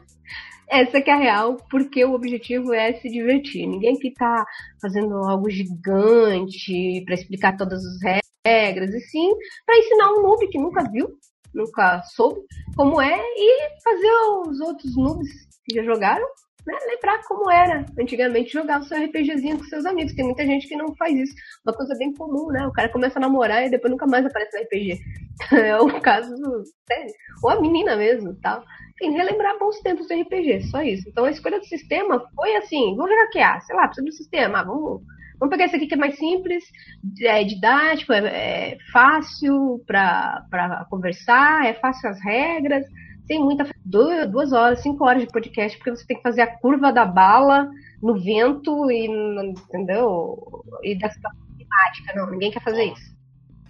Essa 0.70 1.02
que 1.02 1.10
é 1.10 1.14
a 1.14 1.18
real, 1.18 1.58
porque 1.70 2.06
o 2.06 2.14
objetivo 2.14 2.74
é 2.74 2.94
se 2.94 3.10
divertir. 3.10 3.66
Ninguém 3.66 3.98
que 3.98 4.14
tá 4.14 4.46
fazendo 4.80 5.16
algo 5.16 5.50
gigante 5.50 7.02
para 7.06 7.16
explicar 7.16 7.58
todas 7.58 7.84
as 7.84 8.02
regras, 8.04 8.29
e 8.50 9.02
sim 9.02 9.32
para 9.66 9.78
ensinar 9.78 10.12
um 10.14 10.22
noob 10.22 10.48
que 10.48 10.58
nunca 10.58 10.84
viu, 10.92 11.08
nunca 11.54 12.02
soube 12.16 12.42
como 12.76 13.02
é, 13.02 13.18
e 13.18 13.82
fazer 13.84 14.12
os 14.48 14.60
outros 14.60 14.96
noobs 14.96 15.30
que 15.66 15.76
já 15.76 15.84
jogaram 15.84 16.28
né, 16.70 16.78
lembrar 16.88 17.22
como 17.28 17.50
era 17.50 17.86
antigamente 18.00 18.54
jogar 18.54 18.80
o 18.80 18.84
seu 18.84 18.98
RPGzinho 18.98 19.58
com 19.58 19.64
seus 19.66 19.86
amigos. 19.86 20.14
Tem 20.14 20.26
muita 20.26 20.46
gente 20.46 20.68
que 20.68 20.76
não 20.76 20.96
faz 20.96 21.16
isso. 21.16 21.34
Uma 21.66 21.76
coisa 21.76 21.96
bem 21.98 22.14
comum, 22.14 22.48
né? 22.48 22.66
O 22.68 22.72
cara 22.72 22.90
começa 22.90 23.18
a 23.18 23.22
namorar 23.22 23.66
e 23.66 23.70
depois 23.70 23.92
nunca 23.92 24.06
mais 24.06 24.26
aparece 24.26 24.58
no 24.58 24.64
RPG. 24.64 25.00
é 25.54 25.78
o 25.78 26.02
caso. 26.02 26.34
Ou 27.44 27.50
a 27.50 27.60
menina 27.60 27.96
mesmo, 27.96 28.36
tal. 28.42 28.64
Enfim, 29.02 29.16
relembrar 29.16 29.58
bons 29.58 29.80
tempos 29.80 30.08
do 30.08 30.14
RPG, 30.14 30.64
só 30.70 30.82
isso. 30.82 31.08
Então 31.08 31.26
a 31.26 31.32
escolha 31.32 31.60
do 31.60 31.66
sistema 31.66 32.24
foi 32.36 32.56
assim, 32.58 32.96
vamos 32.96 33.12
jogar 33.12 33.30
QA, 33.30 33.62
sei 33.62 33.76
lá, 33.76 33.88
precisa 33.88 34.06
do 34.06 34.12
sistema, 34.12 34.60
ah, 34.60 34.64
vamos 34.64 35.02
Vamos 35.40 35.56
pegar 35.56 35.66
esse 35.66 35.76
aqui 35.76 35.88
que 35.88 35.94
é 35.94 35.98
mais 35.98 36.18
simples, 36.18 36.64
é 37.22 37.44
didático, 37.44 38.12
é, 38.12 38.74
é 38.74 38.78
fácil 38.92 39.82
para 39.88 40.86
conversar, 40.90 41.66
é 41.66 41.74
fácil 41.74 42.10
as 42.10 42.22
regras, 42.22 42.86
tem 43.30 43.40
muita. 43.40 43.70
Duas, 43.86 44.52
horas, 44.52 44.82
cinco 44.82 45.06
horas 45.06 45.22
de 45.22 45.32
podcast, 45.32 45.78
porque 45.78 45.92
você 45.92 46.06
tem 46.06 46.18
que 46.18 46.24
fazer 46.24 46.42
a 46.42 46.58
curva 46.58 46.92
da 46.92 47.06
bala 47.06 47.70
no 48.02 48.20
vento 48.20 48.92
e. 48.92 49.06
Entendeu? 49.08 50.66
E 50.84 50.98
da 50.98 51.10
situação 51.10 51.40
climática. 51.56 52.14
Não, 52.16 52.32
ninguém 52.32 52.52
quer 52.52 52.64
fazer 52.64 52.86
isso. 52.86 53.18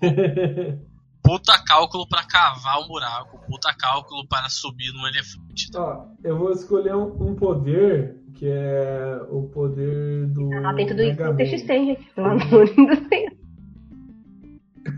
puta 1.29 1.63
cálculo 1.63 2.07
para 2.09 2.23
cavar 2.23 2.79
o 2.79 2.85
um 2.85 2.87
buraco, 2.87 3.39
puta 3.45 3.71
cálculo 3.77 4.27
para 4.27 4.49
subir 4.49 4.91
no 4.93 5.07
elefante. 5.07 5.69
Ó, 5.75 6.07
eu 6.23 6.35
vou 6.35 6.51
escolher 6.51 6.95
um, 6.95 7.05
um 7.21 7.35
poder 7.35 8.17
que 8.33 8.47
é 8.47 9.21
o 9.29 9.43
poder 9.43 10.25
do. 10.27 10.51
Ah, 10.65 10.73
tem 10.73 10.87
tudo 10.87 11.03
isso 11.03 11.23
no 11.23 11.35
TXT, 11.35 11.67
gente. 11.67 12.11
Pelo 12.15 12.27
amor 12.29 12.65
de 12.65 12.75
Deus. 12.75 13.33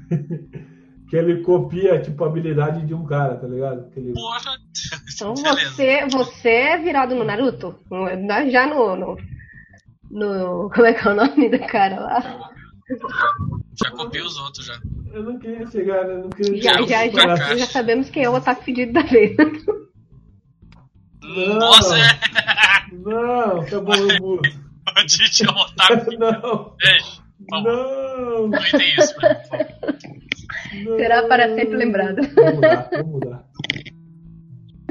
que 1.09 1.17
ele 1.17 1.41
copia, 1.41 1.99
tipo, 2.01 2.23
a 2.23 2.27
habilidade 2.27 2.86
de 2.86 2.93
um 2.93 3.05
cara, 3.05 3.36
tá 3.36 3.47
ligado? 3.47 3.91
Ele... 3.97 4.13
Porra! 4.13 4.57
Então 5.13 5.34
você, 5.36 6.07
você 6.07 6.49
é 6.49 6.77
virado 6.77 7.13
no 7.13 7.25
Naruto? 7.25 7.75
Já 8.49 8.67
no, 8.67 8.95
no, 8.95 9.17
no. 10.09 10.69
Como 10.69 10.88
é 10.88 10.93
que 10.93 11.05
é 11.05 11.11
o 11.11 11.15
nome 11.15 11.49
do 11.49 11.59
cara 11.59 11.99
lá? 11.99 12.51
Já 13.84 13.91
copiei 13.91 14.23
os 14.23 14.38
outros 14.38 14.65
já. 14.65 14.79
Eu 15.13 15.23
não 15.23 15.39
queria 15.39 15.67
chegar, 15.67 16.07
né? 16.07 16.15
Não 16.15 16.29
queria 16.29 16.61
já, 16.61 16.82
já, 16.86 17.07
já, 17.09 17.55
já, 17.57 17.65
sabemos 17.65 18.09
quem 18.09 18.23
é 18.23 18.29
o 18.29 18.36
otaku 18.36 18.63
pedido 18.63 18.93
da 18.93 19.01
vez. 19.01 19.36
Não, 21.21 21.55
Nossa! 21.55 21.95
Não, 22.91 23.65
tá 23.69 23.79
bom, 23.79 23.95
eu 23.95 24.21
mudo. 24.21 24.49
A 24.95 25.01
gente 25.01 25.45
é 25.45 25.49
o 25.49 25.55
otaku. 25.55 26.11
Não. 26.17 26.75
Ei, 26.82 26.99
não. 27.49 27.63
Não. 27.63 28.47
Não 28.47 28.59
tem 28.59 28.95
isso, 28.97 29.13
favor. 29.15 30.97
Será 30.97 31.27
para 31.27 31.55
sempre 31.55 31.75
lembrado. 31.77 32.21
Vou 32.36 32.55
mudar, 32.55 32.89
vou 32.91 33.07
mudar. 33.07 33.45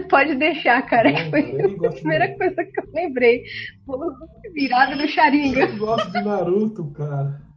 Pode 0.08 0.34
deixar, 0.36 0.82
cara. 0.82 1.10
Não, 1.10 1.30
foi 1.30 1.86
a 1.86 1.92
primeira 1.92 2.36
coisa 2.36 2.64
que 2.64 2.80
eu 2.80 2.84
lembrei. 2.94 3.44
Virada 4.54 4.96
do 4.96 5.08
Sharingan. 5.08 5.66
Eu 5.66 5.76
gosto 5.78 6.10
de 6.10 6.22
Naruto, 6.22 6.90
cara. 6.92 7.49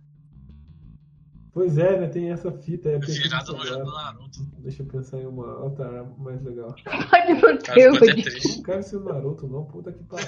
Pois 1.53 1.77
é, 1.77 1.99
né? 1.99 2.07
Tem 2.07 2.31
essa 2.31 2.51
fita. 2.51 2.89
É 2.89 2.97
Virada 2.97 3.51
no 3.51 3.63
jogo 3.63 3.85
do 3.85 3.91
Naruto. 3.91 4.39
Deixa 4.59 4.81
eu 4.81 4.87
pensar 4.87 5.19
em 5.19 5.27
uma 5.27 5.59
outra 5.59 6.03
mais 6.17 6.41
legal. 6.41 6.73
Pode 6.83 7.33
manter 7.41 7.89
o 7.89 7.93
Não 7.93 8.63
quero 8.63 8.83
ser 8.83 8.97
o 8.97 9.03
Naruto, 9.03 9.47
não. 9.47 9.65
Puta 9.65 9.91
que 9.91 10.03
pariu. 10.03 10.27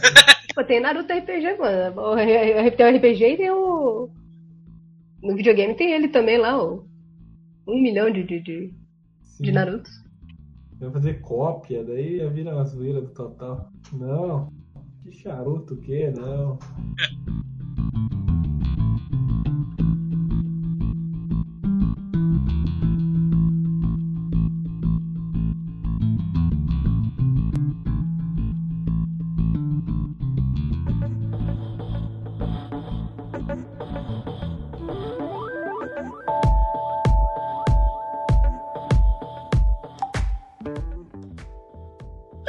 Pô, 0.54 0.64
tem 0.64 0.80
Naruto 0.80 1.12
RPG, 1.12 1.58
mano. 1.58 2.16
Tem 2.78 2.86
o 2.86 2.98
RPG 2.98 3.26
e 3.26 3.38
tem 3.38 3.50
o. 3.50 4.10
No 5.24 5.36
videogame 5.36 5.74
tem 5.74 5.94
ele 5.94 6.10
também 6.10 6.38
lá, 6.38 6.64
o. 6.64 6.86
Um 7.68 7.82
milhão 7.82 8.12
de, 8.12 8.24
de, 8.24 8.40
de, 8.42 8.74
de 9.40 9.52
Naruto. 9.52 9.90
Vai 10.80 10.92
fazer 10.92 11.22
cópia, 11.22 11.84
daí 11.84 12.30
vira 12.30 12.54
uma 12.54 12.66
zoeira 12.66 13.02
do 13.02 13.10
total. 13.10 13.72
Não. 13.92 14.54
Que 15.02 15.12
charuto 15.12 15.74
o 15.74 15.78
quê? 15.82 16.14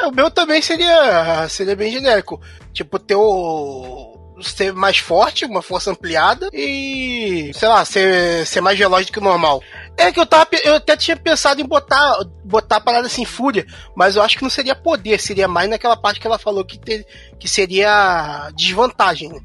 Não. 0.06 0.16
meu 0.16 0.30
também 0.30 0.60
seria, 0.62 1.48
seria 1.48 1.76
bem 1.76 1.92
genérico. 1.92 2.40
Tipo, 2.72 2.98
ter 2.98 3.16
o. 3.16 4.14
Ser 4.42 4.70
mais 4.70 4.98
forte, 4.98 5.46
uma 5.46 5.62
força 5.62 5.90
ampliada 5.90 6.50
e, 6.52 7.50
sei 7.54 7.66
lá, 7.66 7.82
ser, 7.86 8.46
ser 8.46 8.60
mais 8.60 8.78
veloz 8.78 9.06
do 9.06 9.12
que 9.12 9.18
o 9.18 9.22
normal. 9.22 9.62
É 9.96 10.12
que 10.12 10.20
eu 10.20 10.26
tava. 10.26 10.46
Eu 10.62 10.74
até 10.74 10.94
tinha 10.94 11.16
pensado 11.16 11.58
em 11.58 11.64
botar, 11.64 12.18
botar 12.44 12.76
a 12.76 12.80
parada 12.80 13.06
assim, 13.06 13.24
fúria, 13.24 13.64
mas 13.96 14.14
eu 14.14 14.22
acho 14.22 14.36
que 14.36 14.42
não 14.42 14.50
seria 14.50 14.74
poder, 14.74 15.18
seria 15.18 15.48
mais 15.48 15.70
naquela 15.70 15.96
parte 15.96 16.20
que 16.20 16.26
ela 16.26 16.38
falou 16.38 16.66
que, 16.66 16.78
ter, 16.78 17.06
que 17.40 17.48
seria 17.48 18.50
desvantagem, 18.54 19.30
né? 19.30 19.40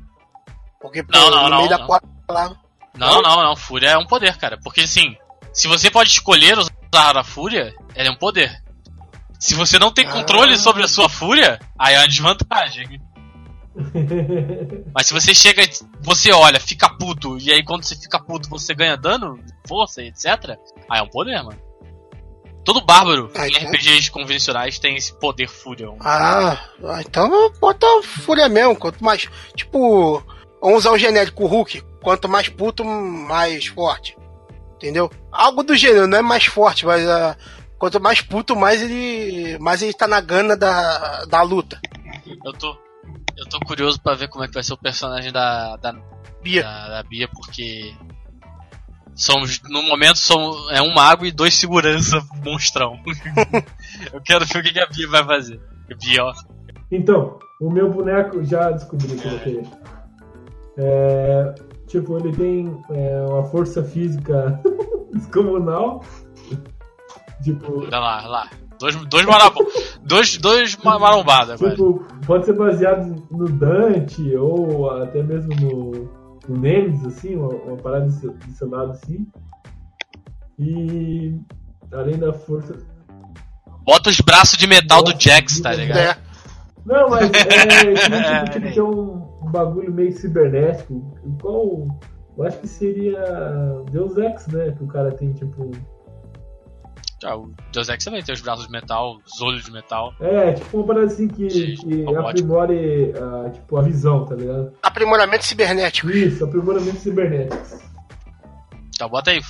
Porque 0.81 1.05
não, 1.09 1.29
não, 1.29 1.49
no 1.49 1.57
meio 1.57 1.69
não, 1.69 1.77
da 1.77 1.85
porta 1.85 2.07
lá. 2.29 2.53
Não, 2.97 3.21
não, 3.21 3.43
não. 3.43 3.55
Fúria 3.55 3.91
é 3.91 3.97
um 3.97 4.05
poder, 4.05 4.35
cara. 4.37 4.59
Porque 4.61 4.81
assim, 4.81 5.15
se 5.53 5.67
você 5.67 5.89
pode 5.89 6.09
escolher 6.09 6.57
usar 6.57 7.17
a 7.17 7.23
fúria, 7.23 7.73
ela 7.95 8.09
é 8.09 8.11
um 8.11 8.17
poder. 8.17 8.61
Se 9.41 9.55
você 9.55 9.79
não 9.79 9.91
tem 9.91 10.07
controle 10.07 10.53
ah. 10.53 10.57
sobre 10.57 10.83
a 10.83 10.87
sua 10.87 11.09
fúria, 11.09 11.59
aí 11.77 11.95
é 11.95 11.97
uma 11.97 12.07
desvantagem. 12.07 13.01
Mas 14.93 15.07
se 15.07 15.13
você 15.13 15.33
chega, 15.33 15.63
você 15.99 16.31
olha, 16.31 16.59
fica 16.59 16.87
puto, 16.87 17.39
e 17.39 17.51
aí 17.51 17.63
quando 17.63 17.83
você 17.83 17.95
fica 17.95 18.19
puto 18.19 18.47
você 18.47 18.75
ganha 18.75 18.95
dano, 18.95 19.43
força, 19.67 20.03
etc. 20.03 20.59
Aí 20.87 20.99
é 20.99 21.01
um 21.01 21.09
poder, 21.09 21.41
mano. 21.41 21.59
Todo 22.63 22.85
bárbaro 22.85 23.31
ah, 23.33 23.47
em 23.47 23.51
então... 23.51 23.71
RPGs 23.71 24.11
convencionais 24.11 24.77
tem 24.77 24.95
esse 24.95 25.11
poder 25.19 25.49
fúria. 25.49 25.89
Ah, 26.01 26.59
ah, 26.85 27.01
então 27.01 27.51
bota 27.59 27.87
fúria 28.03 28.47
mesmo. 28.47 28.75
Quanto 28.75 29.03
mais. 29.03 29.27
Tipo, 29.55 30.23
vamos 30.61 30.77
usar 30.79 30.91
o 30.91 30.99
genérico 30.99 31.47
Hulk. 31.47 31.81
Quanto 32.03 32.29
mais 32.29 32.47
puto, 32.47 32.85
mais 32.85 33.65
forte. 33.65 34.15
Entendeu? 34.75 35.09
Algo 35.31 35.63
do 35.63 35.75
gênero, 35.75 36.05
não 36.05 36.19
é 36.19 36.21
mais 36.21 36.45
forte, 36.45 36.85
mas 36.85 37.03
uh, 37.03 37.35
Quanto 37.81 37.99
mais 37.99 38.21
puto, 38.21 38.55
mais 38.55 38.79
ele. 38.79 39.57
mais 39.57 39.81
ele 39.81 39.91
tá 39.91 40.07
na 40.07 40.21
gana 40.21 40.55
da, 40.55 41.25
da 41.25 41.41
luta. 41.41 41.81
Eu 42.45 42.53
tô. 42.53 42.77
Eu 43.35 43.49
tô 43.49 43.59
curioso 43.61 43.99
para 43.99 44.15
ver 44.15 44.27
como 44.27 44.43
é 44.43 44.47
que 44.47 44.53
vai 44.53 44.61
ser 44.61 44.73
o 44.73 44.77
personagem 44.77 45.31
da. 45.31 45.77
da 45.77 45.91
Bia. 46.43 46.61
Da, 46.61 46.89
da 46.89 47.03
Bia, 47.03 47.27
porque. 47.27 47.91
Somos, 49.15 49.59
no 49.63 49.81
momento, 49.81 50.19
somos, 50.19 50.71
é 50.71 50.79
um 50.79 50.93
mago 50.93 51.25
e 51.25 51.31
dois 51.31 51.55
segurança 51.55 52.21
monstrão. 52.45 52.99
eu 54.13 54.21
quero 54.21 54.45
ver 54.45 54.59
o 54.59 54.61
que 54.63 54.79
a 54.79 54.85
Bia 54.85 55.09
vai 55.09 55.25
fazer. 55.25 55.59
Bia, 55.99 56.23
ó. 56.23 56.33
Então, 56.91 57.39
o 57.59 57.71
meu 57.71 57.91
boneco 57.91 58.43
já 58.45 58.69
descobri 58.69 59.15
que 59.15 59.27
ele 59.27 59.67
é, 60.77 61.55
Tipo, 61.87 62.15
ele 62.19 62.31
tem 62.31 62.79
é, 62.91 63.25
uma 63.27 63.43
força 63.45 63.83
física 63.83 64.61
descomunal 65.13 66.03
Tipo. 67.43 67.79
Olha 67.79 67.99
lá, 67.99 68.17
olha 68.19 68.27
lá. 68.27 68.49
Dois, 68.79 68.95
dois, 68.95 69.25
marabo, 69.27 69.59
dois, 70.01 70.37
dois 70.37 70.75
marombadas. 70.77 71.59
Tipo, 71.59 72.03
pode 72.25 72.45
ser 72.45 72.53
baseado 72.53 73.27
no 73.29 73.47
Dante 73.47 74.35
ou 74.35 74.89
até 74.89 75.21
mesmo 75.21 75.53
no, 75.61 76.09
no 76.49 76.59
Nemesis, 76.59 77.05
assim, 77.05 77.35
uma, 77.35 77.49
uma 77.49 77.77
parada 77.77 78.05
desse, 78.05 78.27
desse 78.27 78.65
lado 78.65 78.91
assim. 78.91 79.27
E 80.57 81.39
além 81.91 82.17
da 82.17 82.33
força. 82.33 82.75
Bota 83.83 84.09
os 84.09 84.19
braços 84.19 84.57
de 84.57 84.65
metal 84.65 85.03
do 85.03 85.13
Jax, 85.19 85.59
tá 85.59 85.73
ligado? 85.73 85.99
É. 85.99 86.17
Não, 86.85 87.09
mas 87.09 87.29
é, 87.33 88.45
tipo, 88.45 88.51
tipo, 88.51 88.73
tem 88.73 88.81
um, 88.81 89.27
um 89.43 89.51
bagulho 89.51 89.91
meio 89.91 90.11
cibernético. 90.11 91.17
Qual. 91.39 91.87
Eu 92.37 92.45
acho 92.45 92.59
que 92.59 92.67
seria 92.67 93.21
Deus 93.91 94.17
Ex, 94.17 94.47
né? 94.47 94.71
Que 94.71 94.83
o 94.83 94.87
cara 94.87 95.11
tem, 95.11 95.33
tipo, 95.33 95.69
ah, 97.23 97.37
o 97.37 97.53
Deus 97.71 97.89
Ex 97.89 98.03
também 98.03 98.23
tem 98.23 98.33
os 98.33 98.41
braços 98.41 98.65
de 98.65 98.71
metal, 98.71 99.17
os 99.25 99.41
olhos 99.41 99.63
de 99.63 99.71
metal. 99.71 100.13
É, 100.19 100.53
tipo 100.53 100.77
uma 100.77 100.87
parada 100.87 101.05
assim 101.07 101.27
que, 101.27 101.47
que 101.47 102.05
aprimore 102.17 103.13
uh, 103.15 103.51
tipo, 103.51 103.77
a 103.77 103.81
visão, 103.81 104.25
tá 104.25 104.35
ligado? 104.35 104.73
Aprimoramento 104.81 105.45
cibernético. 105.45 106.09
Isso, 106.09 106.43
aprimoramento 106.43 106.97
cibernético. 106.97 107.79
Então 108.95 109.09
bota 109.09 109.31
aí. 109.31 109.41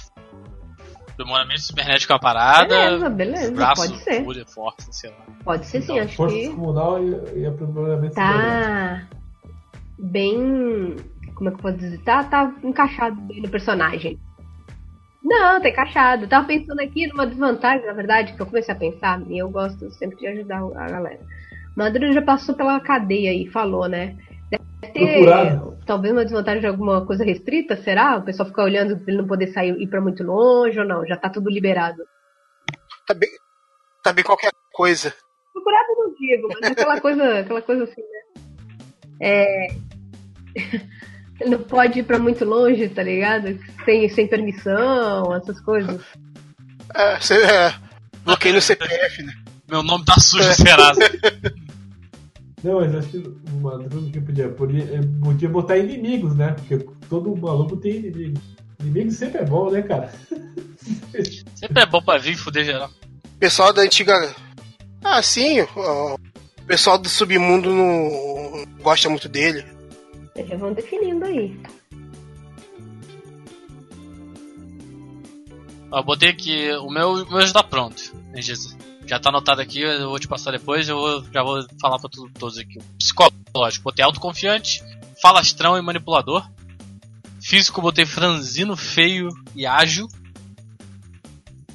Aprimoramento 1.09 1.61
cibernético 1.61 2.11
é 2.11 2.15
uma 2.15 2.21
parada. 2.21 2.67
Beleza, 2.67 3.09
beleza. 3.09 3.51
Braço, 3.53 3.81
pode 3.87 4.03
ser. 4.03 4.23
Fúria, 4.23 4.45
força, 4.45 4.91
sei 4.91 5.09
lá. 5.11 5.25
Pode 5.43 5.65
ser 5.65 5.81
sim, 5.81 5.93
então, 5.93 6.05
acho 6.05 6.15
força 6.15 6.35
que. 6.35 6.45
Força 6.45 6.59
comunal 6.59 7.03
e, 7.03 7.39
e 7.39 7.45
aprimoramento 7.45 8.15
tá. 8.15 8.31
cibernético. 8.31 9.09
Tá. 9.09 9.17
Bem. 9.99 10.95
Como 11.35 11.49
é 11.49 11.53
que 11.53 11.57
eu 11.57 11.61
posso 11.61 11.77
dizer? 11.77 11.99
Tá, 12.03 12.23
tá 12.23 12.53
encaixado 12.63 13.19
bem 13.21 13.41
no 13.41 13.49
personagem. 13.49 14.19
Não, 15.23 15.61
tá 15.61 15.69
encaixado. 15.69 16.27
tava 16.27 16.47
pensando 16.47 16.79
aqui 16.79 17.07
numa 17.07 17.27
desvantagem, 17.27 17.85
na 17.85 17.93
verdade, 17.93 18.33
que 18.33 18.41
eu 18.41 18.45
comecei 18.45 18.73
a 18.73 18.77
pensar, 18.77 19.21
e 19.27 19.37
eu 19.37 19.49
gosto 19.49 19.91
sempre 19.91 20.17
de 20.17 20.27
ajudar 20.27 20.59
a 20.75 20.89
galera. 20.89 21.19
Maduro 21.75 22.11
já 22.11 22.21
passou 22.21 22.55
pela 22.55 22.79
cadeia 22.79 23.33
e 23.33 23.47
falou, 23.47 23.87
né? 23.87 24.17
Deve 24.49 24.93
ter 24.93 25.23
Procurado. 25.23 25.77
talvez 25.85 26.13
uma 26.13 26.25
desvantagem 26.25 26.61
de 26.61 26.67
alguma 26.67 27.05
coisa 27.05 27.23
restrita, 27.23 27.77
será? 27.77 28.17
O 28.17 28.23
pessoal 28.23 28.49
fica 28.49 28.63
olhando 28.63 28.97
pra 28.97 29.05
ele 29.07 29.21
não 29.21 29.27
poder 29.27 29.47
sair 29.47 29.79
ir 29.79 29.87
pra 29.87 30.01
muito 30.01 30.23
longe 30.23 30.79
ou 30.79 30.85
não? 30.85 31.05
Já 31.05 31.15
tá 31.15 31.29
tudo 31.29 31.49
liberado. 31.49 32.03
Tá 33.07 33.13
bem, 33.13 33.29
tá 34.03 34.11
bem 34.11 34.23
qualquer 34.23 34.51
coisa. 34.73 35.13
Procurado 35.53 35.87
não 35.97 36.13
digo, 36.15 36.47
mas 36.49 36.71
aquela 36.71 36.99
coisa, 36.99 37.39
aquela 37.39 37.61
coisa 37.61 37.83
assim, 37.83 38.01
né? 38.01 38.41
É. 39.21 39.67
Não 41.47 41.59
pode 41.59 41.99
ir 41.99 42.03
pra 42.03 42.19
muito 42.19 42.45
longe, 42.45 42.89
tá 42.89 43.03
ligado? 43.03 43.57
Sem, 43.85 44.09
sem 44.09 44.27
permissão, 44.27 45.33
essas 45.35 45.59
coisas. 45.61 46.01
É, 46.93 47.19
você 47.19 47.35
é, 47.43 47.73
bloqueio 48.23 48.55
no 48.55 48.61
CPF, 48.61 49.23
né? 49.23 49.33
Meu 49.67 49.81
nome 49.81 50.03
tá 50.05 50.19
sujo, 50.19 50.53
Serasa. 50.53 50.99
Não, 52.63 52.79
mas 52.79 52.93
acho 52.93 53.07
que 53.07 53.23
uma 53.53 53.79
coisa 53.79 54.11
que 54.11 54.21
podia, 54.21 54.49
podia, 54.49 54.83
eh, 54.83 55.01
podia 55.23 55.49
botar 55.49 55.77
inimigos, 55.77 56.35
né? 56.35 56.53
Porque 56.53 56.77
todo 57.09 57.35
maluco 57.35 57.75
tem 57.77 57.95
inimigo. 57.95 58.39
Inimigo 58.79 59.11
sempre 59.11 59.41
é 59.41 59.45
bom, 59.45 59.71
né, 59.71 59.81
cara? 59.81 60.11
Sempre 61.55 61.83
é 61.83 61.85
bom 61.85 62.01
pra 62.01 62.17
vir 62.17 62.33
e 62.33 62.35
fuder 62.35 62.65
geral. 62.65 62.89
Pessoal 63.39 63.71
da 63.71 63.83
antiga. 63.83 64.35
Ah, 65.03 65.21
sim, 65.21 65.61
o 65.61 66.17
pessoal 66.65 66.97
do 66.97 67.07
submundo 67.07 67.71
não 67.71 68.65
gosta 68.81 69.07
muito 69.07 69.29
dele. 69.29 69.63
Eles 70.35 70.49
já 70.49 70.57
vão 70.57 70.73
definindo 70.73 71.25
aí. 71.25 71.59
Eu 75.93 76.03
botei 76.03 76.29
aqui, 76.29 76.71
o 76.77 76.89
meu, 76.89 77.11
o 77.11 77.29
meu 77.31 77.45
já 77.45 77.51
tá 77.53 77.63
pronto, 77.63 78.01
Jesus? 78.35 78.77
Já 79.05 79.19
tá 79.19 79.29
anotado 79.29 79.59
aqui, 79.59 79.81
eu 79.81 80.09
vou 80.09 80.19
te 80.19 80.27
passar 80.27 80.51
depois, 80.51 80.87
eu 80.87 81.25
já 81.33 81.43
vou 81.43 81.65
falar 81.81 81.99
pra 81.99 82.09
tu- 82.09 82.29
todos 82.39 82.57
aqui. 82.57 82.79
Psicológico, 82.97 83.83
botei 83.83 84.05
autoconfiante, 84.05 84.81
falastrão 85.21 85.77
e 85.77 85.81
manipulador. 85.81 86.49
Físico, 87.41 87.81
botei 87.81 88.05
franzino, 88.05 88.77
feio 88.77 89.27
e 89.53 89.65
ágil. 89.65 90.07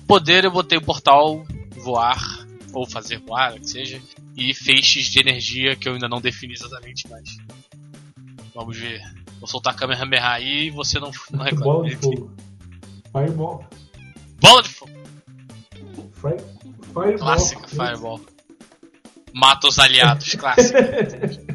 Poder, 0.06 0.44
eu 0.44 0.50
botei 0.50 0.78
o 0.78 0.82
portal, 0.82 1.44
voar, 1.72 2.46
ou 2.72 2.86
fazer 2.88 3.18
voar, 3.18 3.58
que 3.58 3.68
seja. 3.68 4.00
E 4.34 4.54
feixes 4.54 5.08
de 5.08 5.18
energia, 5.20 5.76
que 5.76 5.88
eu 5.88 5.94
ainda 5.94 6.08
não 6.08 6.20
defini 6.20 6.54
exatamente, 6.54 7.06
mas... 7.10 7.36
Vamos 8.56 8.76
ver. 8.76 9.00
Vou 9.38 9.46
soltar 9.46 9.74
a 9.74 9.76
Kamehameha 9.76 10.30
aí 10.30 10.66
e 10.66 10.70
você 10.70 10.98
não, 10.98 11.10
não 11.30 11.44
reclama. 11.44 11.64
Bola 11.74 11.88
de 11.88 11.96
fogo. 11.96 12.32
Fireball. 13.12 13.64
Bola 14.40 14.62
de 14.62 14.68
fogo! 14.70 14.92
Fire, 16.14 16.36
fireball. 16.94 17.18
Clássica 17.18 17.68
Fireball. 17.68 18.20
Mata 19.34 19.68
os 19.68 19.78
aliados, 19.78 20.34
clássico. 20.34 20.78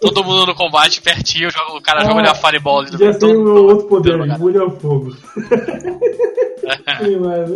Todo 0.00 0.22
mundo 0.24 0.46
no 0.46 0.54
combate 0.54 1.00
pertinho, 1.00 1.50
joga- 1.50 1.74
o 1.76 1.80
cara 1.80 2.00
joga 2.00 2.16
Ah, 2.16 2.18
ali 2.18 2.28
a 2.28 2.34
Fireball 2.34 2.80
ali 2.80 2.90
no 2.90 2.98
Já 2.98 3.14
tem 3.14 3.34
um 3.34 3.38
mundo- 3.38 3.64
outro 3.64 3.86
poder, 3.88 4.58
ao 4.60 4.70
fogo. 4.78 5.12
Sim, 7.02 7.16
mas, 7.20 7.50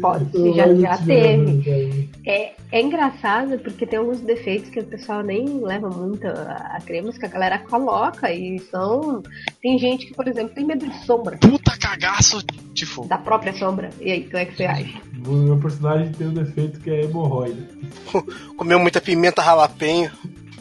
Pode, 0.00 0.26
já, 0.54 0.74
já 0.74 0.98
teve. 0.98 2.10
É, 2.26 2.52
é 2.72 2.80
engraçado 2.82 3.58
porque 3.60 3.86
tem 3.86 3.98
alguns 3.98 4.20
defeitos 4.20 4.70
que 4.70 4.80
o 4.80 4.84
pessoal 4.84 5.22
nem 5.22 5.60
leva 5.62 5.88
muito 5.88 6.26
a, 6.26 6.76
a 6.76 6.80
crer, 6.84 7.02
mas 7.02 7.16
que 7.18 7.24
a 7.26 7.28
galera 7.28 7.58
coloca 7.58 8.32
e 8.32 8.58
são. 8.70 9.22
Tem 9.62 9.78
gente 9.78 10.06
que, 10.06 10.14
por 10.14 10.28
exemplo, 10.28 10.54
tem 10.54 10.64
medo 10.64 10.86
de 10.88 11.04
sombra, 11.04 11.36
Puta 11.38 11.76
cagaço 11.78 12.42
de 12.72 12.86
fogo. 12.86 13.08
da 13.08 13.18
própria 13.18 13.52
sombra. 13.54 13.90
E 14.00 14.10
aí, 14.12 14.24
como 14.24 14.38
é 14.38 14.44
que 14.44 14.56
você 14.56 14.64
acha? 14.64 14.98
O 15.26 15.32
meu 15.32 15.56
personagem 15.58 16.12
tem 16.12 16.26
um 16.28 16.34
defeito 16.34 16.80
que 16.80 16.90
é 16.90 17.04
hemorroida. 17.04 17.68
Comeu 18.56 18.78
muita 18.78 19.00
pimenta 19.00 19.42
ralapenho. 19.42 20.10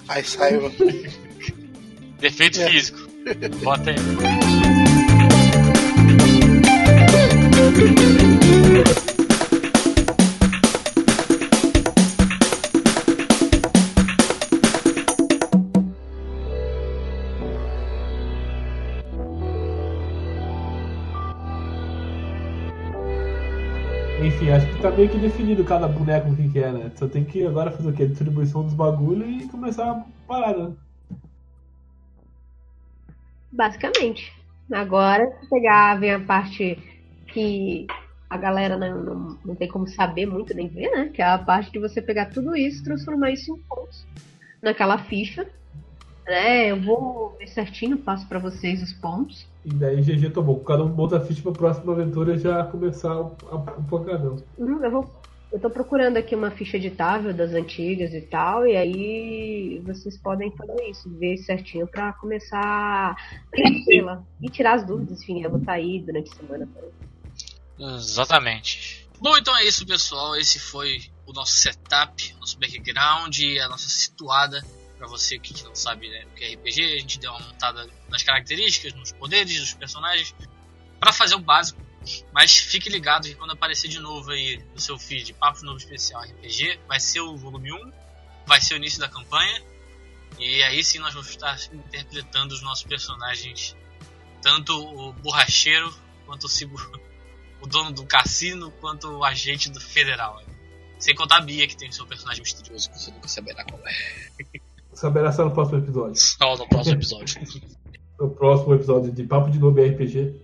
Aí 0.08 0.24
saiu. 0.24 0.72
Defeito 2.20 2.60
É. 2.60 2.70
físico. 2.70 3.00
Bota 3.64 3.92
aí. 3.92 3.96
Tá 24.82 24.92
meio 24.92 25.10
que 25.10 25.18
definido 25.18 25.64
cada 25.64 25.88
boneco 25.88 26.30
o 26.30 26.36
que, 26.36 26.60
é, 26.60 26.72
né? 26.72 26.92
Só 26.96 27.08
tem 27.08 27.24
que 27.24 27.46
agora 27.46 27.72
fazer 27.72 27.90
o 27.90 27.94
quê? 27.94 28.06
Distribuição 28.06 28.64
dos 28.64 28.74
bagulho 28.74 29.30
e 29.30 29.48
começar 29.48 29.92
a 29.92 30.06
parar, 30.28 30.58
né? 30.58 30.74
Basicamente. 33.52 34.34
Agora, 34.72 35.26
se 35.40 35.50
pegar, 35.50 36.00
vem 36.00 36.14
a 36.14 36.20
parte 36.20 36.78
que 37.28 37.88
a 38.30 38.38
galera 38.38 38.78
não, 38.78 39.04
não, 39.04 39.40
não 39.44 39.56
tem 39.56 39.68
como 39.68 39.88
saber 39.88 40.26
muito 40.26 40.54
nem 40.54 40.68
ver, 40.68 40.90
né? 40.92 41.10
Que 41.14 41.22
é 41.22 41.26
a 41.26 41.38
parte 41.38 41.72
de 41.72 41.80
você 41.80 42.02
pegar 42.02 42.28
tudo 42.28 42.56
isso 42.56 42.84
transformar 42.84 43.32
isso 43.32 43.52
em 43.52 43.58
pontos 43.64 44.06
naquela 44.62 44.98
ficha. 44.98 45.48
Né? 46.30 46.68
Eu 46.68 46.80
vou 46.80 47.36
ver 47.40 47.48
certinho, 47.48 47.98
passo 47.98 48.28
pra 48.28 48.38
vocês 48.38 48.84
os 48.84 48.94
pontos. 48.94 49.48
E 49.66 49.74
daí 49.74 50.00
GG 50.00 50.30
tomou. 50.30 50.60
Cada 50.60 50.84
um 50.84 50.90
bota 50.90 51.18
a 51.18 51.20
ficha 51.20 51.42
pra 51.42 51.52
próxima 51.52 51.92
aventura 51.92 52.38
já 52.38 52.64
começar 52.66 53.20
o, 53.20 53.32
pancadão. 53.90 54.38
Hum, 54.60 54.80
eu 54.84 54.92
vou. 54.92 55.12
Eu 55.52 55.60
tô 55.60 55.72
procurando 55.72 56.18
aqui 56.18 56.36
uma 56.36 56.52
ficha 56.52 56.78
editável 56.78 57.34
das 57.34 57.54
antigas 57.54 58.14
e 58.14 58.22
tal, 58.22 58.68
e 58.68 58.78
aí 58.78 59.82
vocês 59.84 60.16
podem 60.16 60.52
fazer 60.52 60.84
isso, 60.88 61.10
ver 61.10 61.38
certinho 61.38 61.88
pra 61.88 62.14
começar 62.14 62.62
a 62.62 63.16
preenchê-la 63.50 64.22
e 64.40 64.48
tirar 64.48 64.76
as 64.76 64.86
dúvidas, 64.86 65.24
enfim, 65.24 65.42
eu 65.42 65.50
vou 65.50 65.60
estar 65.60 65.74
aí 65.74 66.00
durante 66.00 66.32
a 66.32 66.36
semana. 66.36 66.68
também. 66.68 67.96
Exatamente. 67.96 69.10
Bom, 69.20 69.36
então 69.36 69.58
é 69.58 69.66
isso, 69.66 69.84
pessoal. 69.88 70.36
Esse 70.36 70.60
foi 70.60 71.02
o 71.26 71.34
nosso 71.34 71.54
setup, 71.54 72.36
nosso 72.40 72.60
background, 72.60 73.40
a 73.66 73.68
nossa 73.68 73.90
situada. 73.90 74.64
Pra 75.00 75.08
você 75.08 75.40
que 75.40 75.64
não 75.64 75.74
sabe 75.74 76.08
né, 76.08 76.26
o 76.26 76.36
que 76.36 76.44
é 76.44 76.54
RPG, 76.54 76.84
a 76.84 77.00
gente 77.00 77.20
deu 77.20 77.32
uma 77.32 77.40
montada 77.40 77.90
nas 78.10 78.22
características, 78.22 78.94
nos 78.94 79.12
poderes 79.14 79.60
dos 79.60 79.74
personagens, 79.74 80.36
pra 81.00 81.12
fazer 81.12 81.34
o 81.36 81.40
básico. 81.40 81.82
Mas 82.32 82.56
fique 82.56 82.90
ligado 82.90 83.24
que 83.24 83.34
quando 83.34 83.52
aparecer 83.52 83.88
de 83.88 84.00
novo 84.00 84.30
aí 84.32 84.62
no 84.74 84.80
seu 84.80 85.00
feed 85.00 85.34
Papo 85.34 85.64
Novo 85.64 85.78
Especial 85.78 86.22
RPG, 86.22 86.80
vai 86.88 87.00
ser 87.00 87.22
o 87.22 87.36
volume 87.36 87.74
1, 87.74 87.92
vai 88.46 88.62
ser 88.62 88.76
o 88.76 88.78
início 88.78 89.00
da 89.00 89.10
campanha. 89.10 89.64
E 90.38 90.62
aí 90.64 90.84
sim 90.84 91.00
nós 91.00 91.14
vamos 91.14 91.30
estar 91.30 91.58
interpretando 91.74 92.52
os 92.52 92.62
nossos 92.62 92.84
personagens, 92.84 93.76
tanto 94.42 94.74
o 94.74 95.14
borracheiro 95.14 95.94
quanto 96.26 96.44
o 96.46 96.50
seguro 96.50 97.10
o 97.62 97.68
dono 97.68 97.92
do 97.92 98.06
cassino 98.06 98.72
quanto 98.74 99.08
o 99.08 99.24
agente 99.24 99.70
do 99.70 99.80
federal. 99.80 100.42
Sem 100.98 101.16
contar 101.16 101.38
a 101.38 101.42
Bia, 101.42 101.68
que 101.68 101.78
tem 101.78 101.90
o 101.90 101.94
seu 101.94 102.06
personagem 102.06 102.42
misterioso, 102.44 102.90
que 102.90 103.00
você 103.00 103.12
nunca 103.12 103.28
saberá 103.28 103.64
qual 103.64 103.82
é. 103.88 104.59
Saberá 105.00 105.32
só 105.32 105.46
no 105.46 105.52
próximo 105.52 105.78
episódio. 105.78 106.18
Só 106.18 106.58
no 106.58 106.68
próximo 106.68 106.96
episódio. 106.96 107.42
No 108.20 108.30
próximo 108.32 108.76
episódio 108.76 109.14
de 109.14 109.24
Papo 109.24 109.50
de 109.50 109.58
Novo 109.58 109.82
RPG. 109.82 110.36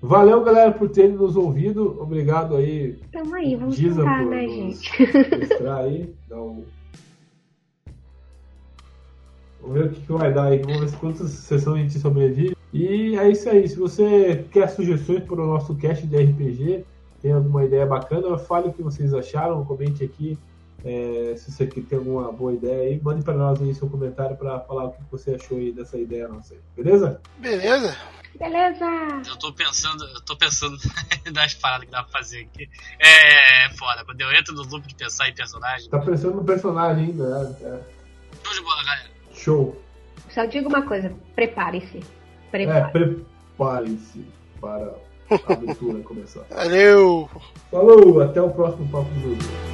Valeu, 0.00 0.42
galera, 0.42 0.72
por 0.72 0.88
terem 0.88 1.12
nos 1.12 1.36
ouvido. 1.36 2.00
Obrigado 2.00 2.56
aí, 2.56 2.98
Tamo 3.12 3.34
aí, 3.34 3.54
vamos 3.54 3.76
Giza, 3.76 3.96
tentar, 3.96 4.22
por 4.22 4.30
né, 4.30 4.46
nos 4.46 4.54
gente? 4.54 4.90
mostrar 5.38 5.76
aí. 5.76 6.14
Dar 6.26 6.40
um... 6.40 6.64
Vamos 9.60 9.74
ver 9.76 9.84
o 9.84 9.90
que, 9.90 10.00
que 10.00 10.12
vai 10.12 10.32
dar 10.32 10.44
aí. 10.44 10.58
Vamos 10.62 10.90
ver 10.90 10.98
quantas 10.98 11.28
sessões 11.28 11.76
a 11.76 11.82
gente 11.82 11.98
sobrevive. 11.98 12.56
E 12.72 13.14
é 13.18 13.30
isso 13.30 13.50
aí. 13.50 13.68
Se 13.68 13.76
você 13.76 14.46
quer 14.50 14.70
sugestões 14.70 15.22
para 15.22 15.42
o 15.42 15.46
nosso 15.46 15.74
cast 15.74 16.06
de 16.06 16.16
RPG, 16.16 16.86
tem 17.20 17.32
alguma 17.32 17.62
ideia 17.66 17.84
bacana, 17.84 18.38
fale 18.38 18.68
o 18.68 18.72
que 18.72 18.82
vocês 18.82 19.12
acharam, 19.12 19.62
comente 19.66 20.02
aqui. 20.02 20.38
É, 20.84 21.34
se 21.36 21.52
você 21.52 21.66
tem 21.66 21.98
alguma 21.98 22.32
boa 22.32 22.52
ideia 22.52 22.90
aí, 22.90 23.00
mande 23.00 23.22
para 23.22 23.34
nós 23.34 23.60
aí 23.60 23.72
seu 23.74 23.88
comentário 23.88 24.36
para 24.36 24.58
falar 24.60 24.86
o 24.86 24.92
que 24.92 25.02
você 25.10 25.34
achou 25.34 25.58
aí 25.58 25.72
dessa 25.72 25.96
ideia 25.96 26.26
nossa 26.28 26.54
aí. 26.54 26.60
Beleza? 26.76 27.20
Beleza? 27.38 27.96
Beleza! 28.38 28.86
Eu 29.28 29.36
tô 29.36 29.52
pensando, 29.52 30.04
eu 30.04 30.20
tô 30.22 30.36
pensando 30.36 30.76
nas 31.32 31.54
paradas 31.54 31.84
que 31.86 31.92
dá 31.92 32.02
pra 32.02 32.12
fazer 32.12 32.40
aqui. 32.40 32.68
É, 32.98 33.66
é 33.66 33.70
foda, 33.70 34.04
quando 34.04 34.20
eu 34.20 34.32
entro 34.32 34.54
no 34.54 34.62
loop 34.62 34.86
de 34.86 34.94
pensar 34.94 35.28
em 35.28 35.34
personagem. 35.34 35.88
Tá 35.88 35.98
pensando 36.00 36.36
no 36.36 36.44
personagem 36.44 37.06
ainda, 37.06 37.44
né? 37.44 37.56
É. 37.60 37.80
Show 38.42 38.54
de 38.54 38.60
bola, 38.62 38.84
galera. 38.84 39.10
Show. 39.34 39.82
Só 40.30 40.44
digo 40.46 40.68
uma 40.68 40.82
coisa, 40.82 41.12
prepare-se. 41.34 41.98
É, 41.98 42.50
Prepare. 42.50 42.92
prepare-se 42.92 44.26
para 44.60 44.94
a 45.30 45.52
aventura 45.52 46.02
começar. 46.02 46.44
Valeu! 46.50 47.30
Falou, 47.70 48.20
até 48.22 48.40
o 48.40 48.50
próximo 48.50 48.88
Papo 48.88 49.10
do 49.10 49.20
Jogo. 49.20 49.71